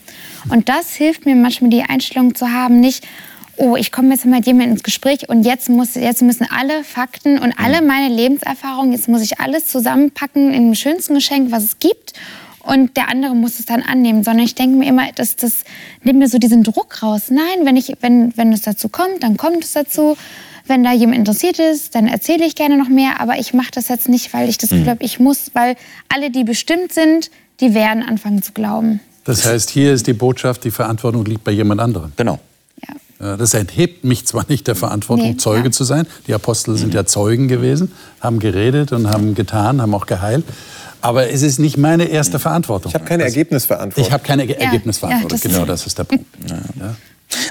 Und 0.49 0.69
das 0.69 0.95
hilft 0.95 1.27
mir 1.27 1.35
manchmal, 1.35 1.71
die 1.71 1.83
Einstellung 1.83 2.35
zu 2.35 2.51
haben, 2.51 2.81
nicht, 2.81 3.05
oh, 3.57 3.77
ich 3.77 3.93
komme 3.93 4.11
jetzt 4.11 4.25
mit 4.25 4.47
jemandem 4.47 4.73
ins 4.73 4.83
Gespräch 4.83 5.29
und 5.29 5.45
jetzt, 5.45 5.69
muss, 5.69 5.95
jetzt 5.95 6.23
müssen 6.23 6.47
alle 6.51 6.85
Fakten 6.85 7.39
und 7.39 7.53
alle 7.59 7.83
meine 7.83 8.15
Lebenserfahrungen, 8.15 8.93
jetzt 8.93 9.09
muss 9.09 9.23
ich 9.23 9.41
alles 9.41 9.67
zusammenpacken 9.67 10.53
in 10.53 10.71
dem 10.71 10.75
schönsten 10.75 11.15
Geschenk, 11.15 11.51
was 11.51 11.65
es 11.65 11.79
gibt. 11.79 12.15
Und 12.65 12.97
der 12.97 13.09
andere 13.11 13.35
muss 13.35 13.59
es 13.59 13.67
dann 13.67 13.83
annehmen, 13.83 14.25
sondern 14.25 14.45
ich 14.45 14.55
denke 14.55 14.77
mir 14.77 14.89
immer, 14.89 15.13
das, 15.15 15.37
das 15.37 15.65
nimmt 16.03 16.19
mir 16.19 16.29
so 16.29 16.39
diesen 16.39 16.63
Druck 16.63 17.03
raus. 17.03 17.25
Nein, 17.31 17.65
wenn, 17.65 17.77
ich, 17.77 17.93
wenn, 18.01 18.37
wenn 18.37 18.53
es 18.53 18.63
dazu 18.63 18.89
kommt, 18.89 19.23
dann 19.23 19.37
kommt 19.37 19.65
es 19.65 19.73
dazu. 19.73 20.17
Wenn 20.67 20.83
da 20.83 20.93
jemand 20.93 21.19
interessiert 21.19 21.59
ist, 21.59 21.95
dann 21.95 22.07
erzähle 22.07 22.47
ich 22.47 22.55
gerne 22.55 22.79
noch 22.79 22.89
mehr, 22.89 23.21
aber 23.21 23.39
ich 23.39 23.53
mache 23.53 23.71
das 23.75 23.89
jetzt 23.89 24.09
nicht, 24.09 24.33
weil 24.33 24.49
ich 24.49 24.57
das 24.57 24.71
Gefühl 24.71 24.87
mhm. 24.87 24.91
habe, 24.91 25.05
ich 25.05 25.21
muss, 25.21 25.51
weil 25.53 25.77
alle, 26.09 26.31
die 26.31 26.43
bestimmt 26.43 26.93
sind, 26.95 27.31
die 27.61 27.75
werden 27.75 28.03
anfangen 28.03 28.43
zu 28.43 28.53
glauben. 28.53 29.01
Das 29.25 29.45
heißt, 29.45 29.69
hier 29.71 29.93
ist 29.93 30.07
die 30.07 30.15
Botschaft, 30.15 30.65
die 30.65 30.71
Verantwortung 30.71 31.25
liegt 31.27 31.45
bei 31.45 31.53
jemand 31.53 31.81
anderem. 31.81 32.13
Genau. 32.17 32.39
Ja. 33.21 33.37
Das 33.37 33.55
enthebt 33.55 34.05
mich 34.05 34.27
zwar 34.27 34.45
nicht 34.49 34.67
der 34.67 34.75
Verantwortung, 34.75 35.31
nee, 35.31 35.37
Zeuge 35.37 35.67
ja. 35.67 35.71
zu 35.71 35.85
sein. 35.85 36.07
Die 36.27 36.35
Apostel 36.35 36.77
sind 36.77 36.95
ja 36.95 37.07
Zeugen 37.07 37.49
gewesen, 37.49 37.93
haben 38.21 38.39
geredet 38.39 38.93
und 38.93 39.09
haben 39.09 39.35
getan, 39.35 39.81
haben 39.81 39.95
auch 39.95 40.07
geheilt. 40.07 40.45
Aber 41.05 41.29
es 41.29 41.43
ist 41.43 41.59
nicht 41.59 41.77
meine 41.77 42.05
erste 42.05 42.39
Verantwortung. 42.39 42.89
Ich 42.89 42.95
habe 42.95 43.05
keine 43.05 43.25
Ergebnisverantwortung. 43.25 44.07
Ich 44.07 44.11
habe 44.11 44.25
keine 44.25 44.47
ja. 44.47 44.57
Ergebnisverantwortung. 44.57 45.39
genau, 45.39 45.67
das 45.67 45.87
ist 45.87 45.99
der 45.99 46.05
Punkt. 46.05 46.25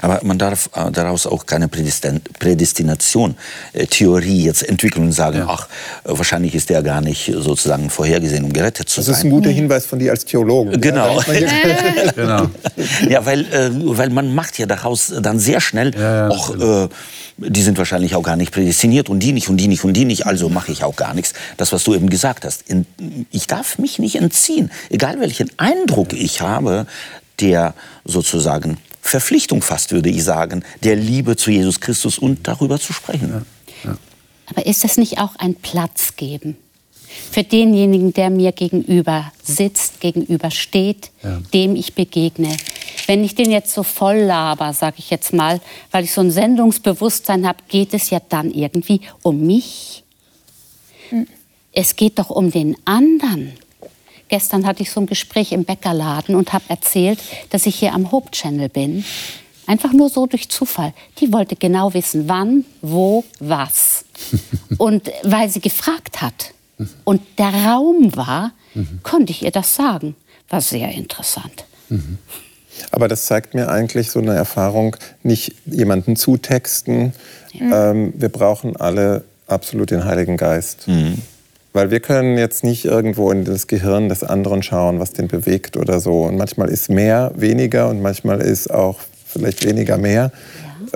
Aber 0.02 0.20
man 0.22 0.38
darf 0.38 0.68
äh, 0.74 0.90
daraus 0.90 1.26
auch 1.26 1.46
keine 1.46 1.68
Prädestination-Theorie 1.68 4.42
äh, 4.42 4.46
jetzt 4.46 4.68
entwickeln 4.68 5.06
und 5.06 5.12
sagen, 5.12 5.38
ja. 5.38 5.46
ach, 5.48 5.68
äh, 6.04 6.10
wahrscheinlich 6.16 6.54
ist 6.54 6.68
der 6.70 6.82
gar 6.82 7.00
nicht 7.00 7.32
sozusagen 7.36 7.90
vorhergesehen, 7.90 8.44
um 8.44 8.52
gerettet 8.52 8.88
zu 8.88 9.02
sein. 9.02 9.12
Das 9.12 9.18
ist 9.18 9.24
ein 9.24 9.30
guter 9.30 9.50
Hinweis 9.50 9.86
von 9.86 9.98
dir 9.98 10.12
als 10.12 10.24
Theologen. 10.24 10.80
Genau. 10.80 11.20
Ja, 11.20 12.12
genau. 12.14 12.50
ja 13.08 13.26
weil, 13.26 13.46
weil 13.72 14.10
man 14.10 14.34
macht 14.34 14.58
ja 14.58 14.66
daraus 14.66 15.12
dann 15.20 15.38
sehr 15.38 15.60
schnell 15.60 15.92
ja, 15.98 16.28
auch, 16.28 16.52
genau. 16.52 16.84
äh, 16.84 16.88
die 17.36 17.62
sind 17.62 17.78
wahrscheinlich 17.78 18.14
auch 18.14 18.22
gar 18.22 18.36
nicht 18.36 18.52
prädestiniert 18.52 19.08
und 19.08 19.20
die 19.20 19.32
nicht 19.32 19.48
und 19.48 19.56
die 19.56 19.68
nicht 19.68 19.84
und 19.84 19.94
die 19.94 20.04
nicht, 20.04 20.26
also 20.26 20.48
mache 20.48 20.72
ich 20.72 20.84
auch 20.84 20.96
gar 20.96 21.14
nichts. 21.14 21.32
Das, 21.56 21.72
was 21.72 21.84
du 21.84 21.94
eben 21.94 22.08
gesagt 22.08 22.44
hast. 22.44 22.64
Ich 23.30 23.46
darf 23.46 23.78
mich 23.78 23.98
nicht 23.98 24.16
entziehen, 24.16 24.70
egal 24.90 25.20
welchen 25.20 25.50
Eindruck 25.58 26.12
ich 26.12 26.40
habe, 26.40 26.86
der 27.40 27.74
sozusagen 28.04 28.78
Verpflichtung 29.04 29.60
fast, 29.60 29.92
würde 29.92 30.08
ich 30.08 30.24
sagen, 30.24 30.64
der 30.82 30.96
Liebe 30.96 31.36
zu 31.36 31.50
Jesus 31.50 31.78
Christus 31.78 32.18
und 32.18 32.48
darüber 32.48 32.80
zu 32.80 32.92
sprechen. 32.92 33.44
Ja. 33.84 33.90
Ja. 33.90 33.98
Aber 34.46 34.66
ist 34.66 34.84
es 34.84 34.96
nicht 34.96 35.18
auch 35.18 35.36
ein 35.36 35.54
Platz 35.54 36.16
geben? 36.16 36.56
Für 37.30 37.44
denjenigen, 37.44 38.12
der 38.12 38.30
mir 38.30 38.50
gegenüber 38.50 39.30
sitzt, 39.42 40.00
gegenüber 40.00 40.50
steht, 40.50 41.10
ja. 41.22 41.40
dem 41.52 41.76
ich 41.76 41.94
begegne. 41.94 42.56
Wenn 43.06 43.22
ich 43.22 43.34
den 43.34 43.50
jetzt 43.50 43.74
so 43.74 43.82
voll 43.82 44.16
laber, 44.16 44.72
sage 44.72 44.96
ich 44.98 45.10
jetzt 45.10 45.32
mal, 45.32 45.60
weil 45.92 46.04
ich 46.04 46.12
so 46.12 46.22
ein 46.22 46.30
Sendungsbewusstsein 46.30 47.46
habe, 47.46 47.58
geht 47.68 47.92
es 47.94 48.10
ja 48.10 48.20
dann 48.28 48.50
irgendwie 48.50 49.02
um 49.22 49.46
mich. 49.46 50.02
Hm. 51.10 51.26
Es 51.72 51.94
geht 51.94 52.18
doch 52.18 52.30
um 52.30 52.50
den 52.50 52.76
anderen. 52.84 53.52
Gestern 54.34 54.66
hatte 54.66 54.82
ich 54.82 54.90
so 54.90 54.98
ein 54.98 55.06
Gespräch 55.06 55.52
im 55.52 55.62
Bäckerladen 55.62 56.34
und 56.34 56.52
habe 56.52 56.64
erzählt, 56.66 57.20
dass 57.50 57.66
ich 57.66 57.76
hier 57.76 57.94
am 57.94 58.10
Hope 58.10 58.32
Channel 58.32 58.68
bin. 58.68 59.04
Einfach 59.68 59.92
nur 59.92 60.08
so 60.08 60.26
durch 60.26 60.48
Zufall. 60.48 60.92
Die 61.20 61.32
wollte 61.32 61.54
genau 61.54 61.94
wissen, 61.94 62.28
wann, 62.28 62.64
wo, 62.82 63.22
was. 63.38 64.04
Und 64.78 65.08
weil 65.22 65.48
sie 65.50 65.60
gefragt 65.60 66.20
hat 66.20 66.52
und 67.04 67.22
der 67.38 67.54
Raum 67.64 68.16
war, 68.16 68.50
konnte 69.04 69.30
ich 69.30 69.44
ihr 69.44 69.52
das 69.52 69.76
sagen. 69.76 70.16
War 70.48 70.60
sehr 70.60 70.90
interessant. 70.90 71.66
Aber 72.90 73.06
das 73.06 73.26
zeigt 73.26 73.54
mir 73.54 73.68
eigentlich 73.68 74.10
so 74.10 74.18
eine 74.18 74.34
Erfahrung, 74.34 74.96
nicht 75.22 75.54
jemanden 75.64 76.16
zutexten. 76.16 77.12
Ja. 77.52 77.92
Ähm, 77.92 78.12
wir 78.16 78.30
brauchen 78.30 78.74
alle 78.74 79.22
absolut 79.46 79.92
den 79.92 80.04
Heiligen 80.04 80.36
Geist. 80.36 80.88
Mhm. 80.88 81.22
Weil 81.74 81.90
wir 81.90 81.98
können 81.98 82.38
jetzt 82.38 82.62
nicht 82.62 82.84
irgendwo 82.84 83.32
in 83.32 83.44
das 83.44 83.66
Gehirn 83.66 84.08
des 84.08 84.22
anderen 84.22 84.62
schauen, 84.62 85.00
was 85.00 85.12
den 85.12 85.26
bewegt 85.26 85.76
oder 85.76 85.98
so. 85.98 86.22
Und 86.22 86.36
manchmal 86.36 86.68
ist 86.68 86.88
mehr 86.88 87.32
weniger 87.34 87.88
und 87.88 88.00
manchmal 88.00 88.40
ist 88.40 88.72
auch 88.72 89.00
vielleicht 89.26 89.66
weniger 89.66 89.98
mehr. 89.98 90.30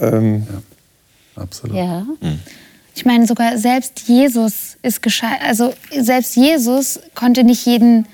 Ja, 0.00 0.08
ähm, 0.08 0.46
ja 0.48 1.42
absolut. 1.42 1.76
Ja. 1.76 2.06
Mhm. 2.20 2.38
Ich 2.94 3.04
meine, 3.04 3.26
sogar 3.26 3.58
selbst 3.58 4.02
Jesus 4.06 4.76
ist 4.82 5.02
gescheit. 5.02 5.40
Also 5.44 5.74
selbst 5.90 6.36
Jesus 6.36 7.00
konnte 7.16 7.42
nicht 7.42 7.66
jeden 7.66 8.06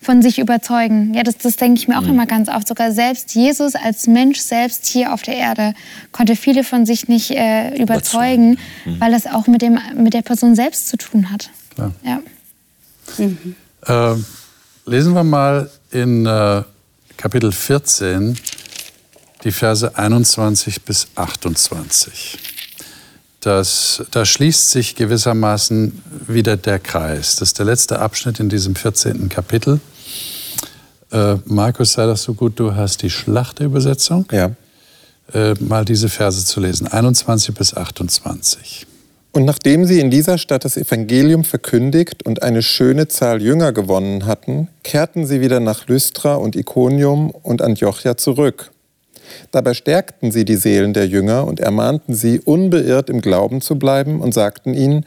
von 0.00 0.22
sich 0.22 0.38
überzeugen. 0.38 1.14
Ja, 1.14 1.24
das, 1.24 1.38
das 1.38 1.56
denke 1.56 1.80
ich 1.80 1.88
mir 1.88 1.98
auch 1.98 2.02
mhm. 2.02 2.10
immer 2.10 2.26
ganz 2.26 2.48
oft. 2.48 2.68
Sogar 2.68 2.92
selbst 2.92 3.34
Jesus 3.34 3.74
als 3.74 4.06
Mensch 4.06 4.38
selbst 4.38 4.86
hier 4.86 5.12
auf 5.12 5.22
der 5.22 5.36
Erde 5.36 5.74
konnte 6.12 6.36
viele 6.36 6.62
von 6.62 6.86
sich 6.86 7.08
nicht 7.08 7.32
äh, 7.32 7.74
überzeugen, 7.80 8.58
mhm. 8.84 9.00
weil 9.00 9.10
das 9.10 9.26
auch 9.26 9.48
mit, 9.48 9.62
dem, 9.62 9.80
mit 9.96 10.14
der 10.14 10.22
Person 10.22 10.54
selbst 10.54 10.88
zu 10.88 10.96
tun 10.96 11.32
hat. 11.32 11.50
Klar. 11.74 11.92
Ja. 12.04 12.20
Mhm. 13.18 13.56
Äh, 13.86 14.14
lesen 14.86 15.14
wir 15.14 15.24
mal 15.24 15.70
in 15.90 16.26
äh, 16.26 16.62
Kapitel 17.16 17.52
14 17.52 18.36
die 19.44 19.52
Verse 19.52 19.96
21 19.96 20.82
bis 20.82 21.08
28. 21.14 22.38
Das, 23.40 24.04
da 24.12 24.24
schließt 24.24 24.70
sich 24.70 24.94
gewissermaßen 24.94 26.00
wieder 26.28 26.56
der 26.56 26.78
Kreis. 26.78 27.36
Das 27.36 27.48
ist 27.48 27.58
der 27.58 27.66
letzte 27.66 27.98
Abschnitt 27.98 28.38
in 28.38 28.48
diesem 28.48 28.76
14. 28.76 29.28
Kapitel. 29.28 29.80
Äh, 31.10 31.36
Markus, 31.44 31.94
sei 31.94 32.06
das 32.06 32.22
so 32.22 32.34
gut, 32.34 32.58
du 32.60 32.74
hast 32.74 33.02
die 33.02 33.10
Schlachterübersetzung. 33.10 34.26
Ja. 34.30 34.52
Äh, 35.32 35.54
mal 35.60 35.84
diese 35.84 36.08
Verse 36.08 36.44
zu 36.44 36.60
lesen, 36.60 36.86
21 36.86 37.54
bis 37.54 37.74
28. 37.74 38.86
Und 39.32 39.46
nachdem 39.46 39.86
sie 39.86 39.98
in 39.98 40.10
dieser 40.10 40.36
Stadt 40.36 40.66
das 40.66 40.76
Evangelium 40.76 41.42
verkündigt 41.44 42.26
und 42.26 42.42
eine 42.42 42.62
schöne 42.62 43.08
Zahl 43.08 43.40
Jünger 43.40 43.72
gewonnen 43.72 44.26
hatten, 44.26 44.68
kehrten 44.82 45.26
sie 45.26 45.40
wieder 45.40 45.58
nach 45.58 45.88
Lystra 45.88 46.34
und 46.34 46.54
Iconium 46.54 47.30
und 47.30 47.62
Antiochia 47.62 48.18
zurück. 48.18 48.72
Dabei 49.50 49.72
stärkten 49.72 50.30
sie 50.32 50.44
die 50.44 50.56
Seelen 50.56 50.92
der 50.92 51.06
Jünger 51.06 51.46
und 51.46 51.60
ermahnten 51.60 52.14
sie, 52.14 52.40
unbeirrt 52.40 53.08
im 53.08 53.22
Glauben 53.22 53.62
zu 53.62 53.78
bleiben 53.78 54.20
und 54.20 54.34
sagten 54.34 54.74
ihnen, 54.74 55.06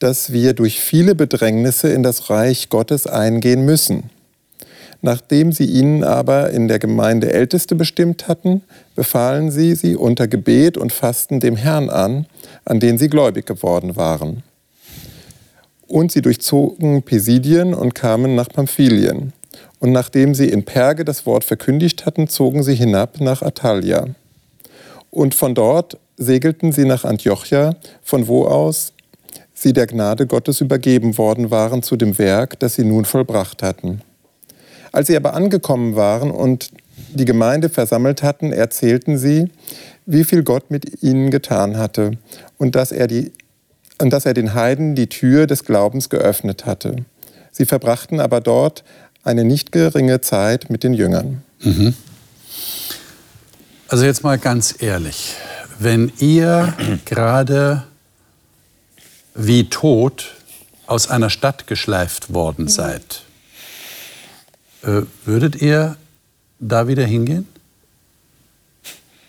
dass 0.00 0.32
wir 0.32 0.52
durch 0.52 0.80
viele 0.80 1.14
Bedrängnisse 1.14 1.88
in 1.88 2.02
das 2.02 2.28
Reich 2.30 2.68
Gottes 2.68 3.06
eingehen 3.06 3.64
müssen. 3.64 4.10
Nachdem 5.06 5.52
sie 5.52 5.66
ihnen 5.66 6.02
aber 6.02 6.50
in 6.50 6.66
der 6.66 6.80
Gemeinde 6.80 7.32
Älteste 7.32 7.76
bestimmt 7.76 8.26
hatten, 8.26 8.62
befahlen 8.96 9.52
sie 9.52 9.76
sie 9.76 9.94
unter 9.94 10.26
Gebet 10.26 10.76
und 10.76 10.92
Fasten 10.92 11.38
dem 11.38 11.54
Herrn 11.54 11.90
an, 11.90 12.26
an 12.64 12.80
den 12.80 12.98
sie 12.98 13.08
gläubig 13.08 13.46
geworden 13.46 13.94
waren. 13.94 14.42
Und 15.86 16.10
sie 16.10 16.22
durchzogen 16.22 17.04
Pisidien 17.04 17.72
und 17.72 17.94
kamen 17.94 18.34
nach 18.34 18.48
Pamphylien. 18.48 19.32
Und 19.78 19.92
nachdem 19.92 20.34
sie 20.34 20.48
in 20.48 20.64
Perge 20.64 21.04
das 21.04 21.24
Wort 21.24 21.44
verkündigt 21.44 22.04
hatten, 22.04 22.26
zogen 22.26 22.64
sie 22.64 22.74
hinab 22.74 23.20
nach 23.20 23.42
Atalia. 23.42 24.06
Und 25.12 25.36
von 25.36 25.54
dort 25.54 25.98
segelten 26.16 26.72
sie 26.72 26.84
nach 26.84 27.04
Antiochia, 27.04 27.76
von 28.02 28.26
wo 28.26 28.44
aus 28.46 28.92
sie 29.54 29.72
der 29.72 29.86
Gnade 29.86 30.26
Gottes 30.26 30.60
übergeben 30.60 31.16
worden 31.16 31.52
waren 31.52 31.84
zu 31.84 31.94
dem 31.94 32.18
Werk, 32.18 32.58
das 32.58 32.74
sie 32.74 32.84
nun 32.84 33.04
vollbracht 33.04 33.62
hatten. 33.62 34.02
Als 34.96 35.08
sie 35.08 35.16
aber 35.16 35.34
angekommen 35.34 35.94
waren 35.94 36.30
und 36.30 36.70
die 37.12 37.26
Gemeinde 37.26 37.68
versammelt 37.68 38.22
hatten, 38.22 38.50
erzählten 38.50 39.18
sie, 39.18 39.50
wie 40.06 40.24
viel 40.24 40.42
Gott 40.42 40.70
mit 40.70 41.02
ihnen 41.02 41.30
getan 41.30 41.76
hatte 41.76 42.12
und 42.56 42.74
dass 42.76 42.92
er, 42.92 43.06
die, 43.06 43.30
und 44.00 44.08
dass 44.08 44.24
er 44.24 44.32
den 44.32 44.54
Heiden 44.54 44.94
die 44.94 45.08
Tür 45.08 45.46
des 45.46 45.64
Glaubens 45.64 46.08
geöffnet 46.08 46.64
hatte. 46.64 46.96
Sie 47.52 47.66
verbrachten 47.66 48.20
aber 48.20 48.40
dort 48.40 48.84
eine 49.22 49.44
nicht 49.44 49.70
geringe 49.70 50.22
Zeit 50.22 50.70
mit 50.70 50.82
den 50.82 50.94
Jüngern. 50.94 51.42
Mhm. 51.60 51.92
Also 53.88 54.06
jetzt 54.06 54.24
mal 54.24 54.38
ganz 54.38 54.76
ehrlich, 54.78 55.34
wenn 55.78 56.10
ihr 56.20 56.72
gerade 57.04 57.82
wie 59.34 59.68
tot 59.68 60.36
aus 60.86 61.10
einer 61.10 61.28
Stadt 61.28 61.66
geschleift 61.66 62.32
worden 62.32 62.68
seid, 62.68 63.25
würdet 65.24 65.60
ihr 65.60 65.96
da 66.58 66.88
wieder 66.88 67.04
hingehen? 67.04 67.46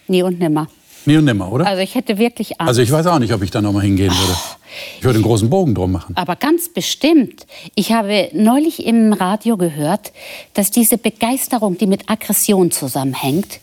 Nie 0.07 0.23
und 0.23 0.39
nimmer. 0.39 0.67
Nie 1.05 1.17
und 1.17 1.25
nimmer, 1.25 1.51
oder? 1.51 1.65
Also 1.65 1.81
ich 1.81 1.95
hätte 1.95 2.17
wirklich 2.17 2.59
Angst. 2.59 2.67
Also 2.69 2.81
ich 2.81 2.91
weiß 2.91 3.07
auch 3.07 3.19
nicht, 3.19 3.33
ob 3.33 3.41
ich 3.41 3.51
da 3.51 3.61
noch 3.61 3.71
mal 3.71 3.81
hingehen 3.81 4.11
würde. 4.11 4.37
Ich 4.97 5.03
würde 5.03 5.15
einen 5.15 5.23
großen 5.23 5.49
Bogen 5.49 5.73
drum 5.73 5.91
machen. 5.93 6.15
Aber 6.17 6.35
ganz 6.35 6.69
bestimmt. 6.69 7.47
Ich 7.75 7.91
habe 7.93 8.29
neulich 8.33 8.85
im 8.85 9.13
Radio 9.13 9.57
gehört, 9.57 10.11
dass 10.53 10.69
diese 10.69 10.97
Begeisterung, 10.97 11.77
die 11.77 11.87
mit 11.87 12.09
Aggression 12.09 12.71
zusammenhängt, 12.71 13.59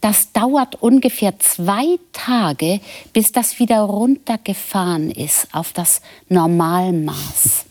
das 0.00 0.32
dauert 0.32 0.76
ungefähr 0.82 1.38
zwei 1.38 1.98
Tage, 2.12 2.80
bis 3.12 3.32
das 3.32 3.58
wieder 3.58 3.80
runtergefahren 3.80 5.10
ist 5.10 5.48
auf 5.52 5.72
das 5.72 6.00
Normalmaß. 6.28 7.64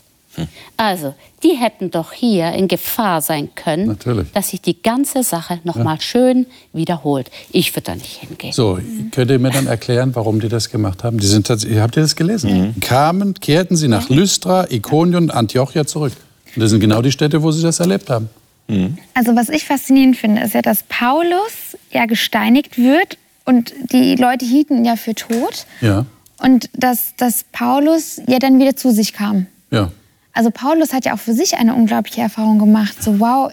Also, 0.76 1.14
die 1.42 1.56
hätten 1.56 1.90
doch 1.90 2.12
hier 2.12 2.52
in 2.52 2.68
Gefahr 2.68 3.20
sein 3.20 3.50
können, 3.54 3.86
Natürlich. 3.86 4.32
dass 4.32 4.50
sich 4.50 4.60
die 4.60 4.82
ganze 4.82 5.22
Sache 5.22 5.60
noch 5.64 5.76
ja. 5.76 5.84
mal 5.84 6.00
schön 6.00 6.46
wiederholt. 6.72 7.30
Ich 7.50 7.74
würde 7.74 7.86
da 7.86 7.94
nicht 7.94 8.20
hingehen. 8.20 8.52
So, 8.52 8.78
könnt 9.12 9.30
ihr 9.30 9.38
mir 9.38 9.50
dann 9.50 9.66
erklären, 9.66 10.14
warum 10.14 10.40
die 10.40 10.48
das 10.48 10.70
gemacht 10.70 11.04
haben? 11.04 11.18
Die 11.18 11.26
sind 11.26 11.48
habt 11.48 11.64
ihr 11.64 12.02
das 12.02 12.16
gelesen? 12.16 12.74
Mhm. 12.74 12.80
Kamen, 12.80 13.34
kehrten 13.34 13.76
sie 13.76 13.88
nach 13.88 14.08
Lystra, 14.08 14.66
Ikonion 14.70 15.24
und 15.24 15.30
Antiochia 15.30 15.86
zurück. 15.86 16.12
Und 16.54 16.62
das 16.62 16.70
sind 16.70 16.80
genau 16.80 17.02
die 17.02 17.12
Städte, 17.12 17.42
wo 17.42 17.50
sie 17.50 17.62
das 17.62 17.80
erlebt 17.80 18.10
haben. 18.10 18.28
Mhm. 18.68 18.98
Also 19.14 19.36
was 19.36 19.48
ich 19.48 19.64
faszinierend 19.64 20.16
finde, 20.16 20.42
ist 20.42 20.54
ja, 20.54 20.62
dass 20.62 20.82
Paulus 20.88 21.76
ja 21.92 22.06
gesteinigt 22.06 22.78
wird 22.78 23.18
und 23.44 23.72
die 23.92 24.16
Leute 24.16 24.44
hielten 24.44 24.78
ihn 24.78 24.84
ja 24.84 24.96
für 24.96 25.14
tot. 25.14 25.66
Ja. 25.80 26.06
Und 26.38 26.68
dass, 26.74 27.14
dass 27.16 27.44
Paulus 27.52 28.20
ja 28.26 28.38
dann 28.38 28.58
wieder 28.58 28.76
zu 28.76 28.90
sich 28.90 29.12
kam. 29.12 29.46
Ja. 29.70 29.90
Also 30.36 30.50
Paulus 30.50 30.92
hat 30.92 31.04
ja 31.04 31.14
auch 31.14 31.18
für 31.18 31.32
sich 31.32 31.56
eine 31.56 31.74
unglaubliche 31.74 32.20
Erfahrung 32.20 32.58
gemacht. 32.58 33.02
So 33.02 33.18
wow, 33.20 33.50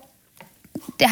der, 0.99 1.09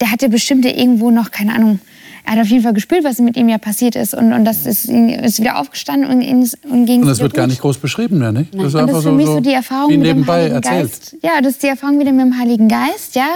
der 0.00 0.12
hatte 0.12 0.28
bestimmt 0.28 0.64
irgendwo 0.64 1.10
noch, 1.10 1.30
keine 1.30 1.54
Ahnung, 1.54 1.80
er 2.26 2.32
hat 2.32 2.40
auf 2.40 2.48
jeden 2.48 2.64
Fall 2.64 2.74
gespürt, 2.74 3.04
was 3.04 3.18
mit 3.20 3.36
ihm 3.36 3.48
ja 3.48 3.56
passiert 3.58 3.94
ist. 3.94 4.12
Und, 4.12 4.32
und 4.32 4.44
das 4.44 4.66
ist, 4.66 4.86
ist 4.86 5.38
wieder 5.38 5.58
aufgestanden 5.58 6.10
und, 6.10 6.54
und 6.68 6.84
ging 6.86 7.02
Und 7.02 7.06
das 7.06 7.20
wird 7.20 7.32
gut. 7.32 7.36
gar 7.36 7.46
nicht 7.46 7.60
groß 7.60 7.78
beschrieben, 7.78 8.20
ja, 8.20 8.32
nicht? 8.32 8.52
Das 8.52 8.64
ist, 8.66 8.74
und 8.74 8.88
das 8.88 8.98
ist 8.98 9.04
für 9.04 9.12
mich 9.12 9.26
so, 9.26 9.34
so 9.34 9.40
die 9.40 9.52
Erfahrung 9.52 9.96
mit 9.96 10.04
dem 10.04 10.26
Heiligen 10.26 10.56
erzählt. 10.56 10.90
Geist. 10.90 11.16
Ja, 11.22 11.40
das 11.40 11.52
ist 11.52 11.62
die 11.62 11.68
Erfahrung 11.68 12.00
wieder 12.00 12.10
mit 12.10 12.26
dem 12.26 12.36
Heiligen 12.36 12.66
Geist, 12.66 13.14
ja. 13.14 13.28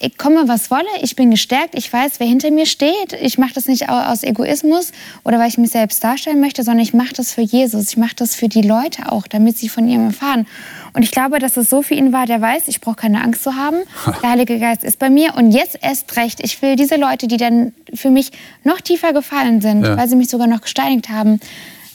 Ich 0.00 0.18
komme, 0.18 0.48
was 0.48 0.72
wolle, 0.72 0.88
ich 1.02 1.14
bin 1.14 1.30
gestärkt, 1.30 1.76
ich 1.78 1.92
weiß, 1.92 2.18
wer 2.18 2.26
hinter 2.26 2.50
mir 2.50 2.66
steht. 2.66 3.12
Ich 3.22 3.38
mache 3.38 3.52
das 3.54 3.68
nicht 3.68 3.88
aus 3.88 4.24
Egoismus 4.24 4.90
oder 5.22 5.38
weil 5.38 5.48
ich 5.48 5.58
mich 5.58 5.70
selbst 5.70 6.02
darstellen 6.02 6.40
möchte, 6.40 6.64
sondern 6.64 6.82
ich 6.82 6.92
mache 6.92 7.14
das 7.16 7.32
für 7.32 7.42
Jesus. 7.42 7.90
Ich 7.90 7.96
mache 7.96 8.16
das 8.16 8.34
für 8.34 8.48
die 8.48 8.62
Leute 8.62 9.12
auch, 9.12 9.28
damit 9.28 9.56
sie 9.56 9.68
von 9.68 9.86
ihm 9.86 10.06
erfahren. 10.06 10.48
Und 10.94 11.02
ich 11.02 11.10
glaube, 11.10 11.38
dass 11.38 11.56
es 11.56 11.70
so 11.70 11.82
für 11.82 11.94
ihn 11.94 12.12
war, 12.12 12.26
der 12.26 12.40
weiß, 12.40 12.68
ich 12.68 12.80
brauche 12.80 12.96
keine 12.96 13.22
Angst 13.22 13.42
zu 13.42 13.54
haben. 13.54 13.76
Der 14.22 14.30
Heilige 14.30 14.58
Geist 14.58 14.84
ist 14.84 14.98
bei 14.98 15.08
mir. 15.10 15.34
Und 15.36 15.52
jetzt 15.52 15.78
erst 15.80 16.16
recht, 16.16 16.40
ich 16.42 16.60
will 16.60 16.76
diese 16.76 16.96
Leute, 16.96 17.26
die 17.28 17.38
dann 17.38 17.72
für 17.94 18.10
mich 18.10 18.30
noch 18.64 18.80
tiefer 18.80 19.12
gefallen 19.12 19.60
sind, 19.60 19.84
ja. 19.84 19.96
weil 19.96 20.08
sie 20.08 20.16
mich 20.16 20.28
sogar 20.28 20.46
noch 20.46 20.60
gesteinigt 20.60 21.08
haben, 21.08 21.40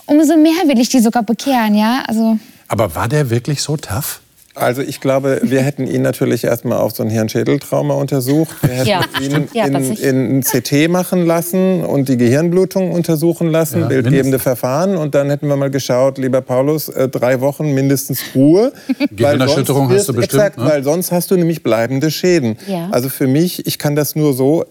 umso 0.07 0.37
mehr 0.37 0.67
will 0.67 0.79
ich 0.79 0.89
die 0.89 0.99
sogar 0.99 1.23
bekehren, 1.23 1.75
ja. 1.75 2.03
Also 2.07 2.39
Aber 2.67 2.95
war 2.95 3.07
der 3.07 3.29
wirklich 3.29 3.61
so 3.61 3.77
tough? 3.77 4.21
Also 4.57 4.81
ich 4.81 4.99
glaube, 4.99 5.39
wir 5.43 5.61
hätten 5.61 5.87
ihn 5.87 6.01
natürlich 6.01 6.43
erstmal 6.43 6.79
auf 6.79 6.95
so 6.95 7.03
ein 7.03 7.09
Hirnschädeltrauma 7.09 7.93
untersucht. 7.93 8.55
Wir 8.61 8.69
hätten 8.69 8.89
ja, 8.89 9.01
ihn 9.21 9.47
ja, 9.53 9.65
in, 9.65 10.41
in 10.41 10.41
CT 10.41 10.89
machen 10.89 11.25
lassen 11.25 11.83
und 11.83 12.09
die 12.09 12.17
Gehirnblutung 12.17 12.91
untersuchen 12.91 13.49
lassen, 13.49 13.81
ja, 13.81 13.87
bildgebende 13.87 14.39
Verfahren. 14.39 14.97
Und 14.97 15.15
dann 15.15 15.29
hätten 15.29 15.47
wir 15.47 15.55
mal 15.55 15.69
geschaut, 15.69 16.17
lieber 16.17 16.41
Paulus, 16.41 16.89
äh, 16.89 17.07
drei 17.07 17.39
Wochen 17.41 17.73
mindestens 17.73 18.21
Ruhe. 18.33 18.73
Gehirnerschütterung 19.11 19.89
hast 19.89 20.09
du 20.09 20.13
bestimmt. 20.13 20.41
Exakt, 20.41 20.57
ne? 20.57 20.65
weil 20.65 20.83
sonst 20.83 21.11
hast 21.11 21.31
du 21.31 21.35
nämlich 21.35 21.61
bleibende 21.61 22.09
Schäden. 22.09 22.57
Ja. 22.67 22.89
Also 22.91 23.09
für 23.09 23.27
mich, 23.27 23.65
ich 23.67 23.77
kann 23.77 23.95
das 23.95 24.15
nur 24.15 24.33
so 24.33 24.65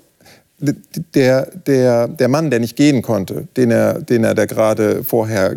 der, 0.58 1.48
der, 1.66 2.08
der 2.08 2.28
Mann, 2.28 2.50
der 2.50 2.60
nicht 2.60 2.76
gehen 2.76 3.02
konnte, 3.02 3.46
den 3.56 3.70
er, 3.70 4.00
den 4.00 4.24
er 4.24 4.34
da 4.34 4.46
gerade 4.46 5.04
vorher 5.04 5.56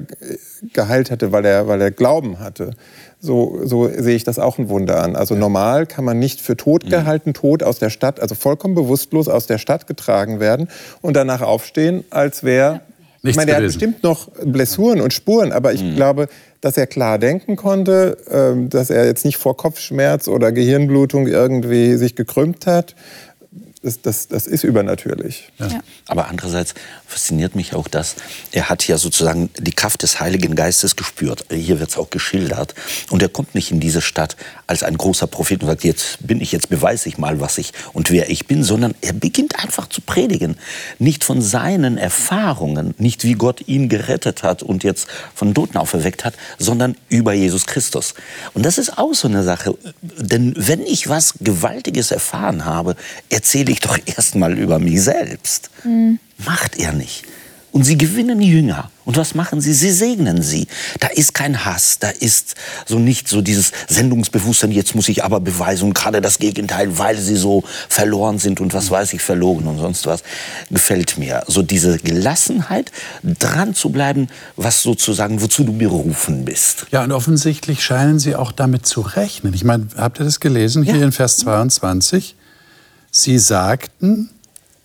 geheilt 0.74 1.10
hatte, 1.10 1.32
weil 1.32 1.46
er, 1.46 1.68
weil 1.68 1.82
er 1.82 1.92
Glauben 1.92 2.40
hatte, 2.40 2.72
so, 3.22 3.60
so 3.64 3.90
sehe 3.90 4.16
ich 4.16 4.24
das 4.24 4.40
auch 4.40 4.58
ein 4.58 4.70
Wunder 4.70 5.04
an. 5.04 5.16
Also 5.16 5.36
normal 5.36 5.86
kann 5.86 6.06
man 6.06 6.20
nicht 6.20 6.42
für 6.42 6.56
tot 6.56 6.86
mhm. 6.86 6.90
gehalten, 6.90 7.34
tot 7.34 7.64
aus 7.64 7.80
der 7.80 7.90
Stadt, 7.90 8.20
also 8.20 8.36
vollkommen 8.36 8.76
bewusstlos 8.76 9.28
aus 9.28 9.46
der 9.46 9.58
Stadt 9.58 9.88
getragen 9.88 10.40
werden 10.40 10.70
und 11.02 11.16
danach 11.16 11.42
aufstehen, 11.42 12.04
als 12.10 12.44
wäre... 12.44 12.82
Ich 13.22 13.36
meine, 13.36 13.52
er 13.52 13.58
hat 13.58 13.64
bestimmt 13.64 14.02
noch 14.02 14.30
Blessuren 14.46 15.02
und 15.02 15.14
Spuren, 15.14 15.52
aber 15.52 15.74
ich 15.74 15.84
mhm. 15.84 15.96
glaube, 15.96 16.30
dass 16.62 16.78
er 16.78 16.88
klar 16.88 17.20
denken 17.20 17.58
konnte, 17.58 18.18
ähm, 18.32 18.70
dass 18.70 18.90
er 18.90 19.06
jetzt 19.06 19.26
nicht 19.26 19.36
vor 19.36 19.58
Kopfschmerz 19.58 20.30
oder 20.30 20.54
Gehirnblutung 20.54 21.28
irgendwie 21.28 21.98
sich 21.98 22.16
gekrümmt 22.16 22.66
hat, 22.66 22.96
das, 23.82 24.02
das, 24.02 24.28
das 24.28 24.48
ist 24.48 24.64
übernatürlich. 24.64 25.52
Ja. 25.58 25.68
Ja. 25.68 25.80
Aber 26.08 26.28
andererseits 26.28 26.74
fasziniert 27.10 27.56
mich 27.56 27.74
auch 27.74 27.88
das, 27.88 28.16
er 28.52 28.70
hat 28.70 28.88
ja 28.88 28.98
sozusagen 28.98 29.50
die 29.58 29.72
Kraft 29.72 30.04
des 30.04 30.20
Heiligen 30.20 30.56
Geistes 30.56 30.96
gespürt. 30.96 31.46
Hier 31.52 31.80
wird 31.80 31.90
es 31.90 31.98
auch 31.98 32.10
geschildert. 32.10 32.76
Und 33.10 33.22
er 33.24 33.30
kommt 33.30 33.56
nicht 33.56 33.72
in 33.72 33.80
diese 33.80 34.02
Stadt 34.02 34.38
als 34.68 34.84
ein 34.84 34.96
großer 34.96 35.28
Prophet 35.28 35.62
und 35.62 35.68
sagt, 35.68 35.84
jetzt 35.84 36.26
bin 36.26 36.40
ich, 36.40 36.52
jetzt 36.52 36.70
beweise 36.70 37.10
ich 37.10 37.18
mal, 37.18 37.40
was 37.40 37.58
ich 37.58 37.74
und 37.94 38.12
wer 38.12 38.30
ich 38.30 38.46
bin, 38.46 38.64
sondern 38.64 38.94
er 39.02 39.14
beginnt 39.14 39.58
einfach 39.58 39.90
zu 39.90 40.02
predigen. 40.02 40.58
Nicht 41.00 41.24
von 41.24 41.42
seinen 41.42 41.98
Erfahrungen, 41.98 42.94
nicht 43.00 43.24
wie 43.24 43.34
Gott 43.34 43.68
ihn 43.68 43.90
gerettet 43.90 44.44
hat 44.44 44.62
und 44.62 44.84
jetzt 44.84 45.08
von 45.34 45.54
Toten 45.54 45.78
auferweckt 45.78 46.24
hat, 46.26 46.36
sondern 46.60 46.96
über 47.10 47.34
Jesus 47.34 47.66
Christus. 47.66 48.14
Und 48.54 48.66
das 48.66 48.78
ist 48.78 48.98
auch 48.98 49.14
so 49.16 49.28
eine 49.28 49.44
Sache. 49.44 49.76
Denn 50.02 50.54
wenn 50.56 50.82
ich 50.82 51.10
was 51.10 51.34
Gewaltiges 51.40 52.12
erfahren 52.12 52.66
habe, 52.66 52.96
erzähle 53.30 53.72
ich 53.72 53.80
doch 53.80 53.98
erstmal 54.06 54.58
über 54.58 54.78
mich 54.78 55.02
selbst. 55.02 55.72
Mhm. 55.84 56.20
Macht 56.46 56.78
er 56.78 56.94
nicht. 56.94 57.26
Und 57.72 57.84
sie 57.84 57.98
gewinnen 57.98 58.42
Jünger. 58.42 58.90
Und 59.06 59.18
was 59.18 59.36
machen 59.36 59.62
sie? 59.62 59.74
Sie 59.74 59.92
segnen 59.92 60.42
sie. 60.42 60.68
Da 61.00 61.08
ist 61.08 61.36
kein 61.36 61.66
Hass, 61.66 62.00
da 62.00 62.10
ist 62.10 62.56
so 62.88 62.98
nicht 62.98 63.28
so 63.28 63.42
dieses 63.42 63.72
Sendungsbewusstsein, 63.88 64.72
jetzt 64.72 64.96
muss 64.96 65.08
ich 65.08 65.24
aber 65.24 65.40
beweisen 65.40 65.86
und 65.86 65.94
gerade 65.94 66.20
das 66.20 66.40
Gegenteil, 66.40 66.98
weil 66.98 67.18
sie 67.18 67.36
so 67.36 67.64
verloren 67.88 68.40
sind 68.40 68.60
und 68.60 68.74
was 68.74 68.90
weiß 68.90 69.14
ich, 69.14 69.22
verlogen 69.22 69.68
und 69.68 69.78
sonst 69.78 70.08
was, 70.08 70.24
gefällt 70.72 71.20
mir. 71.20 71.44
So 71.48 71.62
diese 71.62 71.98
Gelassenheit, 72.00 72.92
dran 73.24 73.76
zu 73.76 73.90
bleiben, 73.90 74.30
was 74.56 74.82
sozusagen, 74.82 75.42
wozu 75.42 75.64
du 75.64 75.74
berufen 75.74 76.46
bist. 76.46 76.88
Ja, 76.92 77.04
und 77.04 77.12
offensichtlich 77.12 77.84
scheinen 77.84 78.18
sie 78.18 78.36
auch 78.36 78.52
damit 78.52 78.88
zu 78.88 79.02
rechnen. 79.02 79.54
Ich 79.54 79.64
meine, 79.64 79.88
habt 79.96 80.20
ihr 80.20 80.26
das 80.26 80.40
gelesen 80.40 80.84
hier 80.84 80.98
ja. 80.98 81.06
in 81.06 81.12
Vers 81.12 81.38
22? 81.38 82.36
Sie 83.12 83.38
sagten, 83.40 84.30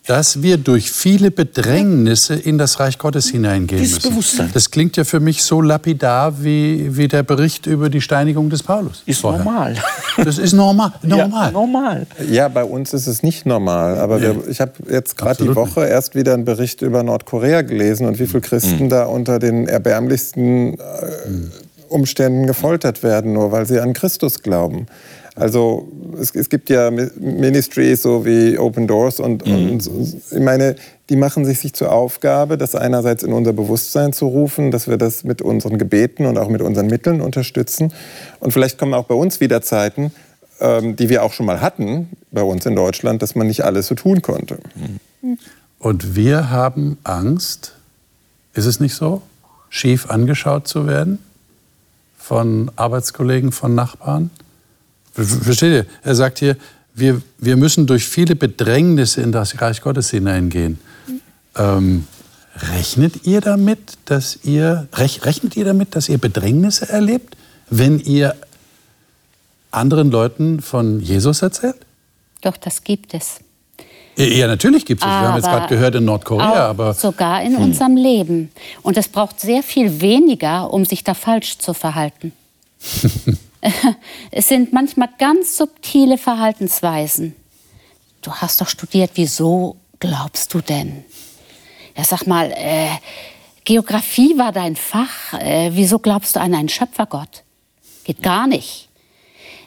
dass 0.07 0.43
wir 0.43 0.57
durch 0.57 0.91
viele 0.91 1.31
Bedrängnisse 1.31 2.35
in 2.35 2.57
das 2.57 2.79
Reich 2.79 2.99
Gottes 2.99 3.29
hineingehen 3.29 3.81
Dieses 3.81 3.97
müssen. 3.97 4.09
Bewusstsein. 4.11 4.49
Das 4.53 4.69
klingt 4.69 4.97
ja 4.97 5.03
für 5.03 5.19
mich 5.19 5.43
so 5.43 5.61
lapidar 5.61 6.43
wie, 6.43 6.95
wie 6.95 7.07
der 7.07 7.23
Bericht 7.23 7.65
über 7.65 7.89
die 7.89 8.01
Steinigung 8.01 8.49
des 8.49 8.61
Paulus. 8.61 9.01
Ist 9.05 9.21
vorher. 9.21 9.43
normal. 9.43 9.75
Das 10.17 10.37
ist 10.37 10.53
normal. 10.53 10.91
normal. 11.01 11.47
Ja, 11.47 11.51
normal. 11.51 12.07
Ja, 12.29 12.47
bei 12.47 12.63
uns 12.63 12.93
ist 12.93 13.07
es 13.07 13.23
nicht 13.23 13.45
normal. 13.45 13.97
Aber 13.97 14.21
wir, 14.21 14.47
ich 14.47 14.61
habe 14.61 14.73
jetzt 14.89 15.17
gerade 15.17 15.43
die 15.43 15.55
Woche 15.55 15.81
nicht. 15.81 15.89
erst 15.89 16.15
wieder 16.15 16.35
einen 16.35 16.45
Bericht 16.45 16.83
über 16.83 17.01
Nordkorea 17.01 17.63
gelesen 17.63 18.05
und 18.05 18.19
wie 18.19 18.27
viele 18.27 18.41
Christen 18.41 18.85
mhm. 18.85 18.89
da 18.89 19.05
unter 19.05 19.39
den 19.39 19.67
erbärmlichsten 19.67 20.75
äh, 20.75 20.77
Umständen 21.89 22.45
gefoltert 22.45 23.01
werden, 23.03 23.33
nur 23.33 23.51
weil 23.51 23.65
sie 23.65 23.79
an 23.79 23.93
Christus 23.93 24.43
glauben. 24.43 24.87
Also 25.35 25.91
es, 26.19 26.33
es, 26.33 26.49
gibt 26.49 26.69
ja 26.69 26.89
Ministries 26.91 28.01
so 28.01 28.25
wie 28.25 28.57
Open 28.57 28.87
Doors 28.87 29.19
und, 29.19 29.45
mhm. 29.45 29.71
und, 29.71 29.89
ich 30.31 30.39
meine, 30.39 30.77
die 31.09 31.17
machen 31.17 31.43
sich, 31.43 31.59
sich 31.59 31.73
zur 31.73 31.91
Aufgabe, 31.91 32.57
das 32.57 32.73
einerseits 32.73 33.21
in 33.21 33.33
unser 33.33 33.51
Bewusstsein 33.51 34.13
zu 34.13 34.27
rufen, 34.27 34.71
dass 34.71 34.87
wir 34.87 34.95
das 34.95 35.25
mit 35.25 35.41
unseren 35.41 35.77
Gebeten 35.77 36.25
und 36.25 36.37
auch 36.37 36.47
mit 36.47 36.61
unseren 36.61 36.87
Mitteln 36.87 37.19
unterstützen. 37.19 37.93
Und 38.39 38.51
vielleicht 38.51 38.77
kommen 38.77 38.93
auch 38.93 39.05
bei 39.05 39.15
uns 39.15 39.41
wieder 39.41 39.61
Zeiten, 39.61 40.13
ähm, 40.61 40.95
die 40.95 41.09
wir 41.09 41.21
auch 41.21 41.33
schon 41.33 41.45
mal 41.45 41.59
hatten 41.59 42.09
bei 42.31 42.41
uns 42.41 42.65
in 42.65 42.75
Deutschland, 42.75 43.21
dass 43.21 43.35
man 43.35 43.47
nicht 43.47 43.65
alles 43.65 43.87
so 43.87 43.95
tun 43.95 44.21
konnte. 44.21 44.59
Und 45.79 46.15
wir 46.15 46.49
haben 46.49 46.97
Angst, 47.03 47.75
ist 48.53 48.65
es 48.65 48.79
nicht 48.79 48.95
so, 48.95 49.21
schief 49.67 50.09
angeschaut 50.09 50.65
zu 50.67 50.87
werden 50.87 51.19
von 52.17 52.71
Arbeitskollegen, 52.77 53.51
von 53.51 53.75
Nachbarn? 53.75 54.31
Versteht 55.15 55.71
ihr? 55.71 55.85
Er 56.03 56.15
sagt 56.15 56.39
hier, 56.39 56.57
wir, 56.93 57.21
wir 57.37 57.57
müssen 57.57 57.87
durch 57.87 58.05
viele 58.05 58.35
Bedrängnisse 58.35 59.21
in 59.21 59.31
das 59.31 59.61
Reich 59.61 59.81
Gottes 59.81 60.11
hineingehen. 60.11 60.79
Ähm, 61.55 62.07
rechnet 62.73 63.25
ihr 63.25 63.41
damit, 63.41 63.79
dass 64.05 64.39
ihr 64.43 64.87
rechnet 64.93 65.55
ihr 65.55 65.65
damit, 65.65 65.95
dass 65.95 66.09
ihr 66.09 66.17
Bedrängnisse 66.17 66.89
erlebt, 66.89 67.35
wenn 67.69 67.99
ihr 67.99 68.35
anderen 69.71 70.11
Leuten 70.11 70.61
von 70.61 71.01
Jesus 71.01 71.41
erzählt? 71.41 71.77
Doch, 72.41 72.57
das 72.57 72.83
gibt 72.83 73.13
es. 73.13 73.39
Ja, 74.17 74.47
natürlich 74.47 74.85
gibt 74.85 75.01
es. 75.01 75.07
Wir 75.07 75.13
haben 75.13 75.35
jetzt 75.35 75.47
gerade 75.47 75.67
gehört 75.67 75.95
in 75.95 76.05
Nordkorea, 76.05 76.69
aber 76.69 76.93
sogar 76.93 77.43
in 77.43 77.57
hm. 77.57 77.63
unserem 77.63 77.97
Leben. 77.97 78.49
Und 78.81 78.95
es 78.95 79.09
braucht 79.09 79.41
sehr 79.41 79.61
viel 79.61 79.99
weniger, 79.99 80.71
um 80.73 80.85
sich 80.85 81.03
da 81.03 81.13
falsch 81.13 81.57
zu 81.57 81.73
verhalten. 81.73 82.31
es 84.31 84.47
sind 84.47 84.73
manchmal 84.73 85.09
ganz 85.17 85.57
subtile 85.57 86.17
Verhaltensweisen. 86.17 87.35
Du 88.21 88.31
hast 88.31 88.61
doch 88.61 88.67
studiert, 88.67 89.11
wieso 89.15 89.77
glaubst 89.99 90.53
du 90.53 90.61
denn? 90.61 91.03
Ja, 91.95 92.03
sag 92.03 92.27
mal, 92.27 92.51
äh, 92.51 92.89
Geografie 93.63 94.37
war 94.37 94.51
dein 94.51 94.75
Fach. 94.75 95.33
Äh, 95.33 95.71
wieso 95.73 95.99
glaubst 95.99 96.35
du 96.35 96.39
an 96.39 96.53
einen 96.53 96.69
Schöpfergott? 96.69 97.43
Geht 98.03 98.21
gar 98.21 98.47
nicht. 98.47 98.89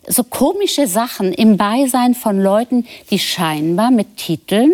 So 0.07 0.25
komische 0.25 0.87
Sachen 0.87 1.33
im 1.33 1.57
Beisein 1.57 2.15
von 2.15 2.41
Leuten, 2.41 2.87
die 3.11 3.19
scheinbar 3.19 3.91
mit 3.91 4.17
Titeln 4.17 4.73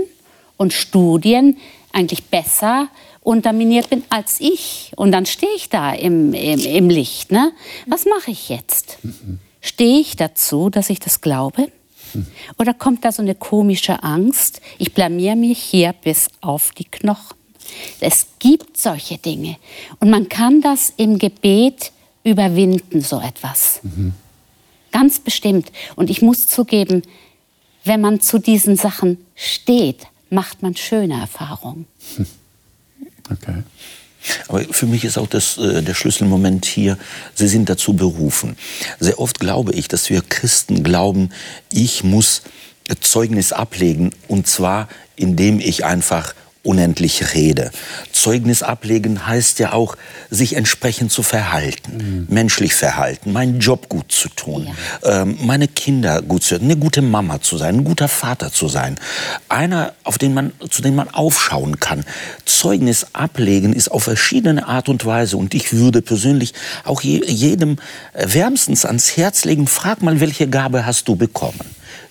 und 0.56 0.72
Studien 0.72 1.56
eigentlich 1.92 2.24
besser 2.24 2.88
unterminiert 3.24 3.90
bin 3.90 4.04
als 4.10 4.36
ich. 4.38 4.92
Und 4.94 5.10
dann 5.10 5.26
stehe 5.26 5.54
ich 5.56 5.68
da 5.68 5.92
im, 5.92 6.32
im, 6.32 6.60
im 6.60 6.88
Licht. 6.88 7.32
Ne? 7.32 7.52
Was 7.86 8.04
mache 8.04 8.30
ich 8.30 8.48
jetzt? 8.48 8.98
Stehe 9.60 9.98
ich 9.98 10.14
dazu, 10.14 10.70
dass 10.70 10.90
ich 10.90 11.00
das 11.00 11.20
glaube? 11.20 11.68
Oder 12.58 12.74
kommt 12.74 13.04
da 13.04 13.10
so 13.10 13.22
eine 13.22 13.34
komische 13.34 14.04
Angst? 14.04 14.60
Ich 14.78 14.94
blamier 14.94 15.34
mich 15.34 15.58
hier 15.58 15.92
bis 15.92 16.28
auf 16.40 16.70
die 16.72 16.84
Knochen. 16.84 17.36
Es 17.98 18.26
gibt 18.38 18.76
solche 18.76 19.18
Dinge. 19.18 19.56
Und 19.98 20.10
man 20.10 20.28
kann 20.28 20.60
das 20.60 20.92
im 20.96 21.18
Gebet 21.18 21.92
überwinden, 22.22 23.00
so 23.00 23.18
etwas. 23.20 23.80
Mhm. 23.82 24.12
Ganz 24.92 25.18
bestimmt. 25.18 25.72
Und 25.96 26.08
ich 26.10 26.22
muss 26.22 26.46
zugeben, 26.46 27.02
wenn 27.84 28.00
man 28.00 28.20
zu 28.20 28.38
diesen 28.38 28.76
Sachen 28.76 29.18
steht, 29.34 30.06
macht 30.30 30.62
man 30.62 30.76
schöne 30.76 31.20
Erfahrungen. 31.20 31.86
Okay. 33.30 33.62
Aber 34.48 34.60
für 34.70 34.86
mich 34.86 35.04
ist 35.04 35.18
auch 35.18 35.26
das, 35.26 35.58
äh, 35.58 35.82
der 35.82 35.94
Schlüsselmoment 35.94 36.64
hier, 36.64 36.98
Sie 37.34 37.48
sind 37.48 37.68
dazu 37.68 37.94
berufen. 37.94 38.56
Sehr 38.98 39.18
oft 39.18 39.38
glaube 39.38 39.72
ich, 39.72 39.88
dass 39.88 40.08
wir 40.08 40.22
Christen 40.22 40.82
glauben, 40.82 41.30
ich 41.70 42.04
muss 42.04 42.42
Zeugnis 43.00 43.52
ablegen, 43.52 44.12
und 44.28 44.46
zwar 44.46 44.88
indem 45.16 45.60
ich 45.60 45.84
einfach 45.84 46.34
unendlich 46.64 47.34
rede. 47.34 47.70
Zeugnis 48.10 48.62
ablegen 48.62 49.26
heißt 49.26 49.58
ja 49.58 49.72
auch, 49.72 49.96
sich 50.30 50.56
entsprechend 50.56 51.12
zu 51.12 51.22
verhalten, 51.22 52.26
mhm. 52.28 52.34
menschlich 52.34 52.74
verhalten, 52.74 53.32
meinen 53.32 53.60
Job 53.60 53.88
gut 53.88 54.10
zu 54.10 54.28
tun, 54.30 54.68
ja. 55.04 55.22
ähm, 55.22 55.38
meine 55.42 55.68
Kinder 55.68 56.22
gut 56.22 56.42
zu 56.42 56.56
eine 56.56 56.76
gute 56.76 57.02
Mama 57.02 57.40
zu 57.40 57.56
sein, 57.56 57.76
ein 57.76 57.84
guter 57.84 58.08
Vater 58.08 58.50
zu 58.50 58.68
sein, 58.68 58.96
einer, 59.48 59.92
auf 60.02 60.18
den 60.18 60.34
man, 60.34 60.52
zu 60.70 60.82
dem 60.82 60.96
man 60.96 61.10
aufschauen 61.10 61.78
kann. 61.78 62.04
Zeugnis 62.46 63.06
ablegen 63.12 63.72
ist 63.74 63.90
auf 63.90 64.04
verschiedene 64.04 64.66
Art 64.66 64.88
und 64.88 65.04
Weise 65.04 65.36
und 65.36 65.54
ich 65.54 65.72
würde 65.72 66.02
persönlich 66.02 66.54
auch 66.84 67.02
je, 67.02 67.22
jedem 67.26 67.76
wärmstens 68.14 68.84
ans 68.84 69.16
Herz 69.16 69.44
legen, 69.44 69.66
frag 69.66 70.02
mal, 70.02 70.20
welche 70.20 70.48
Gabe 70.48 70.86
hast 70.86 71.08
du 71.08 71.16
bekommen? 71.16 71.60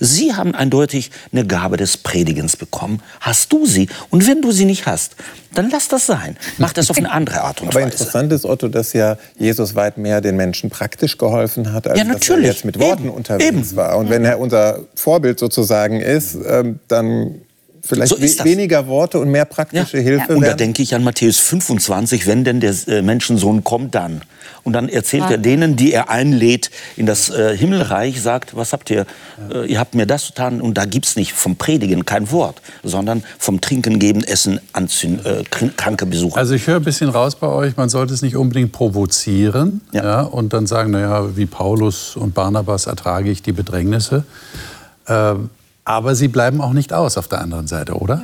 Sie 0.03 0.33
haben 0.33 0.53
eindeutig 0.53 1.11
eine 1.31 1.45
Gabe 1.45 1.77
des 1.77 1.97
Predigens 1.97 2.57
bekommen. 2.57 3.01
Hast 3.21 3.53
du 3.53 3.65
sie? 3.65 3.87
Und 4.09 4.27
wenn 4.27 4.41
du 4.41 4.51
sie 4.51 4.65
nicht 4.65 4.85
hast, 4.85 5.15
dann 5.53 5.69
lass 5.69 5.87
das 5.87 6.05
sein. 6.05 6.37
Mach 6.57 6.73
das 6.73 6.89
auf 6.89 6.97
eine 6.97 7.11
andere 7.11 7.41
Art 7.41 7.61
und 7.61 7.69
Weise. 7.69 7.77
Aber 7.79 7.91
interessant 7.91 8.33
ist, 8.33 8.45
Otto, 8.45 8.67
dass 8.67 8.93
ja 8.93 9.17
Jesus 9.37 9.75
weit 9.75 9.97
mehr 9.97 10.19
den 10.19 10.35
Menschen 10.35 10.69
praktisch 10.69 11.17
geholfen 11.17 11.71
hat, 11.71 11.87
als 11.87 11.97
ja, 11.97 12.05
dass 12.05 12.29
er 12.29 12.39
jetzt 12.39 12.65
mit 12.65 12.79
Worten 12.79 13.05
Eben. 13.05 13.13
unterwegs 13.13 13.47
Eben. 13.47 13.75
war. 13.75 13.97
Und 13.97 14.09
wenn 14.09 14.25
er 14.25 14.39
unser 14.39 14.81
Vorbild 14.95 15.39
sozusagen 15.39 16.01
ist, 16.01 16.35
ähm, 16.47 16.79
dann 16.87 17.41
vielleicht 17.83 18.09
so 18.09 18.21
we 18.21 18.45
weniger 18.45 18.87
Worte 18.87 19.19
und 19.19 19.29
mehr 19.29 19.45
praktische 19.45 19.97
ja. 19.97 20.03
Hilfe. 20.03 20.29
Ja. 20.29 20.35
Und 20.35 20.45
da 20.45 20.53
denke 20.53 20.81
ich 20.81 20.95
an 20.95 21.03
Matthäus 21.03 21.39
25, 21.39 22.27
wenn 22.27 22.43
denn 22.43 22.59
der 22.59 22.73
äh, 22.87 23.01
Menschensohn 23.01 23.63
kommt, 23.63 23.93
dann. 23.95 24.21
Und 24.63 24.73
dann 24.73 24.87
erzählt 24.87 25.23
ja. 25.23 25.31
er 25.31 25.37
denen, 25.37 25.75
die 25.75 25.91
er 25.91 26.09
einlädt 26.09 26.71
in 26.95 27.05
das 27.05 27.29
äh, 27.29 27.55
Himmelreich, 27.57 28.21
sagt, 28.21 28.55
was 28.55 28.71
habt 28.71 28.89
ihr, 28.89 29.05
äh, 29.51 29.65
ihr 29.65 29.79
habt 29.79 29.95
mir 29.95 30.05
das 30.05 30.27
getan. 30.27 30.61
Und 30.61 30.77
da 30.77 30.85
gibt 30.85 31.05
es 31.05 31.15
nicht 31.15 31.33
vom 31.33 31.57
Predigen 31.57 32.05
kein 32.05 32.31
Wort, 32.31 32.61
sondern 32.83 33.23
vom 33.37 33.59
Trinken, 33.59 33.99
Geben, 33.99 34.23
Essen, 34.23 34.61
Anziehen, 34.71 35.19
äh, 35.25 35.43
kranke 35.49 36.05
Besucher. 36.05 36.37
Also 36.37 36.53
ich 36.53 36.67
höre 36.67 36.77
ein 36.77 36.83
bisschen 36.83 37.09
raus 37.09 37.35
bei 37.35 37.47
euch, 37.47 37.75
man 37.75 37.89
sollte 37.89 38.13
es 38.13 38.21
nicht 38.21 38.35
unbedingt 38.35 38.71
provozieren 38.71 39.81
ja. 39.91 40.03
ja 40.03 40.21
und 40.21 40.53
dann 40.53 40.67
sagen, 40.67 40.91
naja, 40.91 41.35
wie 41.35 41.45
Paulus 41.45 42.15
und 42.15 42.33
Barnabas 42.33 42.87
ertrage 42.87 43.29
ich 43.29 43.41
die 43.41 43.51
Bedrängnisse. 43.51 44.23
Ähm, 45.07 45.49
aber 45.85 46.15
sie 46.15 46.27
bleiben 46.27 46.61
auch 46.61 46.73
nicht 46.73 46.93
aus 46.93 47.17
auf 47.17 47.27
der 47.27 47.41
anderen 47.41 47.67
Seite, 47.67 47.93
oder? 47.95 48.23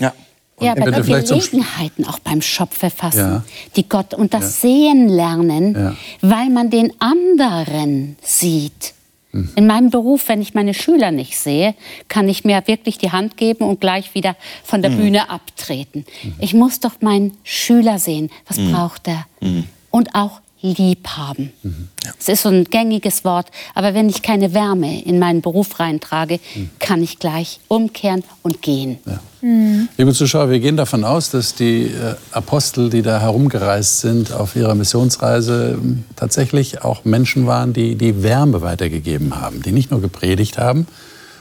Ja. 0.00 0.12
Und 0.56 0.66
ja, 0.66 0.72
aber 0.72 0.90
die 0.90 1.02
Gelegenheiten 1.02 2.06
auch 2.06 2.18
beim 2.18 2.40
Schopfe 2.40 2.88
fassen, 2.88 3.18
ja. 3.18 3.44
die 3.76 3.88
Gott 3.88 4.14
und 4.14 4.32
das 4.32 4.62
ja. 4.62 4.68
Sehen 4.68 5.08
lernen, 5.08 5.74
ja. 5.74 5.96
weil 6.22 6.48
man 6.48 6.70
den 6.70 6.92
anderen 6.98 8.16
sieht. 8.22 8.94
Mhm. 9.32 9.50
In 9.54 9.66
meinem 9.66 9.90
Beruf, 9.90 10.28
wenn 10.28 10.40
ich 10.40 10.54
meine 10.54 10.72
Schüler 10.72 11.10
nicht 11.10 11.38
sehe, 11.38 11.74
kann 12.08 12.28
ich 12.28 12.44
mir 12.44 12.62
wirklich 12.66 12.96
die 12.96 13.12
Hand 13.12 13.36
geben 13.36 13.64
und 13.64 13.80
gleich 13.80 14.14
wieder 14.14 14.34
von 14.64 14.80
der 14.80 14.90
mhm. 14.92 14.96
Bühne 14.96 15.30
abtreten. 15.30 16.06
Mhm. 16.22 16.34
Ich 16.38 16.54
muss 16.54 16.80
doch 16.80 17.02
meinen 17.02 17.36
Schüler 17.44 17.98
sehen. 17.98 18.30
Was 18.48 18.56
mhm. 18.56 18.72
braucht 18.72 19.08
er? 19.08 19.26
Mhm. 19.40 19.64
Und 19.90 20.14
auch 20.14 20.40
lieb 20.74 21.06
haben. 21.08 21.52
Mhm. 21.62 21.88
Ja. 22.04 22.12
Das 22.16 22.28
ist 22.28 22.42
so 22.42 22.48
ein 22.48 22.64
gängiges 22.64 23.24
Wort, 23.24 23.48
aber 23.74 23.94
wenn 23.94 24.08
ich 24.08 24.22
keine 24.22 24.54
Wärme 24.54 25.02
in 25.02 25.18
meinen 25.18 25.42
Beruf 25.42 25.78
reintrage, 25.78 26.40
mhm. 26.54 26.70
kann 26.78 27.02
ich 27.02 27.18
gleich 27.18 27.60
umkehren 27.68 28.24
und 28.42 28.62
gehen. 28.62 28.98
Ja. 29.06 29.20
Mhm. 29.40 29.88
Liebe 29.96 30.12
Zuschauer, 30.12 30.50
wir 30.50 30.60
gehen 30.60 30.76
davon 30.76 31.04
aus, 31.04 31.30
dass 31.30 31.54
die 31.54 31.84
äh, 31.84 32.14
Apostel, 32.32 32.90
die 32.90 33.02
da 33.02 33.20
herumgereist 33.20 34.00
sind 34.00 34.32
auf 34.32 34.56
ihrer 34.56 34.74
Missionsreise, 34.74 35.78
ähm, 35.80 36.04
tatsächlich 36.16 36.82
auch 36.82 37.04
Menschen 37.04 37.46
waren, 37.46 37.72
die 37.72 37.94
die 37.96 38.22
Wärme 38.22 38.62
weitergegeben 38.62 39.40
haben, 39.40 39.62
die 39.62 39.72
nicht 39.72 39.90
nur 39.90 40.00
gepredigt 40.00 40.58
haben, 40.58 40.86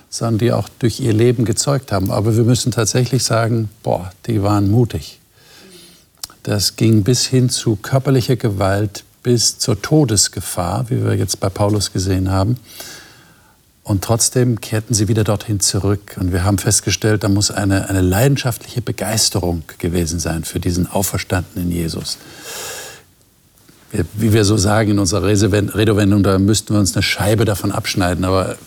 sondern 0.09 0.39
die 0.39 0.51
auch 0.51 0.69
durch 0.80 0.99
ihr 0.99 1.13
Leben 1.13 1.45
gezeugt 1.45 1.91
haben. 1.91 2.11
Aber 2.11 2.36
wir 2.36 2.43
müssen 2.43 2.71
tatsächlich 2.71 3.23
sagen, 3.23 3.69
boah, 3.82 4.11
die 4.28 4.43
waren 4.43 4.69
mutig. 4.69 5.19
Das 6.43 6.76
ging 6.76 7.03
bis 7.03 7.26
hin 7.26 7.49
zu 7.49 7.76
körperlicher 7.76 8.36
Gewalt, 8.36 9.03
bis 9.26 9.57
zur 9.57 9.82
Todesgefahr, 9.82 10.91
wie 10.91 11.03
wir 11.03 11.15
jetzt 11.15 11.39
bei 11.39 11.49
Paulus 11.49 11.91
gesehen 11.91 12.30
haben. 12.30 12.57
Und 13.82 14.03
trotzdem 14.03 14.61
kehrten 14.61 14.93
sie 14.93 15.07
wieder 15.07 15.23
dorthin 15.23 15.59
zurück. 15.59 16.15
Und 16.19 16.32
wir 16.32 16.43
haben 16.43 16.59
festgestellt, 16.59 17.23
da 17.23 17.28
muss 17.28 17.49
eine, 17.49 17.89
eine 17.89 18.01
leidenschaftliche 18.01 18.84
Begeisterung 18.84 19.63
gewesen 19.80 20.19
sein 20.19 20.43
für 20.43 20.59
diesen 20.59 20.86
auferstandenen 20.86 21.71
Jesus. 21.71 22.19
Wie 24.13 24.32
wir 24.32 24.45
so 24.45 24.57
sagen 24.57 24.91
in 24.91 24.99
unserer 24.99 25.23
Redewendung, 25.23 26.21
da 26.21 26.38
müssten 26.38 26.76
wir 26.76 26.80
uns 26.80 26.95
eine 26.95 27.01
Scheibe 27.01 27.45
davon 27.45 27.71
abschneiden. 27.71 28.26
Aber 28.26 28.57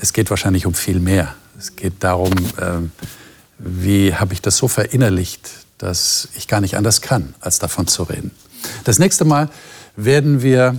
es 0.00 0.12
geht 0.12 0.30
wahrscheinlich 0.30 0.64
um 0.64 0.74
viel 0.74 1.00
mehr. 1.00 1.34
Es 1.58 1.74
geht 1.74 2.04
darum, 2.04 2.34
ähm, 2.60 2.92
wie 3.58 4.14
habe 4.14 4.32
ich 4.32 4.42
das 4.42 4.58
so 4.58 4.68
verinnerlicht, 4.68 5.50
dass 5.78 6.28
ich 6.36 6.46
gar 6.46 6.60
nicht 6.60 6.76
anders 6.76 7.00
kann, 7.00 7.34
als 7.40 7.58
davon 7.58 7.88
zu 7.88 8.04
reden. 8.04 8.30
Das 8.84 8.98
nächste 8.98 9.24
Mal 9.24 9.50
werden 9.96 10.42
wir 10.42 10.78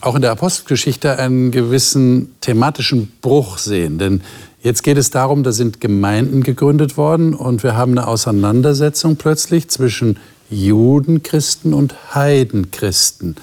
auch 0.00 0.14
in 0.14 0.22
der 0.22 0.32
Apostelgeschichte 0.32 1.18
einen 1.18 1.50
gewissen 1.50 2.34
thematischen 2.40 3.12
Bruch 3.22 3.58
sehen. 3.58 3.98
Denn 3.98 4.22
jetzt 4.62 4.82
geht 4.82 4.98
es 4.98 5.10
darum, 5.10 5.42
da 5.42 5.52
sind 5.52 5.80
Gemeinden 5.80 6.42
gegründet 6.42 6.96
worden 6.96 7.34
und 7.34 7.62
wir 7.62 7.76
haben 7.76 7.92
eine 7.92 8.06
Auseinandersetzung 8.06 9.16
plötzlich 9.16 9.68
zwischen 9.68 10.18
Judenchristen 10.50 11.72
und 11.72 12.14
Heidenchristen. 12.14 13.36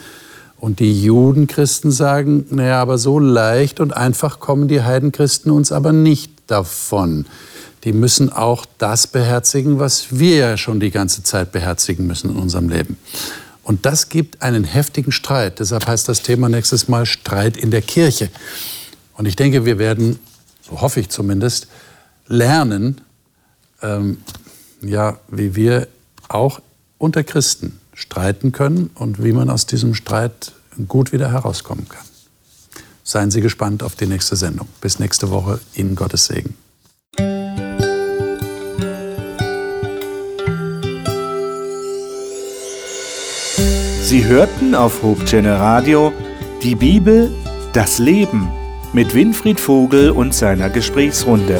Und 0.59 0.79
die 0.79 1.03
Judenchristen 1.03 1.91
sagen, 1.91 2.45
naja, 2.51 2.79
aber 2.79 2.99
so 2.99 3.17
leicht 3.17 3.79
und 3.79 3.97
einfach 3.97 4.39
kommen 4.39 4.67
die 4.67 4.83
Heidenchristen 4.83 5.51
uns 5.51 5.71
aber 5.71 5.91
nicht 5.91 6.31
davon. 6.45 7.25
Die 7.83 7.93
müssen 7.93 8.31
auch 8.31 8.67
das 8.77 9.07
beherzigen, 9.07 9.79
was 9.79 10.19
wir 10.19 10.35
ja 10.35 10.57
schon 10.57 10.79
die 10.79 10.91
ganze 10.91 11.23
Zeit 11.23 11.51
beherzigen 11.51 12.05
müssen 12.05 12.29
in 12.29 12.35
unserem 12.35 12.69
Leben. 12.69 12.97
Und 13.63 13.85
das 13.85 14.09
gibt 14.09 14.41
einen 14.41 14.63
heftigen 14.63 15.11
Streit. 15.11 15.59
Deshalb 15.59 15.87
heißt 15.87 16.09
das 16.09 16.23
Thema 16.23 16.49
nächstes 16.49 16.87
Mal 16.87 17.05
Streit 17.05 17.57
in 17.57 17.71
der 17.71 17.81
Kirche. 17.81 18.29
Und 19.13 19.25
ich 19.25 19.35
denke, 19.35 19.65
wir 19.65 19.77
werden, 19.77 20.19
so 20.61 20.81
hoffe 20.81 20.99
ich 20.99 21.09
zumindest, 21.09 21.67
lernen, 22.27 23.01
ähm, 23.81 24.17
ja, 24.81 25.19
wie 25.29 25.55
wir 25.55 25.87
auch 26.27 26.59
unter 26.97 27.23
Christen 27.23 27.79
streiten 27.93 28.51
können 28.51 28.89
und 28.95 29.23
wie 29.23 29.31
man 29.31 29.49
aus 29.49 29.65
diesem 29.65 29.93
Streit 29.93 30.53
gut 30.87 31.11
wieder 31.11 31.31
herauskommen 31.31 31.87
kann. 31.87 32.05
Seien 33.03 33.31
Sie 33.31 33.41
gespannt 33.41 33.83
auf 33.83 33.95
die 33.95 34.05
nächste 34.05 34.35
Sendung. 34.35 34.67
Bis 34.79 34.99
nächste 34.99 35.29
Woche. 35.29 35.59
Ihnen 35.75 35.95
Gottes 35.95 36.25
Segen. 36.25 36.55
Sie 44.11 44.25
hörten 44.25 44.75
auf 44.75 45.03
Hochchannel 45.03 45.53
Radio 45.53 46.11
die 46.63 46.75
Bibel, 46.75 47.31
das 47.71 47.97
Leben 47.97 48.51
mit 48.91 49.15
Winfried 49.15 49.57
Vogel 49.57 50.11
und 50.11 50.33
seiner 50.33 50.69
Gesprächsrunde. 50.69 51.57